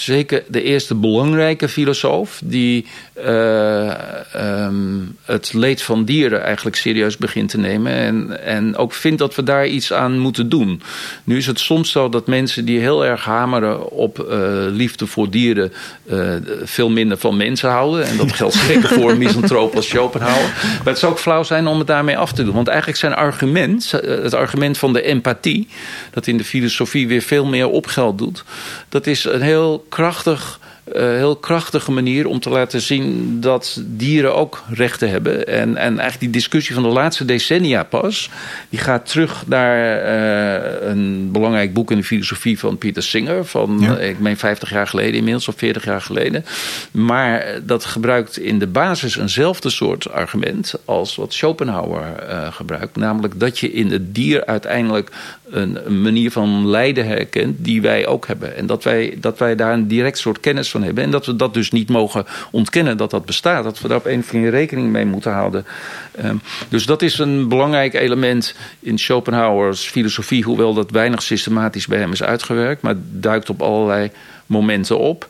zeker 0.01 0.43
de 0.47 0.63
eerste 0.63 0.95
belangrijke 0.95 1.69
filosoof 1.69 2.41
die 2.43 2.85
uh, 3.25 3.93
um, 4.35 5.17
het 5.25 5.53
leed 5.53 5.81
van 5.81 6.05
dieren 6.05 6.43
eigenlijk 6.43 6.75
serieus 6.75 7.17
begint 7.17 7.49
te 7.49 7.57
nemen. 7.57 7.93
En, 7.93 8.45
en 8.45 8.75
ook 8.75 8.93
vindt 8.93 9.19
dat 9.19 9.35
we 9.35 9.43
daar 9.43 9.67
iets 9.67 9.93
aan 9.93 10.19
moeten 10.19 10.49
doen. 10.49 10.81
Nu 11.23 11.37
is 11.37 11.45
het 11.45 11.59
soms 11.59 11.91
zo 11.91 12.09
dat 12.09 12.27
mensen 12.27 12.65
die 12.65 12.79
heel 12.79 13.05
erg 13.05 13.23
hameren 13.23 13.89
op 13.89 14.19
uh, 14.19 14.27
liefde 14.69 15.07
voor 15.07 15.29
dieren 15.29 15.73
uh, 16.11 16.33
veel 16.63 16.89
minder 16.89 17.17
van 17.17 17.37
mensen 17.37 17.69
houden. 17.69 18.05
En 18.05 18.17
dat 18.17 18.33
geldt 18.33 18.55
zeker 18.67 18.89
voor 18.89 19.11
een 19.11 19.17
misantroop 19.17 19.75
als 19.75 19.87
Schopenhauer. 19.87 20.49
Maar 20.77 20.81
het 20.83 20.99
zou 20.99 21.11
ook 21.11 21.19
flauw 21.19 21.43
zijn 21.43 21.67
om 21.67 21.77
het 21.77 21.87
daarmee 21.87 22.17
af 22.17 22.31
te 22.31 22.43
doen. 22.43 22.53
Want 22.53 22.67
eigenlijk 22.67 22.99
zijn 22.99 23.13
argument, 23.13 23.91
het 23.91 24.33
argument 24.33 24.77
van 24.77 24.93
de 24.93 25.01
empathie, 25.01 25.67
dat 26.11 26.27
in 26.27 26.37
de 26.37 26.43
filosofie 26.43 27.07
weer 27.07 27.21
veel 27.21 27.45
meer 27.45 27.69
op 27.69 27.87
geld 27.87 28.17
doet, 28.17 28.43
dat 28.89 29.07
is 29.07 29.23
een 29.23 29.41
heel 29.41 29.85
krachtig, 29.91 30.59
uh, 30.87 31.01
heel 31.01 31.35
krachtige 31.35 31.91
manier 31.91 32.27
om 32.27 32.39
te 32.39 32.49
laten 32.49 32.81
zien 32.81 33.37
dat 33.41 33.81
dieren 33.85 34.35
ook 34.35 34.63
rechten 34.69 35.09
hebben. 35.09 35.47
En, 35.47 35.77
en 35.77 35.99
eigenlijk 35.99 36.19
die 36.19 36.29
discussie 36.29 36.73
van 36.73 36.83
de 36.83 36.89
laatste 36.89 37.25
decennia 37.25 37.83
pas, 37.83 38.29
die 38.69 38.79
gaat 38.79 39.09
terug 39.09 39.47
naar 39.47 40.03
uh, 40.03 40.89
een 40.89 41.31
belangrijk 41.31 41.73
boek 41.73 41.91
in 41.91 41.97
de 41.97 42.03
filosofie 42.03 42.59
van 42.59 42.77
Peter 42.77 43.03
Singer 43.03 43.45
van, 43.45 43.77
ja. 43.79 43.97
ik 43.97 44.19
meen 44.19 44.37
50 44.37 44.69
jaar 44.69 44.87
geleden 44.87 45.13
inmiddels, 45.13 45.47
of 45.47 45.55
40 45.57 45.85
jaar 45.85 46.01
geleden. 46.01 46.45
Maar 46.91 47.59
dat 47.63 47.85
gebruikt 47.85 48.37
in 48.37 48.59
de 48.59 48.67
basis 48.67 49.17
eenzelfde 49.17 49.69
soort 49.69 50.11
argument 50.11 50.73
als 50.85 51.15
wat 51.15 51.33
Schopenhauer 51.33 52.29
uh, 52.29 52.51
gebruikt. 52.51 52.95
Namelijk 52.95 53.39
dat 53.39 53.59
je 53.59 53.71
in 53.71 53.91
het 53.91 54.15
dier 54.15 54.45
uiteindelijk 54.45 55.11
een 55.51 56.01
manier 56.01 56.31
van 56.31 56.67
lijden 56.67 57.07
herkent 57.07 57.55
die 57.65 57.81
wij 57.81 58.07
ook 58.07 58.27
hebben. 58.27 58.55
En 58.55 58.65
dat 58.65 58.83
wij, 58.83 59.17
dat 59.19 59.37
wij 59.37 59.55
daar 59.55 59.73
een 59.73 59.87
direct 59.87 60.17
soort 60.17 60.39
kennis 60.39 60.69
van 60.69 60.83
hebben. 60.83 61.03
En 61.03 61.11
dat 61.11 61.25
we 61.25 61.35
dat 61.35 61.53
dus 61.53 61.71
niet 61.71 61.89
mogen 61.89 62.25
ontkennen 62.51 62.97
dat 62.97 63.11
dat 63.11 63.25
bestaat. 63.25 63.63
Dat 63.63 63.81
we 63.81 63.87
daar 63.87 63.97
op 63.97 64.05
een 64.05 64.19
of 64.19 64.33
andere 64.33 64.51
rekening 64.51 64.91
mee 64.91 65.05
moeten 65.05 65.31
houden. 65.31 65.65
Um, 66.25 66.41
dus 66.69 66.85
dat 66.85 67.01
is 67.01 67.17
een 67.17 67.47
belangrijk 67.47 67.93
element 67.93 68.55
in 68.79 68.97
Schopenhauers 68.97 69.87
filosofie. 69.87 70.43
Hoewel 70.43 70.73
dat 70.73 70.91
weinig 70.91 71.21
systematisch 71.21 71.87
bij 71.87 71.99
hem 71.99 72.11
is 72.11 72.23
uitgewerkt. 72.23 72.81
Maar 72.81 72.95
duikt 73.11 73.49
op 73.49 73.61
allerlei 73.61 74.11
momenten 74.45 74.99
op. 74.99 75.27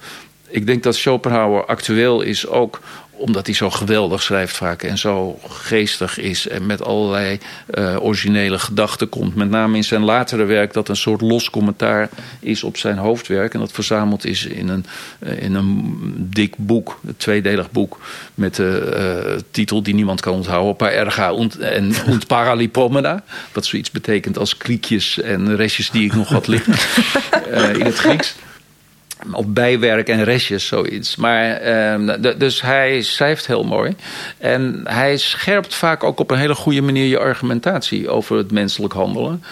Ik 0.48 0.66
denk 0.66 0.84
dat 0.84 0.96
Schopenhauer 0.96 1.66
actueel 1.66 2.22
is 2.22 2.48
ook 2.48 2.80
omdat 3.22 3.46
hij 3.46 3.56
zo 3.56 3.70
geweldig 3.70 4.24
schrijft 4.24 4.58
vaak 4.58 4.84
en 4.84 4.98
zo 4.98 5.40
geestig 5.50 6.18
is 6.18 6.48
en 6.48 6.66
met 6.66 6.84
allerlei 6.84 7.40
uh, 7.74 8.04
originele 8.04 8.60
gedachten 8.60 9.10
komt. 9.10 9.36
Met 9.36 9.50
name 9.50 9.76
in 9.76 9.84
zijn 9.84 10.04
latere 10.04 10.44
werk 10.44 10.74
dat 10.74 10.90
een 10.90 10.96
soort 10.96 11.22
los 11.22 11.50
commentaar 11.50 12.10
is 12.40 12.64
op 12.64 12.78
zijn 12.78 12.98
hoofdwerk. 12.98 13.54
En 13.54 13.60
dat 13.60 13.72
verzameld 13.72 14.26
is 14.26 14.46
in 14.46 14.68
een, 14.68 14.86
uh, 15.20 15.42
in 15.42 15.54
een 15.56 16.16
dik 16.18 16.54
boek, 16.58 17.00
een 17.08 17.18
tweedelig 17.18 17.72
boek 17.72 18.00
met 18.34 18.56
de 18.56 19.30
uh, 19.36 19.42
titel 19.52 19.84
die 19.84 19.94
niemand 19.94 20.22
kan 20.22 20.34
onthouden. 20.34 20.76
Pa 20.76 20.90
erga 20.90 21.32
und, 21.32 21.60
en 21.60 21.94
und 22.08 22.28
paralipomena. 22.28 23.24
Wat 23.54 23.66
zoiets 23.66 23.92
betekent 23.92 24.38
als 24.38 24.58
kriekjes 24.58 25.22
en 25.22 25.56
restjes 25.56 25.92
die 25.92 26.06
ik 26.06 26.14
nog 26.14 26.30
had 26.30 26.48
liggen 26.48 26.74
in 27.80 27.86
het 27.86 27.98
Grieks 27.98 28.36
of 29.32 29.46
bijwerk 29.48 30.08
en 30.08 30.24
restjes, 30.24 30.68
zoiets. 30.68 31.16
Maar, 31.16 31.62
uh, 32.00 32.14
dus 32.38 32.62
hij 32.62 33.02
schrijft 33.02 33.48
heel 33.48 33.64
mooi. 33.64 33.96
En 34.38 34.82
hij 34.84 35.18
scherpt 35.18 35.76
vaak 35.76 36.04
ook 36.04 36.20
op 36.20 36.32
een 36.32 36.38
hele 36.38 36.56
goede 36.56 36.82
manier 36.82 37.06
je 37.06 37.20
argumentatie 37.20 38.10
over 38.10 38.38
het 38.38 38.52
menselijk 38.52 38.94
handelen. 38.94 39.44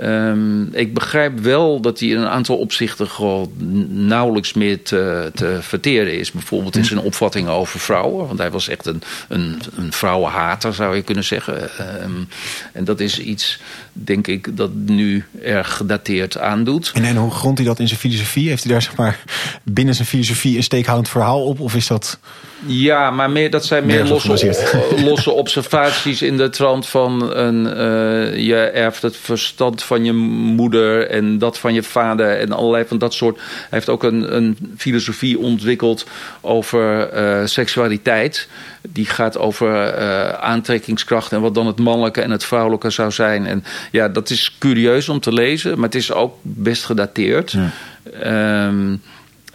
Um, 0.00 0.68
ik 0.72 0.94
begrijp 0.94 1.40
wel 1.40 1.80
dat 1.80 2.00
hij 2.00 2.08
in 2.08 2.18
een 2.18 2.28
aantal 2.28 2.56
opzichten 2.56 3.08
gewoon 3.08 3.52
nauwelijks 3.88 4.52
meer 4.52 4.82
te, 4.82 5.30
te 5.34 5.58
verteren 5.60 6.18
is. 6.18 6.32
Bijvoorbeeld 6.32 6.76
in 6.76 6.84
zijn 6.84 7.00
opvattingen 7.00 7.52
over 7.52 7.80
vrouwen. 7.80 8.26
Want 8.26 8.38
hij 8.38 8.50
was 8.50 8.68
echt 8.68 8.86
een, 8.86 9.02
een, 9.28 9.60
een 9.76 9.92
vrouwenhater, 9.92 10.74
zou 10.74 10.96
je 10.96 11.02
kunnen 11.02 11.24
zeggen. 11.24 11.70
Um, 12.02 12.28
en 12.72 12.84
dat 12.84 13.00
is 13.00 13.18
iets, 13.18 13.58
denk 13.92 14.26
ik, 14.26 14.56
dat 14.56 14.70
nu 14.74 15.24
erg 15.42 15.76
gedateerd 15.76 16.38
aandoet. 16.38 16.90
En, 16.94 17.04
en 17.04 17.16
hoe 17.16 17.30
grondt 17.30 17.58
hij 17.58 17.66
dat 17.66 17.78
in 17.78 17.88
zijn 17.88 18.00
filosofie? 18.00 18.48
Heeft 18.48 18.62
hij 18.62 18.72
daar 18.72 18.82
zeg 18.82 18.96
maar 18.96 19.18
binnen 19.62 19.94
zijn 19.94 20.08
filosofie 20.08 20.56
een 20.56 20.62
steekhoudend 20.62 21.08
verhaal 21.08 21.44
op? 21.44 21.60
Of 21.60 21.74
is 21.74 21.86
dat... 21.86 22.18
Ja, 22.66 23.10
maar 23.10 23.30
meer, 23.30 23.50
dat 23.50 23.64
zijn 23.64 23.86
meer, 23.86 24.02
meer 24.02 24.12
losse, 24.12 24.96
losse 25.04 25.30
observaties 25.30 26.22
in 26.22 26.36
de 26.36 26.48
trant 26.50 26.86
van 26.86 27.36
een, 27.36 27.64
uh, 27.66 28.46
je 28.46 28.56
erft 28.56 29.02
het 29.02 29.16
verstand 29.16 29.81
van 29.82 30.04
je 30.04 30.12
moeder 30.12 31.08
en 31.08 31.38
dat 31.38 31.58
van 31.58 31.74
je 31.74 31.82
vader 31.82 32.38
en 32.38 32.52
allerlei 32.52 32.84
van 32.84 32.98
dat 32.98 33.14
soort. 33.14 33.36
Hij 33.36 33.66
heeft 33.70 33.88
ook 33.88 34.02
een, 34.02 34.36
een 34.36 34.56
filosofie 34.76 35.38
ontwikkeld 35.38 36.06
over 36.40 37.14
uh, 37.14 37.46
seksualiteit. 37.46 38.48
Die 38.88 39.06
gaat 39.06 39.38
over 39.38 39.98
uh, 39.98 40.28
aantrekkingskracht 40.28 41.32
en 41.32 41.40
wat 41.40 41.54
dan 41.54 41.66
het 41.66 41.78
mannelijke 41.78 42.20
en 42.20 42.30
het 42.30 42.44
vrouwelijke 42.44 42.90
zou 42.90 43.10
zijn. 43.10 43.46
En 43.46 43.64
ja, 43.90 44.08
dat 44.08 44.30
is 44.30 44.56
curieus 44.58 45.08
om 45.08 45.20
te 45.20 45.32
lezen, 45.32 45.74
maar 45.74 45.84
het 45.84 45.94
is 45.94 46.12
ook 46.12 46.36
best 46.42 46.84
gedateerd. 46.84 47.50
Ja. 47.50 48.66
Um, 48.66 49.02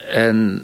en 0.10 0.64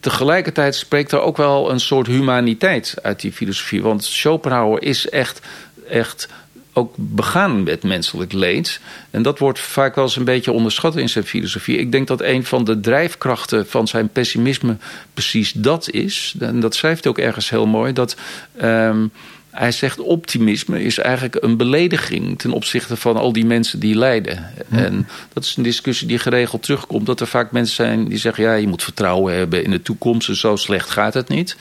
tegelijkertijd 0.00 0.74
spreekt 0.74 1.12
er 1.12 1.20
ook 1.20 1.36
wel 1.36 1.70
een 1.70 1.80
soort 1.80 2.06
humaniteit 2.06 2.94
uit 3.02 3.20
die 3.20 3.32
filosofie. 3.32 3.82
Want 3.82 4.04
Schopenhauer 4.04 4.82
is 4.82 5.08
echt, 5.08 5.40
echt 5.88 6.28
ook 6.72 6.94
begaan 6.96 7.62
met 7.62 7.82
menselijk 7.82 8.32
leed. 8.32 8.80
En 9.10 9.22
dat 9.22 9.38
wordt 9.38 9.58
vaak 9.58 9.94
wel 9.94 10.04
eens 10.04 10.16
een 10.16 10.24
beetje 10.24 10.52
onderschat 10.52 10.96
in 10.96 11.08
zijn 11.08 11.24
filosofie. 11.24 11.78
Ik 11.78 11.92
denk 11.92 12.06
dat 12.06 12.20
een 12.20 12.44
van 12.44 12.64
de 12.64 12.80
drijfkrachten 12.80 13.68
van 13.68 13.88
zijn 13.88 14.08
pessimisme 14.08 14.76
precies 15.14 15.52
dat 15.52 15.90
is. 15.90 16.34
En 16.38 16.60
dat 16.60 16.74
schrijft 16.74 17.04
hij 17.04 17.12
ook 17.12 17.18
ergens 17.18 17.50
heel 17.50 17.66
mooi. 17.66 17.92
Dat. 17.92 18.16
Um, 18.62 19.12
hij 19.52 19.72
zegt 19.72 19.98
optimisme 19.98 20.82
is 20.82 20.98
eigenlijk 20.98 21.36
een 21.40 21.56
belediging 21.56 22.38
ten 22.38 22.52
opzichte 22.52 22.96
van 22.96 23.16
al 23.16 23.32
die 23.32 23.44
mensen 23.44 23.80
die 23.80 23.94
lijden. 23.94 24.50
Hm. 24.68 24.76
En 24.76 25.08
dat 25.32 25.44
is 25.44 25.56
een 25.56 25.62
discussie 25.62 26.06
die 26.06 26.18
geregeld 26.18 26.62
terugkomt. 26.62 27.06
Dat 27.06 27.20
er 27.20 27.26
vaak 27.26 27.52
mensen 27.52 27.74
zijn 27.74 28.08
die 28.08 28.18
zeggen: 28.18 28.44
ja, 28.44 28.54
je 28.54 28.68
moet 28.68 28.82
vertrouwen 28.82 29.34
hebben 29.34 29.64
in 29.64 29.70
de 29.70 29.82
toekomst 29.82 30.28
en 30.28 30.36
zo 30.36 30.56
slecht 30.56 30.90
gaat 30.90 31.14
het 31.14 31.28
niet. 31.28 31.56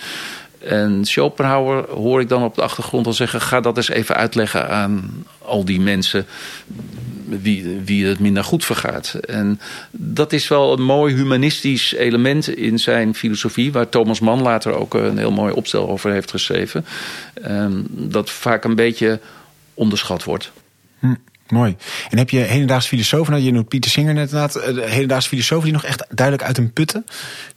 En 0.63 1.05
Schopenhauer 1.05 1.89
hoor 1.89 2.21
ik 2.21 2.29
dan 2.29 2.43
op 2.43 2.55
de 2.55 2.61
achtergrond 2.61 3.05
al 3.05 3.13
zeggen: 3.13 3.41
ga 3.41 3.59
dat 3.59 3.77
eens 3.77 3.89
even 3.89 4.15
uitleggen 4.15 4.69
aan 4.69 5.25
al 5.37 5.65
die 5.65 5.81
mensen 5.81 6.25
wie, 7.39 7.81
wie 7.85 8.05
het 8.05 8.19
minder 8.19 8.43
goed 8.43 8.65
vergaat. 8.65 9.13
En 9.13 9.59
dat 9.91 10.33
is 10.33 10.47
wel 10.47 10.73
een 10.73 10.83
mooi 10.83 11.15
humanistisch 11.15 11.93
element 11.93 12.47
in 12.47 12.79
zijn 12.79 13.15
filosofie, 13.15 13.71
waar 13.71 13.89
Thomas 13.89 14.19
Mann 14.19 14.41
later 14.41 14.73
ook 14.73 14.93
een 14.93 15.17
heel 15.17 15.31
mooi 15.31 15.53
opstel 15.53 15.89
over 15.89 16.11
heeft 16.11 16.31
geschreven. 16.31 16.85
Um, 17.47 17.85
dat 17.89 18.29
vaak 18.29 18.63
een 18.63 18.75
beetje 18.75 19.19
onderschat 19.73 20.23
wordt. 20.23 20.51
Hm. 20.99 21.15
Mooi. 21.51 21.75
En 22.09 22.17
heb 22.17 22.29
je 22.29 22.39
hedendaagse 22.39 22.87
filosofen, 22.87 23.31
nou, 23.33 23.45
je 23.45 23.51
noemt 23.51 23.67
Pieter 23.67 23.91
Singer 23.91 24.13
net 24.13 24.31
inderdaad, 24.31 24.55
eh, 24.55 24.89
hedendaagse 24.89 25.29
filosofen 25.29 25.63
die 25.63 25.73
nog 25.73 25.83
echt 25.83 26.05
duidelijk 26.09 26.47
uit 26.47 26.57
een 26.57 26.73
putten, 26.73 27.05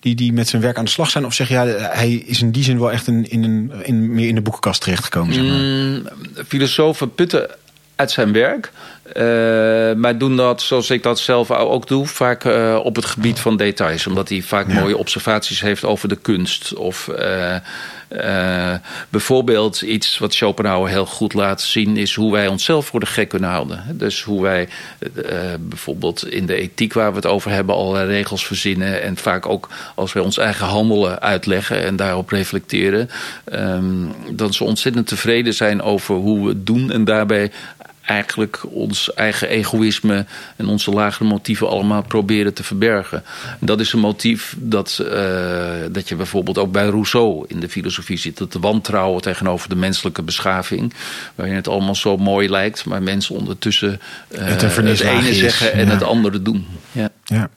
die, 0.00 0.14
die 0.14 0.32
met 0.32 0.48
zijn 0.48 0.62
werk 0.62 0.78
aan 0.78 0.84
de 0.84 0.90
slag 0.90 1.10
zijn? 1.10 1.26
Of 1.26 1.34
zeg 1.34 1.48
je, 1.48 1.54
ja, 1.54 1.66
hij 1.66 2.12
is 2.12 2.40
in 2.40 2.50
die 2.50 2.64
zin 2.64 2.78
wel 2.78 2.92
echt 2.92 3.06
in, 3.06 3.30
in 3.30 3.44
een, 3.44 3.72
in, 3.82 4.14
meer 4.14 4.28
in 4.28 4.34
de 4.34 4.40
boekenkast 4.40 4.80
terechtgekomen? 4.80 5.34
Zeg 5.34 5.42
maar? 5.42 5.52
mm, 5.52 6.06
filosofen 6.46 7.14
putten 7.14 7.50
uit 7.96 8.10
zijn 8.10 8.32
werk. 8.32 8.72
Uh, 9.12 9.92
maar 9.92 10.18
doen 10.18 10.36
dat, 10.36 10.62
zoals 10.62 10.90
ik 10.90 11.02
dat 11.02 11.18
zelf 11.18 11.50
ook 11.50 11.88
doe, 11.88 12.06
vaak 12.06 12.44
uh, 12.44 12.80
op 12.82 12.96
het 12.96 13.04
gebied 13.04 13.40
van 13.40 13.56
details. 13.56 14.06
Omdat 14.06 14.28
hij 14.28 14.42
vaak 14.42 14.68
ja. 14.68 14.80
mooie 14.80 14.96
observaties 14.96 15.60
heeft 15.60 15.84
over 15.84 16.08
de 16.08 16.16
kunst. 16.16 16.74
Of 16.74 17.10
uh, 17.18 18.74
bijvoorbeeld 19.08 19.80
iets 19.80 20.18
wat 20.18 20.34
Schopenhauer 20.34 20.88
heel 20.88 21.06
goed 21.06 21.34
laat 21.34 21.62
zien... 21.62 21.96
is 21.96 22.14
hoe 22.14 22.32
wij 22.32 22.46
onszelf 22.46 22.86
voor 22.86 23.00
de 23.00 23.06
gek 23.06 23.28
kunnen 23.28 23.50
houden. 23.50 23.84
Dus 23.92 24.22
hoe 24.22 24.42
wij 24.42 24.68
bijvoorbeeld 25.60 26.28
in 26.28 26.46
de 26.46 26.54
ethiek 26.54 26.92
waar 26.92 27.10
we 27.10 27.16
het 27.16 27.26
over 27.26 27.50
hebben... 27.50 27.74
allerlei 27.74 28.06
regels 28.06 28.46
verzinnen. 28.46 29.02
En 29.02 29.16
vaak 29.16 29.48
ook 29.48 29.68
als 29.94 30.12
wij 30.12 30.22
ons 30.22 30.38
eigen 30.38 30.66
handelen 30.66 31.20
uitleggen 31.20 31.84
en 31.84 31.96
daarop 31.96 32.30
reflecteren... 32.30 33.10
Um, 33.52 34.12
dan 34.30 34.52
ze 34.52 34.64
ontzettend 34.64 35.06
tevreden 35.06 35.54
zijn 35.54 35.82
over 35.82 36.14
hoe 36.14 36.42
we 36.42 36.48
het 36.48 36.66
doen... 36.66 36.90
en 36.90 37.04
daarbij 37.04 37.50
eigenlijk 38.06 38.60
ons 38.70 39.14
eigen 39.14 39.48
egoïsme 39.48 40.26
en 40.56 40.66
onze 40.66 40.90
lagere 40.90 41.28
motieven 41.28 41.68
allemaal 41.68 42.02
proberen 42.02 42.54
te 42.54 42.64
verbergen. 42.64 43.24
Dat 43.60 43.80
is 43.80 43.92
een 43.92 44.00
motief 44.00 44.56
dat, 44.58 44.98
uh, 45.02 45.08
dat 45.90 46.08
je 46.08 46.16
bijvoorbeeld 46.16 46.58
ook 46.58 46.72
bij 46.72 46.86
Rousseau 46.86 47.44
in 47.48 47.60
de 47.60 47.68
filosofie 47.68 48.18
ziet. 48.18 48.38
Dat 48.38 48.52
de 48.52 48.58
wantrouwen 48.58 49.22
tegenover 49.22 49.68
de 49.68 49.76
menselijke 49.76 50.22
beschaving, 50.22 50.94
waarin 51.34 51.54
het 51.54 51.68
allemaal 51.68 51.94
zo 51.94 52.16
mooi 52.16 52.48
lijkt, 52.48 52.84
maar 52.84 53.02
mensen 53.02 53.34
ondertussen 53.34 54.00
uh, 54.28 54.38
het, 54.44 54.62
het 54.62 55.00
ene 55.00 55.34
zeggen 55.34 55.72
en 55.72 55.86
ja. 55.86 55.92
het 55.92 56.02
andere 56.02 56.42
doen. 56.42 56.66
Ja. 56.92 57.10
Ja. 57.24 57.50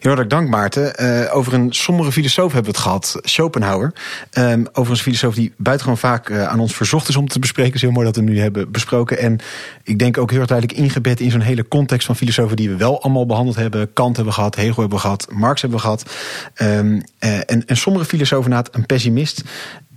Heel 0.00 0.16
erg 0.16 0.26
dank 0.26 0.48
Maarten. 0.48 1.02
Uh, 1.02 1.36
over 1.36 1.54
een 1.54 1.72
sombere 1.72 2.12
filosoof 2.12 2.52
hebben 2.52 2.72
we 2.72 2.76
het 2.76 2.86
gehad, 2.86 3.18
Schopenhauer. 3.22 3.92
Um, 4.38 4.66
over 4.72 4.92
een 4.92 4.98
filosoof 4.98 5.34
die 5.34 5.52
buitengewoon 5.56 5.98
vaak 5.98 6.28
uh, 6.28 6.46
aan 6.48 6.60
ons 6.60 6.74
verzocht 6.74 7.08
is 7.08 7.16
om 7.16 7.28
te 7.28 7.38
bespreken. 7.38 7.72
Het 7.72 7.82
is 7.82 7.86
heel 7.88 7.96
mooi 7.96 8.06
dat 8.06 8.16
we 8.16 8.22
hem 8.22 8.30
nu 8.30 8.40
hebben 8.40 8.70
besproken. 8.70 9.18
En 9.18 9.40
ik 9.82 9.98
denk 9.98 10.18
ook 10.18 10.30
heel 10.30 10.38
erg 10.38 10.48
duidelijk 10.48 10.78
ingebed 10.78 11.20
in 11.20 11.30
zo'n 11.30 11.40
hele 11.40 11.68
context 11.68 12.06
van 12.06 12.16
filosofen 12.16 12.56
die 12.56 12.68
we 12.68 12.76
wel 12.76 13.02
allemaal 13.02 13.26
behandeld 13.26 13.56
hebben. 13.56 13.92
Kant 13.92 14.16
hebben 14.16 14.34
we 14.34 14.40
gehad, 14.40 14.56
Hegel 14.56 14.80
hebben 14.80 14.96
we 14.96 15.04
gehad, 15.04 15.26
Marx 15.32 15.60
hebben 15.60 15.78
we 15.78 15.84
gehad. 15.84 16.10
Um, 16.62 17.02
uh, 17.20 17.36
en 17.46 17.62
een 17.66 17.76
sombere 17.76 18.04
filosoof 18.04 18.44
inderdaad, 18.44 18.74
een 18.74 18.86
pessimist. 18.86 19.42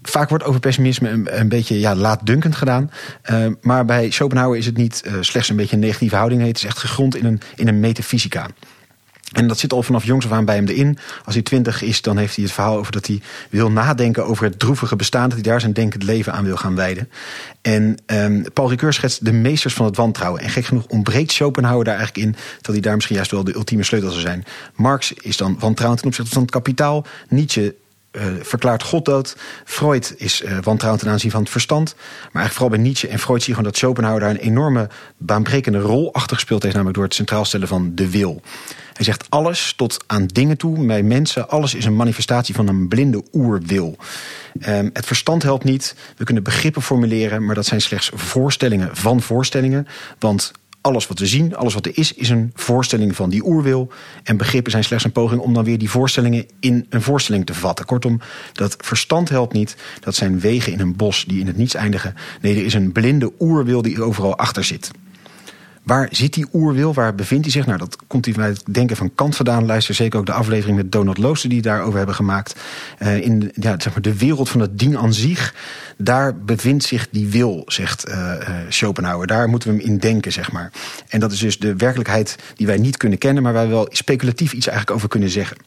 Vaak 0.02 0.30
wordt 0.30 0.44
over 0.44 0.60
pessimisme 0.60 1.10
een, 1.10 1.40
een 1.40 1.50
beetje 1.50 1.80
ja, 1.80 1.96
laatdunkend 1.96 2.56
gedaan. 2.56 2.92
Uh, 3.32 3.46
maar 3.62 3.86
bij 3.86 4.12
Schopenhauer 4.12 4.58
is 4.58 4.66
het 4.66 4.78
niet 4.78 5.04
slechts 5.22 5.50
een 5.50 5.56
beetje 5.56 5.76
een 5.76 5.82
negatieve 5.82 6.16
houding. 6.16 6.46
Het 6.46 6.58
is 6.58 6.66
echt 6.66 6.78
gegrond 6.78 7.16
in 7.16 7.26
een, 7.26 7.42
in 7.56 7.68
een 7.68 7.80
metafysica. 7.80 8.48
En 9.32 9.48
dat 9.48 9.60
zit 9.60 9.74
al 9.74 9.84
vanaf 9.84 10.04
jongs 10.04 10.26
af 10.26 10.32
aan 10.32 10.46
bij 10.46 10.56
hem 10.56 10.68
erin. 10.68 10.98
Als 11.26 11.34
hij 11.34 11.44
twintig 11.44 11.82
is, 11.82 12.02
dan 12.02 12.18
heeft 12.18 12.36
hij 12.36 12.44
het 12.44 12.54
verhaal 12.54 12.78
over 12.78 12.92
dat 12.92 13.08
hij 13.08 13.22
wil 13.50 13.72
nadenken 13.72 14.26
over 14.26 14.44
het 14.44 14.60
droevige 14.60 14.96
bestaan. 14.96 15.30
Dat 15.30 15.34
hij 15.34 15.42
daar 15.42 15.60
zijn 15.60 15.74
denkend 15.74 16.04
leven 16.04 16.34
aan 16.34 16.44
wil 16.44 16.58
gaan 16.58 16.76
wijden. 16.76 17.10
En 17.62 17.98
um, 18.06 18.46
Paul 18.54 18.70
Ricoeur 18.70 18.94
schetst 18.94 19.26
de 19.26 19.32
meesters 19.32 19.74
van 19.74 19.86
het 19.86 19.96
wantrouwen. 19.96 20.42
En 20.42 20.50
gek 20.50 20.66
genoeg 20.66 20.86
ontbreekt 20.86 21.32
Schopenhauer 21.32 21.84
daar 21.84 21.96
eigenlijk 21.96 22.28
in. 22.28 22.36
Dat 22.62 22.72
hij 22.74 22.82
daar 22.82 22.96
misschien 22.96 23.16
juist 23.16 23.32
wel 23.32 23.44
de 23.44 23.56
ultieme 23.56 23.84
sleutel 23.84 24.10
zou 24.10 24.22
zijn. 24.22 24.44
Marx 24.76 25.14
is 25.14 25.38
dan 25.38 25.60
wantrouwend 25.60 26.00
ten 26.02 26.10
opzichte 26.10 26.34
van 26.34 26.42
het 26.42 26.52
kapitaal. 26.52 27.06
Nietzsche 27.30 27.76
uh, 28.12 28.24
verklaart 28.42 28.84
God 28.84 29.06
dood. 29.06 29.38
Freud 29.66 30.14
is 30.18 30.42
uh, 30.42 30.58
wantrouwend 30.62 31.04
ten 31.04 31.12
aanzien 31.12 31.32
van 31.32 31.42
het 31.42 31.50
verstand. 31.50 31.96
Maar 31.96 32.42
eigenlijk 32.42 32.54
vooral 32.54 32.70
bij 32.70 32.80
Nietzsche 32.80 33.08
en 33.08 33.20
Freud 33.20 33.40
zie 33.40 33.50
je 33.50 33.56
gewoon 33.56 33.72
dat 33.72 33.80
Schopenhauer 33.80 34.20
daar 34.20 34.30
een 34.30 34.38
enorme 34.38 34.90
baanbrekende 35.18 35.80
rol 35.80 36.14
achter 36.14 36.36
gespeeld 36.36 36.62
heeft. 36.62 36.76
Namelijk 36.76 36.98
door 36.98 37.08
het 37.08 37.16
centraal 37.16 37.46
stellen 37.46 37.68
van 37.68 37.92
de 37.96 38.10
wil. 38.10 38.42
Hij 38.98 39.06
zegt 39.06 39.26
alles 39.30 39.74
tot 39.76 40.04
aan 40.08 40.28
dingen 40.28 40.58
toe, 40.58 40.86
bij 40.86 41.04
mensen. 41.04 41.50
Alles 41.50 41.74
is 41.74 41.86
een 41.86 41.96
manifestatie 41.96 42.56
van 42.56 42.68
een 42.68 42.88
blinde 42.88 43.24
oerwil. 43.34 43.98
Um, 44.68 44.90
het 44.94 45.06
verstand 45.06 45.44
helpt 45.44 45.64
niet. 45.64 45.96
We 46.16 46.24
kunnen 46.24 46.44
begrippen 46.44 46.82
formuleren, 46.82 47.46
maar 47.46 47.56
dat 47.56 47.66
zijn 47.66 47.82
slechts 47.82 48.12
voorstellingen 48.14 48.96
van 48.96 49.22
voorstellingen. 49.22 49.88
Want 50.20 50.52
alles 50.82 51.08
wat 51.08 51.20
we 51.20 51.26
zien, 51.26 51.56
alles 51.56 51.74
wat 51.74 51.86
er 51.86 51.98
is, 51.98 52.14
is 52.14 52.30
een 52.30 52.52
voorstelling 52.56 53.16
van 53.16 53.30
die 53.30 53.46
oerwil. 53.46 53.92
En 54.24 54.38
begrippen 54.38 54.72
zijn 54.72 54.84
slechts 54.84 55.06
een 55.06 55.12
poging 55.12 55.42
om 55.42 55.54
dan 55.54 55.64
weer 55.64 55.78
die 55.78 55.90
voorstellingen 55.90 56.46
in 56.60 56.86
een 56.90 57.02
voorstelling 57.02 57.46
te 57.46 57.54
vatten. 57.54 57.86
Kortom, 57.86 58.20
dat 58.54 58.76
verstand 58.80 59.30
helpt 59.30 59.54
niet. 59.54 59.76
Dat 60.00 60.16
zijn 60.16 60.40
wegen 60.40 60.74
in 60.74 60.80
een 60.80 60.96
bos 60.96 61.26
die 61.26 61.40
in 61.40 61.48
het 61.48 61.58
niets 61.58 61.74
eindigen. 61.74 62.16
Nee, 62.42 62.56
er 62.56 62.66
is 62.66 62.74
een 62.74 62.92
blinde 62.92 63.32
oerwil 63.40 63.82
die 63.82 64.02
overal 64.02 64.38
achter 64.38 64.64
zit. 64.64 64.92
Waar 65.88 66.08
zit 66.12 66.34
die 66.34 66.46
oerwil? 66.54 66.94
Waar 66.94 67.16
bevindt 67.16 67.44
hij 67.44 67.54
zich? 67.54 67.66
Nou, 67.66 67.78
dat 67.78 67.98
komt 68.08 68.26
hij 68.26 68.34
bij 68.34 68.48
het 68.48 68.64
denken 68.72 68.96
van 68.96 69.16
Kant 69.16 69.36
vandaan. 69.36 69.66
Luister 69.66 69.96
zeker 69.96 70.20
ook 70.20 70.26
de 70.26 70.32
aflevering 70.32 70.78
met 70.78 70.92
Donald 70.92 71.18
Looster 71.18 71.50
die 71.50 71.62
daarover 71.62 71.98
hebben 71.98 72.16
gemaakt. 72.16 72.60
Uh, 73.00 73.18
in 73.18 73.52
ja, 73.54 73.76
zeg 73.80 73.94
maar 73.94 74.02
de 74.02 74.18
wereld 74.18 74.50
van 74.50 74.62
het 74.62 74.80
ding 74.80 74.98
aan 74.98 75.14
zich, 75.14 75.56
daar 75.98 76.38
bevindt 76.38 76.84
zich 76.84 77.08
die 77.12 77.28
wil, 77.28 77.64
zegt 77.66 78.10
uh, 78.10 78.34
Schopenhauer. 78.70 79.28
Daar 79.28 79.50
moeten 79.50 79.70
we 79.70 79.76
hem 79.76 79.86
in 79.86 79.98
denken, 79.98 80.32
zeg 80.32 80.52
maar. 80.52 80.72
En 81.08 81.20
dat 81.20 81.32
is 81.32 81.40
dus 81.40 81.60
de 81.60 81.76
werkelijkheid 81.76 82.36
die 82.56 82.68
wij 82.68 82.78
niet 82.78 82.98
kunnen 82.98 83.18
kennen, 83.18 83.44
maar 83.44 83.54
waar 83.54 83.68
we 83.68 83.74
wel 83.74 83.88
speculatief 83.92 84.54
iets 84.54 84.68
eigenlijk 84.68 84.98
over 84.98 85.10
kunnen 85.10 85.30
zeggen. 85.30 85.58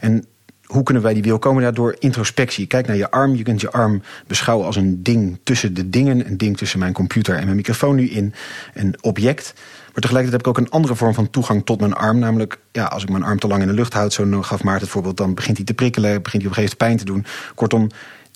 En 0.00 0.24
hoe 0.66 0.82
kunnen 0.82 1.02
wij 1.02 1.14
die 1.14 1.22
wil 1.22 1.38
komen? 1.38 1.62
Ja, 1.62 1.70
door 1.70 1.96
introspectie. 1.98 2.66
Kijk 2.66 2.86
naar 2.86 2.96
je 2.96 3.10
arm. 3.10 3.34
Je 3.34 3.42
kunt 3.42 3.60
je 3.60 3.70
arm 3.70 4.02
beschouwen 4.26 4.66
als 4.66 4.76
een 4.76 5.02
ding 5.02 5.38
tussen 5.42 5.74
de 5.74 5.90
dingen. 5.90 6.26
Een 6.26 6.36
ding 6.36 6.56
tussen 6.56 6.78
mijn 6.78 6.92
computer 6.92 7.36
en 7.36 7.44
mijn 7.44 7.56
microfoon 7.56 7.96
nu 7.96 8.08
in. 8.08 8.34
Een 8.74 8.94
object. 9.00 9.52
Maar 9.92 10.04
tegelijkertijd 10.04 10.32
heb 10.32 10.40
ik 10.40 10.46
ook 10.46 10.58
een 10.58 10.70
andere 10.70 10.94
vorm 10.94 11.14
van 11.14 11.30
toegang 11.30 11.64
tot 11.64 11.80
mijn 11.80 11.92
arm. 11.92 12.18
Namelijk, 12.18 12.58
ja, 12.72 12.84
als 12.84 13.02
ik 13.02 13.08
mijn 13.08 13.22
arm 13.22 13.38
te 13.38 13.46
lang 13.46 13.62
in 13.62 13.68
de 13.68 13.74
lucht 13.74 13.92
houd, 13.92 14.12
zo 14.12 14.42
gaf 14.42 14.62
Maarten 14.62 14.82
het 14.82 14.92
voorbeeld, 14.92 15.16
dan 15.16 15.34
begint 15.34 15.56
hij 15.56 15.66
te 15.66 15.74
prikkelen, 15.74 16.22
begint 16.22 16.42
hij 16.42 16.50
op 16.50 16.56
een 16.56 16.62
gegeven 16.62 16.76
moment 16.78 17.04
pijn 17.04 17.22
te 17.22 17.32
doen. 17.32 17.52
Kortom, 17.54 17.88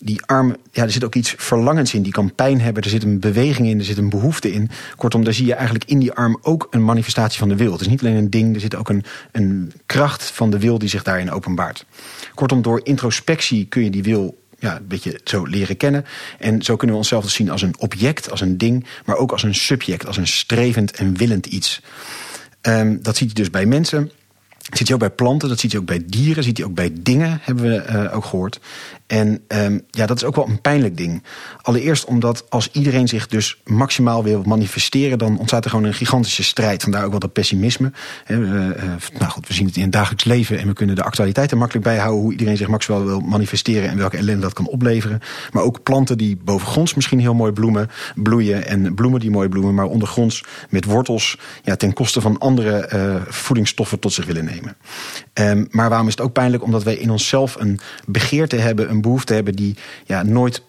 die 0.03 0.25
arm, 0.25 0.55
ja, 0.71 0.83
er 0.83 0.91
zit 0.91 1.03
ook 1.03 1.15
iets 1.15 1.33
verlangens 1.37 1.93
in. 1.93 2.01
Die 2.01 2.11
kan 2.11 2.35
pijn 2.35 2.61
hebben, 2.61 2.83
er 2.83 2.89
zit 2.89 3.03
een 3.03 3.19
beweging 3.19 3.67
in, 3.67 3.79
er 3.79 3.85
zit 3.85 3.97
een 3.97 4.09
behoefte 4.09 4.53
in. 4.53 4.69
Kortom, 4.95 5.23
daar 5.23 5.33
zie 5.33 5.45
je 5.45 5.53
eigenlijk 5.53 5.89
in 5.89 5.99
die 5.99 6.11
arm 6.11 6.39
ook 6.41 6.67
een 6.69 6.83
manifestatie 6.83 7.39
van 7.39 7.49
de 7.49 7.55
wil. 7.55 7.71
Het 7.71 7.81
is 7.81 7.87
niet 7.87 8.01
alleen 8.01 8.15
een 8.15 8.29
ding, 8.29 8.55
er 8.55 8.61
zit 8.61 8.75
ook 8.75 8.89
een, 8.89 9.03
een 9.31 9.71
kracht 9.85 10.23
van 10.23 10.49
de 10.51 10.59
wil 10.59 10.79
die 10.79 10.89
zich 10.89 11.03
daarin 11.03 11.31
openbaart. 11.31 11.85
Kortom, 12.35 12.61
door 12.61 12.81
introspectie 12.83 13.65
kun 13.65 13.83
je 13.83 13.89
die 13.89 14.03
wil 14.03 14.39
ja, 14.59 14.75
een 14.75 14.87
beetje 14.87 15.19
zo 15.23 15.43
leren 15.43 15.77
kennen. 15.77 16.05
En 16.39 16.61
zo 16.61 16.75
kunnen 16.75 16.95
we 16.95 17.01
onszelf 17.01 17.23
dus 17.23 17.33
zien 17.33 17.49
als 17.49 17.61
een 17.61 17.79
object, 17.79 18.31
als 18.31 18.41
een 18.41 18.57
ding, 18.57 18.85
maar 19.05 19.15
ook 19.15 19.31
als 19.31 19.43
een 19.43 19.55
subject, 19.55 20.07
als 20.07 20.17
een 20.17 20.27
strevend 20.27 20.91
en 20.91 21.17
willend 21.17 21.45
iets. 21.45 21.81
Um, 22.61 22.99
dat 23.01 23.17
ziet 23.17 23.29
je 23.29 23.35
dus 23.35 23.49
bij 23.49 23.65
mensen. 23.65 24.11
Dat 24.69 24.77
ziet 24.77 24.87
je 24.87 24.93
ook 24.93 24.99
bij 24.99 25.09
planten, 25.09 25.49
dat 25.49 25.59
ziet 25.59 25.71
je 25.71 25.77
ook 25.77 25.85
bij 25.85 26.03
dieren, 26.05 26.43
ziet 26.43 26.57
je 26.57 26.65
ook 26.65 26.73
bij 26.73 26.91
dingen, 26.99 27.39
hebben 27.41 27.65
we 27.65 27.85
uh, 27.89 28.15
ook 28.15 28.25
gehoord. 28.25 28.59
En 29.11 29.41
um, 29.47 29.81
ja, 29.89 30.05
dat 30.05 30.17
is 30.17 30.23
ook 30.23 30.35
wel 30.35 30.47
een 30.47 30.61
pijnlijk 30.61 30.97
ding. 30.97 31.23
Allereerst 31.61 32.05
omdat 32.05 32.45
als 32.49 32.69
iedereen 32.71 33.07
zich 33.07 33.27
dus 33.27 33.61
maximaal 33.65 34.23
wil 34.23 34.43
manifesteren, 34.45 35.17
dan 35.17 35.37
ontstaat 35.37 35.63
er 35.63 35.69
gewoon 35.69 35.85
een 35.85 35.93
gigantische 35.93 36.43
strijd. 36.43 36.81
Vandaar 36.81 37.03
ook 37.03 37.09
wel 37.09 37.19
dat 37.19 37.33
pessimisme. 37.33 37.91
uh, 38.27 38.37
uh, 38.37 38.73
nou 39.19 39.31
goed, 39.31 39.47
we 39.47 39.53
zien 39.53 39.65
het 39.65 39.75
in 39.75 39.81
het 39.81 39.91
dagelijks 39.91 40.23
leven 40.23 40.59
en 40.59 40.67
we 40.67 40.73
kunnen 40.73 40.95
de 40.95 41.03
actualiteit 41.03 41.51
er 41.51 41.57
makkelijk 41.57 41.85
bij 41.85 41.97
houden 41.97 42.21
hoe 42.21 42.31
iedereen 42.31 42.57
zich 42.57 42.67
maximaal 42.67 43.05
wil 43.05 43.19
manifesteren 43.19 43.89
en 43.89 43.97
welke 43.97 44.17
ellende 44.17 44.41
dat 44.41 44.53
kan 44.53 44.67
opleveren. 44.67 45.19
Maar 45.51 45.63
ook 45.63 45.83
planten 45.83 46.17
die 46.17 46.37
bovengronds 46.43 46.93
misschien 46.93 47.19
heel 47.19 47.33
mooi 47.33 47.51
bloemen, 47.51 47.89
bloeien 48.15 48.65
en 48.65 48.93
bloemen 48.93 49.19
die 49.19 49.31
mooi 49.31 49.49
bloemen, 49.49 49.73
maar 49.73 49.85
ondergronds 49.85 50.43
met 50.69 50.85
wortels 50.85 51.37
ja, 51.63 51.75
ten 51.75 51.93
koste 51.93 52.21
van 52.21 52.37
andere 52.37 52.89
voedingsstoffen 53.27 53.99
tot 53.99 54.13
zich 54.13 54.25
willen 54.25 54.45
nemen. 54.45 54.75
Um, 55.33 55.67
maar 55.71 55.89
waarom 55.89 56.07
is 56.07 56.13
het 56.13 56.21
ook 56.21 56.33
pijnlijk? 56.33 56.63
Omdat 56.63 56.83
wij 56.83 56.95
in 56.95 57.09
onszelf 57.09 57.55
een 57.59 57.79
begeerte 58.07 58.55
hebben, 58.55 58.89
een 58.89 59.00
behoefte 59.01 59.33
hebben 59.33 59.55
die 59.55 59.75
ja, 60.05 60.23
nooit 60.23 60.61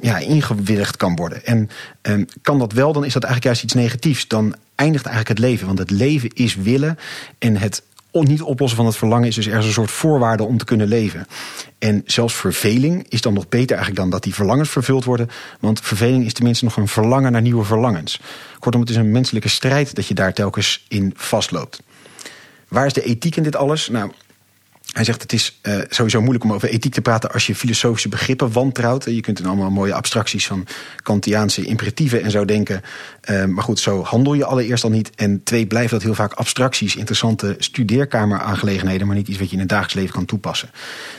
ja, 0.00 0.18
ingewilligd 0.18 0.96
kan 0.96 1.16
worden. 1.16 1.46
En 1.46 1.70
um, 2.02 2.26
kan 2.42 2.58
dat 2.58 2.72
wel, 2.72 2.92
dan 2.92 3.04
is 3.04 3.12
dat 3.12 3.24
eigenlijk 3.24 3.44
juist 3.44 3.62
iets 3.62 3.82
negatiefs. 3.82 4.28
Dan 4.28 4.54
eindigt 4.74 5.06
eigenlijk 5.06 5.38
het 5.38 5.48
leven. 5.48 5.66
Want 5.66 5.78
het 5.78 5.90
leven 5.90 6.30
is 6.34 6.54
willen. 6.54 6.98
En 7.38 7.56
het 7.56 7.82
niet 8.26 8.42
oplossen 8.42 8.76
van 8.76 8.86
het 8.86 8.96
verlangen 8.96 9.28
is 9.28 9.34
dus 9.34 9.46
ergens 9.46 9.66
een 9.66 9.72
soort 9.72 9.90
voorwaarde 9.90 10.44
om 10.44 10.58
te 10.58 10.64
kunnen 10.64 10.88
leven. 10.88 11.26
En 11.78 12.02
zelfs 12.06 12.34
verveling 12.34 13.06
is 13.08 13.20
dan 13.20 13.34
nog 13.34 13.48
beter 13.48 13.76
eigenlijk 13.76 13.96
dan 13.96 14.10
dat 14.10 14.22
die 14.22 14.34
verlangens 14.34 14.68
vervuld 14.68 15.04
worden. 15.04 15.28
Want 15.60 15.80
verveling 15.80 16.24
is 16.24 16.32
tenminste 16.32 16.64
nog 16.64 16.76
een 16.76 16.88
verlangen 16.88 17.32
naar 17.32 17.42
nieuwe 17.42 17.64
verlangens. 17.64 18.20
Kortom, 18.58 18.80
het 18.80 18.90
is 18.90 18.96
een 18.96 19.10
menselijke 19.10 19.48
strijd 19.48 19.94
dat 19.94 20.06
je 20.06 20.14
daar 20.14 20.32
telkens 20.32 20.84
in 20.88 21.12
vastloopt. 21.16 21.82
Waar 22.68 22.86
is 22.86 22.92
de 22.92 23.02
ethiek 23.02 23.36
in 23.36 23.42
dit 23.42 23.56
alles? 23.56 23.88
Nou, 23.88 24.12
hij 24.88 25.04
zegt 25.04 25.22
het 25.22 25.32
is 25.32 25.58
uh, 25.62 25.78
sowieso 25.88 26.20
moeilijk 26.20 26.44
om 26.44 26.52
over 26.52 26.68
ethiek 26.68 26.92
te 26.92 27.00
praten 27.00 27.32
als 27.32 27.46
je 27.46 27.54
filosofische 27.54 28.08
begrippen 28.08 28.52
wantrouwt. 28.52 29.04
Je 29.04 29.20
kunt 29.20 29.38
in 29.38 29.46
allemaal 29.46 29.70
mooie 29.70 29.94
abstracties 29.94 30.46
van 30.46 30.66
Kantiaanse 31.02 31.64
imperatieven 31.64 32.22
en 32.22 32.30
zo 32.30 32.44
denken. 32.44 32.82
Uh, 33.30 33.44
maar 33.44 33.64
goed, 33.64 33.78
zo 33.78 34.02
handel 34.02 34.34
je 34.34 34.44
allereerst 34.44 34.84
al 34.84 34.90
niet. 34.90 35.10
En 35.14 35.42
twee, 35.44 35.66
blijven 35.66 35.90
dat 35.90 36.02
heel 36.02 36.14
vaak 36.14 36.32
abstracties, 36.32 36.96
interessante 36.96 37.54
studeerkameraangelegenheden, 37.58 39.06
maar 39.06 39.16
niet 39.16 39.28
iets 39.28 39.38
wat 39.38 39.48
je 39.48 39.52
in 39.52 39.58
het 39.58 39.68
dagelijks 39.68 39.96
leven 39.96 40.14
kan 40.14 40.24
toepassen. 40.24 40.70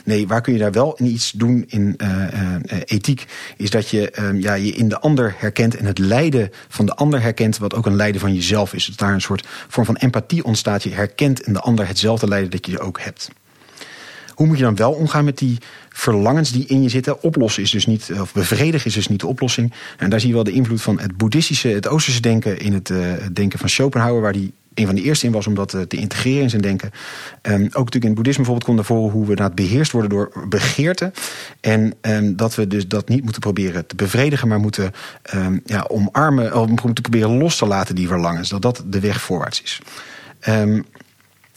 Nee, 0.04 0.26
waar 0.26 0.40
kun 0.40 0.52
je 0.52 0.58
daar 0.58 0.72
wel 0.72 0.94
in 0.96 1.06
iets 1.06 1.30
doen 1.30 1.64
in 1.66 1.96
uh, 1.98 2.24
ethiek, 2.84 3.26
is 3.56 3.70
dat 3.70 3.88
je 3.88 4.32
ja, 4.38 4.54
je 4.54 4.72
in 4.72 4.88
de 4.88 5.00
ander 5.00 5.34
herkent 5.38 5.76
en 5.76 5.84
het 5.84 5.98
lijden 5.98 6.50
van 6.68 6.86
de 6.86 6.94
ander 6.94 7.22
herkent, 7.22 7.58
wat 7.58 7.74
ook 7.74 7.86
een 7.86 7.96
lijden 7.96 8.20
van 8.20 8.34
jezelf 8.34 8.74
is. 8.74 8.86
Dat 8.86 8.98
daar 8.98 9.12
een 9.12 9.20
soort 9.20 9.46
vorm 9.68 9.86
van 9.86 9.96
empathie 9.96 10.44
ontstaat. 10.44 10.82
Je 10.82 10.94
herkent 10.94 11.40
in 11.40 11.52
de 11.52 11.60
ander 11.60 11.86
hetzelfde 11.86 12.28
lijden 12.28 12.50
dat 12.50 12.66
je 12.66 12.80
ook 12.80 13.00
hebt. 13.00 13.30
Hoe 14.40 14.48
moet 14.48 14.58
je 14.58 14.64
dan 14.64 14.76
wel 14.76 14.92
omgaan 14.92 15.24
met 15.24 15.38
die 15.38 15.58
verlangens 15.88 16.52
die 16.52 16.66
in 16.66 16.82
je 16.82 16.88
zitten? 16.88 17.22
Oplossen 17.22 17.62
is 17.62 17.70
dus 17.70 17.86
niet, 17.86 18.10
of 18.20 18.32
bevredigen 18.32 18.86
is 18.86 18.94
dus 18.94 19.08
niet 19.08 19.20
de 19.20 19.26
oplossing. 19.26 19.72
En 19.96 20.10
daar 20.10 20.20
zie 20.20 20.28
je 20.28 20.34
wel 20.34 20.44
de 20.44 20.50
invloed 20.52 20.82
van 20.82 21.00
het 21.00 21.16
boeddhistische, 21.16 21.68
het 21.68 21.88
oosterse 21.88 22.20
denken 22.20 22.58
in 22.58 22.72
het 22.72 22.88
uh, 22.88 23.12
denken 23.32 23.58
van 23.58 23.68
Schopenhauer, 23.68 24.20
waar 24.20 24.32
die 24.32 24.52
een 24.74 24.86
van 24.86 24.94
de 24.94 25.02
eerste 25.02 25.26
in 25.26 25.32
was 25.32 25.46
om 25.46 25.54
dat 25.54 25.74
uh, 25.74 25.80
te 25.80 25.96
integreren 25.96 26.42
in 26.42 26.50
zijn 26.50 26.62
denken. 26.62 26.90
Um, 27.42 27.62
ook 27.62 27.62
natuurlijk 27.62 27.94
in 27.94 28.06
het 28.06 28.14
boeddhisme 28.14 28.44
bijvoorbeeld 28.44 28.64
komt 28.64 28.76
naar 28.76 28.86
voren 28.86 29.12
hoe 29.12 29.26
we 29.26 29.50
beheerst 29.54 29.92
worden 29.92 30.10
door 30.10 30.32
begeerte. 30.48 31.12
En 31.60 31.94
um, 32.00 32.36
dat 32.36 32.54
we 32.54 32.66
dus 32.66 32.88
dat 32.88 33.08
niet 33.08 33.22
moeten 33.22 33.40
proberen 33.40 33.86
te 33.86 33.94
bevredigen, 33.94 34.48
maar 34.48 34.60
moeten 34.60 34.92
um, 35.34 35.60
ja, 35.64 35.84
omarmen, 35.88 36.56
of 36.56 36.68
moeten 36.68 37.02
proberen 37.02 37.38
los 37.38 37.56
te 37.56 37.66
laten 37.66 37.94
die 37.94 38.08
verlangens. 38.08 38.48
Dat 38.48 38.62
dat 38.62 38.84
de 38.86 39.00
weg 39.00 39.20
voorwaarts 39.20 39.62
is. 39.62 39.80
Um, 40.48 40.84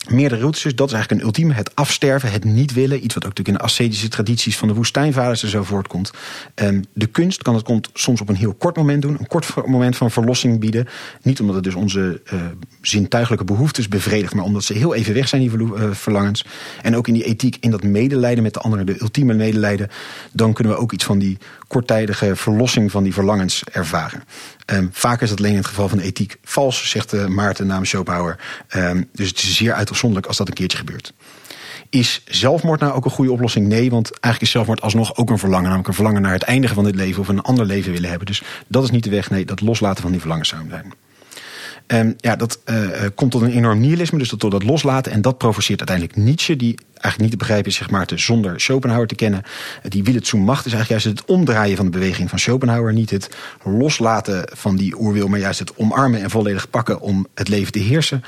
meerdere 0.10 0.42
routes. 0.42 0.62
Dus 0.62 0.76
dat 0.76 0.88
is 0.88 0.94
eigenlijk 0.94 1.22
een 1.22 1.28
ultieme. 1.28 1.54
Het 1.54 1.76
afsterven, 1.76 2.32
het 2.32 2.44
niet 2.44 2.74
willen. 2.74 3.04
Iets 3.04 3.14
wat 3.14 3.24
ook 3.24 3.30
natuurlijk 3.30 3.48
in 3.48 3.54
de 3.54 3.72
ascetische 3.72 4.08
tradities 4.08 4.58
van 4.58 4.68
de 4.68 4.74
woestijnvaders 4.74 5.44
er 5.44 5.50
zo 5.50 5.64
voortkomt. 5.64 6.12
Um, 6.56 6.84
de 6.94 7.06
kunst 7.06 7.42
kan 7.42 7.56
het 7.56 7.64
komt 7.64 7.90
soms 7.94 8.22
op 8.22 8.30
een 8.30 8.36
heel 8.36 8.54
kort 8.54 8.76
moment 8.76 9.02
doen. 9.02 9.18
Een 9.20 9.28
kort 9.28 9.66
moment 9.66 9.98
van 9.98 10.12
verlossing 10.12 10.60
bieden. 10.60 10.88
Niet 11.22 11.40
omdat 11.40 11.56
het 11.56 11.64
dus 11.64 11.76
onze 11.76 12.22
uh, 12.34 12.42
zintuigelijke 12.82 13.46
behoeftes 13.46 13.88
bevredigt. 13.88 14.34
Maar 14.34 14.46
omdat 14.46 14.64
ze 14.64 14.74
heel 14.74 14.94
even 14.94 15.14
weg 15.14 15.28
zijn, 15.28 15.42
die 15.42 15.58
uh, 15.58 15.92
verlangens. 15.92 16.46
En 16.82 16.96
ook 16.96 17.08
in 17.08 17.14
die 17.14 17.24
ethiek, 17.24 17.58
in 17.60 17.72
dat 17.72 17.84
medelijden 17.84 18.44
met 18.44 18.54
de 18.54 18.60
anderen. 18.60 18.86
De 18.86 19.02
ultieme 19.02 19.34
medelijden. 19.34 19.90
Dan 20.32 20.54
kunnen 20.54 20.74
we 20.74 20.80
ook 20.80 20.92
iets 20.92 21.04
van 21.04 21.20
die 21.20 21.38
korttijdige 21.68 22.36
verlossing 22.36 22.92
van 22.92 23.04
die 23.04 23.14
verlangens 23.14 23.64
ervaren. 23.72 24.24
Um, 24.66 24.90
vaak 24.92 25.22
is 25.22 25.30
dat 25.30 25.40
alleen 25.40 25.52
in 25.52 25.58
het 25.58 25.68
geval 25.68 25.90
van 25.90 26.00
ethiek 26.00 26.38
vals, 26.44 26.90
zegt 26.90 27.14
uh, 27.14 27.26
Maarten 27.26 27.68
namens 27.68 27.90
Schopenhauer. 27.90 28.40
Um, 28.76 29.10
dus 29.14 29.28
het 29.28 29.38
is 29.38 29.56
zeer 29.56 29.74
uitzonderlijk 29.74 30.28
als 30.28 30.38
dat 30.38 30.48
een 30.48 30.54
keertje 30.54 30.78
gebeurt. 30.78 31.14
Is 31.90 32.22
zelfmoord 32.26 32.80
nou 32.80 32.94
ook 32.94 33.06
een 33.06 33.12
goede 33.12 33.32
oplossing? 33.32 33.68
Nee, 33.68 33.90
want 33.90 34.10
eigenlijk 34.10 34.42
is 34.42 34.52
zelfmoord 34.52 34.82
alsnog 34.82 35.16
ook 35.16 35.30
een 35.30 35.40
verlangen. 35.40 35.64
Namelijk 35.64 35.88
een 35.88 35.94
verlangen 35.94 36.22
naar 36.22 36.34
het 36.34 36.44
eindigen 36.44 36.76
van 36.76 36.86
dit 36.86 36.96
leven 36.96 37.22
of 37.22 37.28
een 37.28 37.42
ander 37.42 37.66
leven 37.66 37.92
willen 37.92 38.10
hebben. 38.10 38.28
Dus 38.28 38.44
dat 38.68 38.84
is 38.84 38.90
niet 38.90 39.04
de 39.04 39.10
weg. 39.10 39.30
Nee, 39.30 39.46
dat 39.46 39.62
loslaten 39.62 40.02
van 40.02 40.12
die 40.12 40.20
verlangens 40.20 40.50
zou 40.50 40.62
zijn. 40.70 40.94
Um, 41.88 42.14
ja, 42.18 42.36
dat 42.36 42.60
uh, 42.66 42.76
komt 43.16 43.32
tot 43.32 43.42
een 43.42 43.52
enorm 43.52 43.80
nihilisme, 43.80 44.18
dus 44.18 44.30
tot 44.30 44.52
dat 44.52 44.64
loslaten. 44.64 45.12
En 45.12 45.22
dat 45.22 45.38
provoceert 45.38 45.80
uiteindelijk 45.80 46.18
Nietzsche, 46.18 46.56
die 46.56 46.78
eigenlijk 46.92 47.20
niet 47.20 47.32
te 47.32 47.38
begrijpen 47.38 47.72
is, 47.72 47.78
zeg 47.78 47.90
maar, 47.90 48.06
te, 48.06 48.18
zonder 48.18 48.62
Schopenhauer 48.62 49.08
te 49.08 49.16
kennen. 49.16 49.44
Die 49.88 50.04
wil 50.04 50.14
het 50.14 50.28
zo 50.28 50.38
macht 50.38 50.66
is 50.66 50.74
eigenlijk 50.74 51.04
juist 51.04 51.20
het 51.20 51.30
omdraaien 51.30 51.78
van 51.78 51.86
de 51.86 51.92
beweging 51.92 52.30
van 52.30 52.40
Schopenhauer. 52.40 52.94
Niet 52.94 53.10
het 53.10 53.30
loslaten 53.64 54.50
van 54.54 54.76
die 54.76 55.00
oerwil, 55.00 55.28
maar 55.28 55.40
juist 55.40 55.60
het 55.60 55.76
omarmen 55.76 56.22
en 56.22 56.30
volledig 56.30 56.70
pakken 56.70 57.02
om 57.02 57.28
het 57.36 57.48
leven 57.48 57.72
te 57.72 57.80
heersen. 57.80 58.24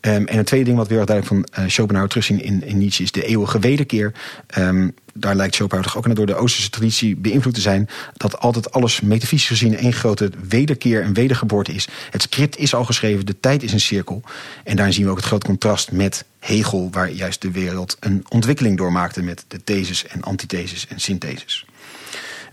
Um, 0.00 0.26
en 0.26 0.38
een 0.38 0.44
tweede 0.44 0.66
ding 0.66 0.78
wat 0.78 0.88
weer 0.88 1.06
duidelijk 1.06 1.46
van 1.54 1.68
Schopenhauer 1.68 2.08
terugzien 2.08 2.42
in, 2.42 2.64
in 2.64 2.78
Nietzsche 2.78 3.02
is 3.02 3.12
de 3.12 3.26
eeuwige 3.26 3.58
wederkeer. 3.58 4.12
Um, 4.58 4.94
daar 5.14 5.34
lijkt 5.34 5.54
Schopenhauer 5.54 5.90
toch 5.90 5.98
ook 5.98 6.06
naar 6.06 6.14
door 6.14 6.26
de 6.26 6.34
Oosterse 6.34 6.70
traditie 6.70 7.16
beïnvloed 7.16 7.54
te 7.54 7.60
zijn. 7.60 7.88
Dat 8.12 8.38
altijd 8.38 8.72
alles 8.72 9.00
metafysisch 9.00 9.48
gezien 9.48 9.76
één 9.76 9.92
grote 9.92 10.30
wederkeer 10.48 11.02
en 11.02 11.12
wedergeboorte 11.12 11.72
is. 11.72 11.88
Het 12.10 12.22
script 12.22 12.56
is 12.56 12.74
al 12.74 12.84
geschreven, 12.84 13.26
de 13.26 13.40
tijd 13.40 13.62
is 13.62 13.72
een 13.72 13.80
cirkel. 13.80 14.22
En 14.64 14.76
daar 14.76 14.92
zien 14.92 15.04
we 15.04 15.10
ook 15.10 15.16
het 15.16 15.26
grote 15.26 15.46
contrast 15.46 15.92
met 15.92 16.24
Hegel, 16.38 16.88
waar 16.90 17.10
juist 17.10 17.42
de 17.42 17.50
wereld 17.50 17.96
een 18.00 18.24
ontwikkeling 18.28 18.76
doormaakte 18.76 19.22
met 19.22 19.44
de 19.48 19.64
theses 19.64 20.06
en 20.06 20.22
antitheses 20.22 20.86
en 20.86 21.00
syntheses. 21.00 21.66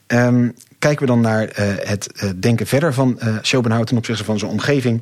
Um, 0.08 0.54
kijken 0.80 1.06
we 1.06 1.12
dan 1.12 1.22
naar 1.22 1.44
uh, 1.44 1.74
het 1.80 2.10
uh, 2.16 2.30
denken 2.36 2.68
verder 2.68 2.94
van 2.94 3.20
uh, 3.24 3.38
Schopenhauer 3.42 3.86
ten 3.86 3.98
opzichte 3.98 4.24
van 4.24 4.40
zijn 4.40 4.52
omgeving. 4.52 5.02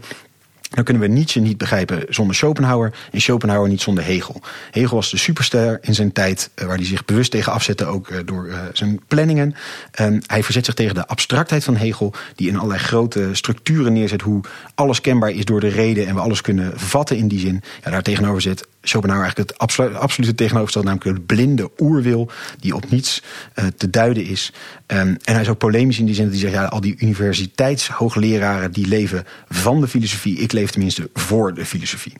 Dan 0.70 0.84
kunnen 0.84 1.04
we 1.04 1.10
Nietzsche 1.10 1.40
niet 1.40 1.58
begrijpen 1.58 2.06
zonder 2.10 2.36
Schopenhauer 2.36 2.94
en 3.12 3.22
Schopenhauer 3.22 3.68
niet 3.68 3.82
zonder 3.82 4.04
Hegel. 4.04 4.42
Hegel 4.72 4.96
was 4.96 5.12
de 5.12 5.18
superster 5.18 5.78
in 5.82 5.96
zijn 5.96 6.12
tijd, 6.12 6.50
waar 6.56 6.76
hij 6.76 6.86
zich 6.86 7.06
bewust 7.06 7.32
tegen 7.32 7.52
afzette, 7.52 7.86
ook 7.86 8.28
door 8.28 8.50
zijn 8.74 9.00
planningen. 9.08 9.56
Um, 10.02 10.22
hij 10.28 10.44
verzet 10.44 10.66
zich 10.66 10.74
tegen 10.74 10.96
de 10.96 11.08
abstractheid 11.08 11.64
van 11.64 11.76
Hegel, 11.76 12.14
die 12.36 12.48
in 12.48 12.56
allerlei 12.56 12.80
grote 12.80 13.30
structuren 13.32 13.94
neerzet 13.94 14.22
hoe 14.22 14.42
alles 14.76 15.02
kenbaar 15.02 15.30
is 15.30 15.46
door 15.46 15.60
de 15.60 15.68
reden 15.68 16.08
en 16.08 16.16
we 16.16 16.22
alles 16.22 16.42
kunnen 16.42 16.80
vatten 16.80 17.18
in 17.18 17.28
die 17.28 17.40
zin. 17.40 17.62
Ja, 17.84 17.92
daar 17.92 18.02
tegenover 18.02 18.42
zit 18.42 18.68
Schopenhauer 18.82 19.24
eigenlijk 19.24 19.50
het 19.50 19.60
absolu 19.60 19.96
absolute 19.96 20.36
tegenoverstelt, 20.36 20.86
namelijk 20.86 21.16
de 21.16 21.22
blinde 21.22 21.72
oerwil 21.78 22.32
die 22.60 22.76
op 22.76 22.90
niets 22.90 23.24
uh, 23.56 23.66
te 23.66 23.90
duiden 23.90 24.26
is. 24.26 24.54
Um, 24.88 24.98
en 24.98 25.34
hij 25.34 25.42
is 25.42 25.50
ook 25.50 25.58
polemisch 25.58 26.00
in 26.00 26.06
die 26.06 26.16
zin 26.16 26.24
dat 26.24 26.34
hij 26.34 26.42
zegt, 26.42 26.54
ja, 26.54 26.66
al 26.66 26.82
die 26.82 26.96
universiteitshoogleraren 27.00 28.72
die 28.72 28.88
leven 28.88 29.26
van 29.50 29.82
de 29.82 29.88
filosofie, 29.88 30.38
ik 30.38 30.52
leef 30.52 30.70
tenminste 30.70 31.10
voor 31.14 31.54
de 31.54 31.66
filosofie. 31.66 32.14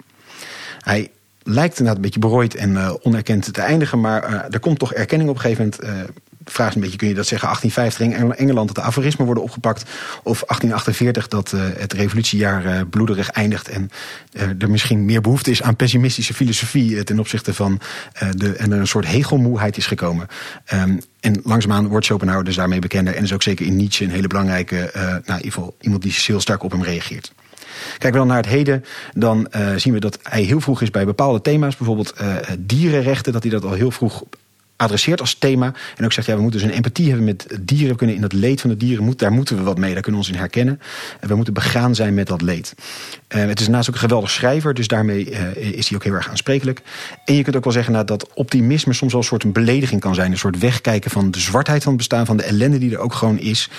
Hij 0.80 1.12
lijkt 1.44 1.72
inderdaad 1.72 1.96
een 1.96 2.02
beetje 2.02 2.20
berooid 2.20 2.56
en 2.56 2.72
uh, 2.72 2.94
onerkend 3.02 3.54
te 3.54 3.62
eindigen, 3.62 4.00
maar 4.00 4.30
uh, 4.30 4.44
er 4.50 4.60
komt 4.60 4.80
toch 4.80 4.94
erkenning 4.94 5.30
op 5.30 5.36
een 5.36 5.42
gegeven 5.42 5.74
moment 5.80 6.14
vraag 6.46 6.70
is 6.70 6.76
een 6.76 6.82
beetje, 6.82 6.98
kun 6.98 7.08
je 7.08 7.14
dat 7.14 7.28
zeggen, 7.28 7.48
1850 7.48 8.22
in 8.22 8.36
Engeland 8.36 8.68
dat 8.68 8.76
de 8.76 8.82
aforismen 8.82 9.26
worden 9.26 9.44
opgepakt. 9.44 9.82
Of 10.24 10.44
1848 10.48 11.28
dat 11.28 11.52
uh, 11.52 11.62
het 11.78 11.94
revolutiejaar 11.94 12.66
uh, 12.66 12.82
bloederig 12.90 13.30
eindigt. 13.30 13.68
En 13.68 13.90
uh, 14.34 14.42
er 14.60 14.70
misschien 14.70 15.06
meer 15.06 15.22
behoefte 15.22 15.52
is 15.52 15.62
aan 15.62 15.76
pessimistische 15.76 16.34
filosofie 16.34 17.04
ten 17.04 17.20
opzichte 17.20 17.54
van 17.54 17.80
de. 18.36 18.54
En 18.54 18.72
er 18.72 18.80
een 18.80 18.88
soort 18.88 19.06
hegelmoeheid 19.06 19.78
is 19.78 19.86
gekomen. 19.86 20.28
Um, 20.74 21.00
en 21.20 21.40
langzaamaan 21.44 21.88
wordt 21.88 22.06
Schopenhauer 22.06 22.44
dus 22.44 22.56
daarmee 22.56 22.80
bekender. 22.80 23.16
En 23.16 23.24
is 23.24 23.34
ook 23.34 23.44
zeker 23.44 23.66
in 23.66 23.76
Nietzsche 23.76 24.04
een 24.04 24.12
hele 24.12 24.28
belangrijke, 24.28 24.92
nou, 25.26 25.42
iemand 25.80 26.02
die 26.02 26.14
heel 26.26 26.40
sterk 26.40 26.64
op 26.64 26.72
hem 26.72 26.84
reageert. 26.84 27.34
Kijken 27.90 28.12
we 28.12 28.18
dan 28.18 28.28
naar 28.28 28.38
het 28.38 28.46
heden, 28.46 28.86
dan 29.14 29.48
zien 29.76 29.94
we 29.94 30.00
dat 30.00 30.20
hij 30.24 30.42
heel 30.42 30.62
vroeg 30.62 30.82
is 30.82 30.92
bij 30.92 31.06
bepaalde 31.06 31.42
thema's. 31.42 31.78
Bijvoorbeeld 31.78 32.14
dierenrechten, 32.60 33.34
dat 33.34 33.44
hij 33.44 33.52
dat 33.52 33.64
al 33.64 33.74
heel 33.74 33.92
vroeg 33.92 34.24
adresseert 34.80 35.20
als 35.20 35.34
thema. 35.34 35.74
En 35.96 36.06
ook 36.06 36.14
zegt, 36.14 36.28
ja, 36.28 36.36
we 36.36 36.42
moeten 36.42 36.60
dus 36.60 36.70
een 36.70 36.76
empathie 36.76 37.08
hebben 37.08 37.26
met 37.26 37.48
dieren. 37.62 37.90
We 37.90 37.96
kunnen 37.96 38.16
in 38.16 38.22
dat 38.22 38.34
leed 38.34 38.62
van 38.62 38.70
de 38.70 38.78
dieren, 38.78 39.04
moet, 39.04 39.20
daar 39.20 39.32
moeten 39.32 39.58
we 39.58 39.64
wat 39.64 39.78
mee. 39.78 39.94
Daar 39.94 40.02
kunnen 40.02 40.22
we 40.22 40.28
ons 40.28 40.36
in 40.36 40.42
herkennen. 40.42 40.80
En 41.20 41.28
we 41.28 41.36
moeten 41.36 41.54
begaan 41.54 41.96
zijn 41.96 42.14
met 42.14 42.28
dat 42.28 42.42
leed. 42.42 42.76
Uh, 43.36 43.46
het 43.46 43.60
is 43.60 43.68
naast 43.68 43.88
ook 43.90 43.96
een 43.96 44.02
geweldig 44.02 44.30
schrijver, 44.30 44.74
dus 44.74 44.88
daarmee 44.88 45.32
uh, 45.32 45.56
is 45.56 45.88
hij 45.88 45.98
ook 45.98 46.04
heel 46.04 46.14
erg 46.14 46.30
aansprekelijk. 46.30 46.82
En 47.26 47.36
je 47.36 47.44
kunt 47.44 47.56
ook 47.56 47.64
wel 47.64 47.74
zeggen 47.74 47.94
nou, 47.94 48.06
dat 48.06 48.34
optimisme 48.34 48.94
soms 48.94 49.12
wel 49.12 49.22
een 49.22 49.28
soort 49.28 49.44
een 49.44 49.52
belediging 49.52 50.02
kan 50.02 50.16
zijn. 50.16 50.32
Een 50.32 50.38
soort 50.38 50.60
wegkijken 50.60 51.12
van 51.12 51.32
de 51.32 51.40
zwartheid 51.40 51.84
van 51.84 51.92
het 51.92 51.98
bestaan, 51.98 52.26
van 52.26 52.38
de 52.38 52.44
ellende 52.44 52.78
die 52.78 52.92
er 52.92 53.00
ook 53.00 53.14
gewoon 53.14 53.40
is. 53.40 53.70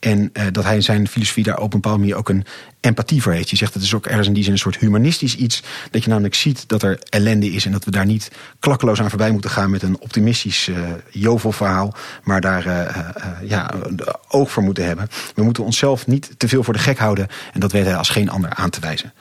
En 0.00 0.30
uh, 0.32 0.42
dat 0.52 0.64
hij 0.64 0.74
in 0.74 0.82
zijn 0.82 1.08
filosofie 1.08 1.44
daar 1.44 1.58
op 1.58 1.74
een 1.74 1.80
bepaalde 1.80 1.98
manier 1.98 2.16
ook 2.16 2.28
een 2.28 2.44
empathie 2.80 3.22
voor 3.22 3.32
heeft. 3.32 3.50
Je 3.50 3.56
zegt 3.56 3.74
het 3.74 3.82
is 3.82 3.94
ook 3.94 4.06
ergens 4.06 4.26
in 4.26 4.32
die 4.32 4.42
zin 4.42 4.52
een 4.52 4.58
soort 4.58 4.78
humanistisch 4.78 5.36
iets. 5.36 5.62
Dat 5.90 6.02
je 6.02 6.08
namelijk 6.08 6.34
ziet 6.34 6.64
dat 6.68 6.82
er 6.82 6.98
ellende 7.08 7.50
is 7.50 7.64
en 7.64 7.72
dat 7.72 7.84
we 7.84 7.90
daar 7.90 8.06
niet 8.06 8.30
klakkeloos 8.58 9.00
aan 9.00 9.08
voorbij 9.08 9.30
moeten 9.30 9.50
gaan 9.50 9.70
met 9.70 9.82
een 9.82 10.00
optimistisch 10.00 10.47
uh, 10.68 10.78
jovelverhaal. 11.10 11.94
Maar 12.22 12.40
daar 12.40 12.66
uh, 12.66 12.72
uh, 12.74 13.48
ja, 13.48 13.70
oog 14.28 14.50
voor 14.50 14.62
moeten 14.62 14.84
hebben. 14.84 15.08
We 15.34 15.42
moeten 15.42 15.64
onszelf 15.64 16.06
niet 16.06 16.30
te 16.36 16.48
veel 16.48 16.62
voor 16.62 16.74
de 16.74 16.78
gek 16.78 16.98
houden. 16.98 17.28
En 17.52 17.60
dat 17.60 17.72
weet 17.72 17.84
hij 17.84 17.96
als 17.96 18.08
geen 18.08 18.30
ander 18.30 18.50
aan 18.54 18.70
te 18.70 18.80
wijzen. 18.80 19.12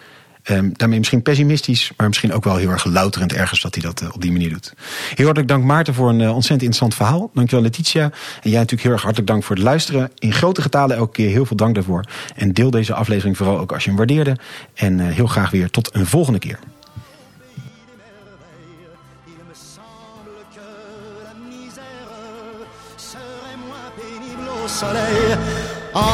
Um, 0.51 0.71
daarmee 0.73 0.97
misschien 0.97 1.21
pessimistisch, 1.21 1.91
maar 1.97 2.07
misschien 2.07 2.33
ook 2.33 2.43
wel 2.43 2.55
heel 2.55 2.69
erg 2.69 2.85
louterend 2.85 3.33
ergens 3.33 3.61
dat 3.61 3.75
hij 3.75 3.83
dat 3.83 4.13
op 4.13 4.21
die 4.21 4.31
manier 4.31 4.49
doet. 4.49 4.73
Heel 5.15 5.25
hartelijk 5.25 5.47
dank 5.47 5.63
Maarten 5.63 5.93
voor 5.93 6.09
een 6.09 6.21
ontzettend 6.21 6.61
interessant 6.61 6.95
verhaal. 6.95 7.29
Dankjewel 7.33 7.63
Letitia. 7.63 8.03
En 8.03 8.49
jij 8.49 8.59
natuurlijk 8.59 8.81
heel 8.81 8.91
erg 8.91 9.01
hartelijk 9.01 9.29
dank 9.29 9.43
voor 9.43 9.55
het 9.55 9.65
luisteren. 9.65 10.11
In 10.15 10.33
grote 10.33 10.61
getalen 10.61 10.95
elke 10.95 11.11
keer 11.11 11.29
heel 11.29 11.45
veel 11.45 11.57
dank 11.57 11.75
daarvoor. 11.75 12.03
En 12.35 12.53
deel 12.53 12.71
deze 12.71 12.93
aflevering 12.93 13.37
vooral 13.37 13.59
ook 13.59 13.71
als 13.71 13.83
je 13.83 13.89
hem 13.89 13.97
waardeerde. 13.97 14.37
En 14.73 14.99
heel 14.99 15.27
graag 15.27 15.49
weer 15.49 15.69
tot 15.69 15.95
een 15.95 16.05
volgende 16.05 16.39
keer. 16.39 16.59
Emmenez-moi 24.83 26.05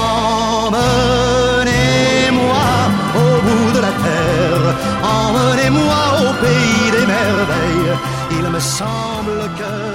au 3.16 3.42
bout 3.46 3.72
de 3.74 3.82
la 3.82 3.92
terre, 4.08 4.66
emmenez-moi 5.04 6.02
au 6.22 6.32
pays 6.42 6.92
des 6.92 7.06
merveilles. 7.06 7.94
Il 8.32 8.46
me 8.50 8.60
semble 8.60 9.50
que 9.60 9.93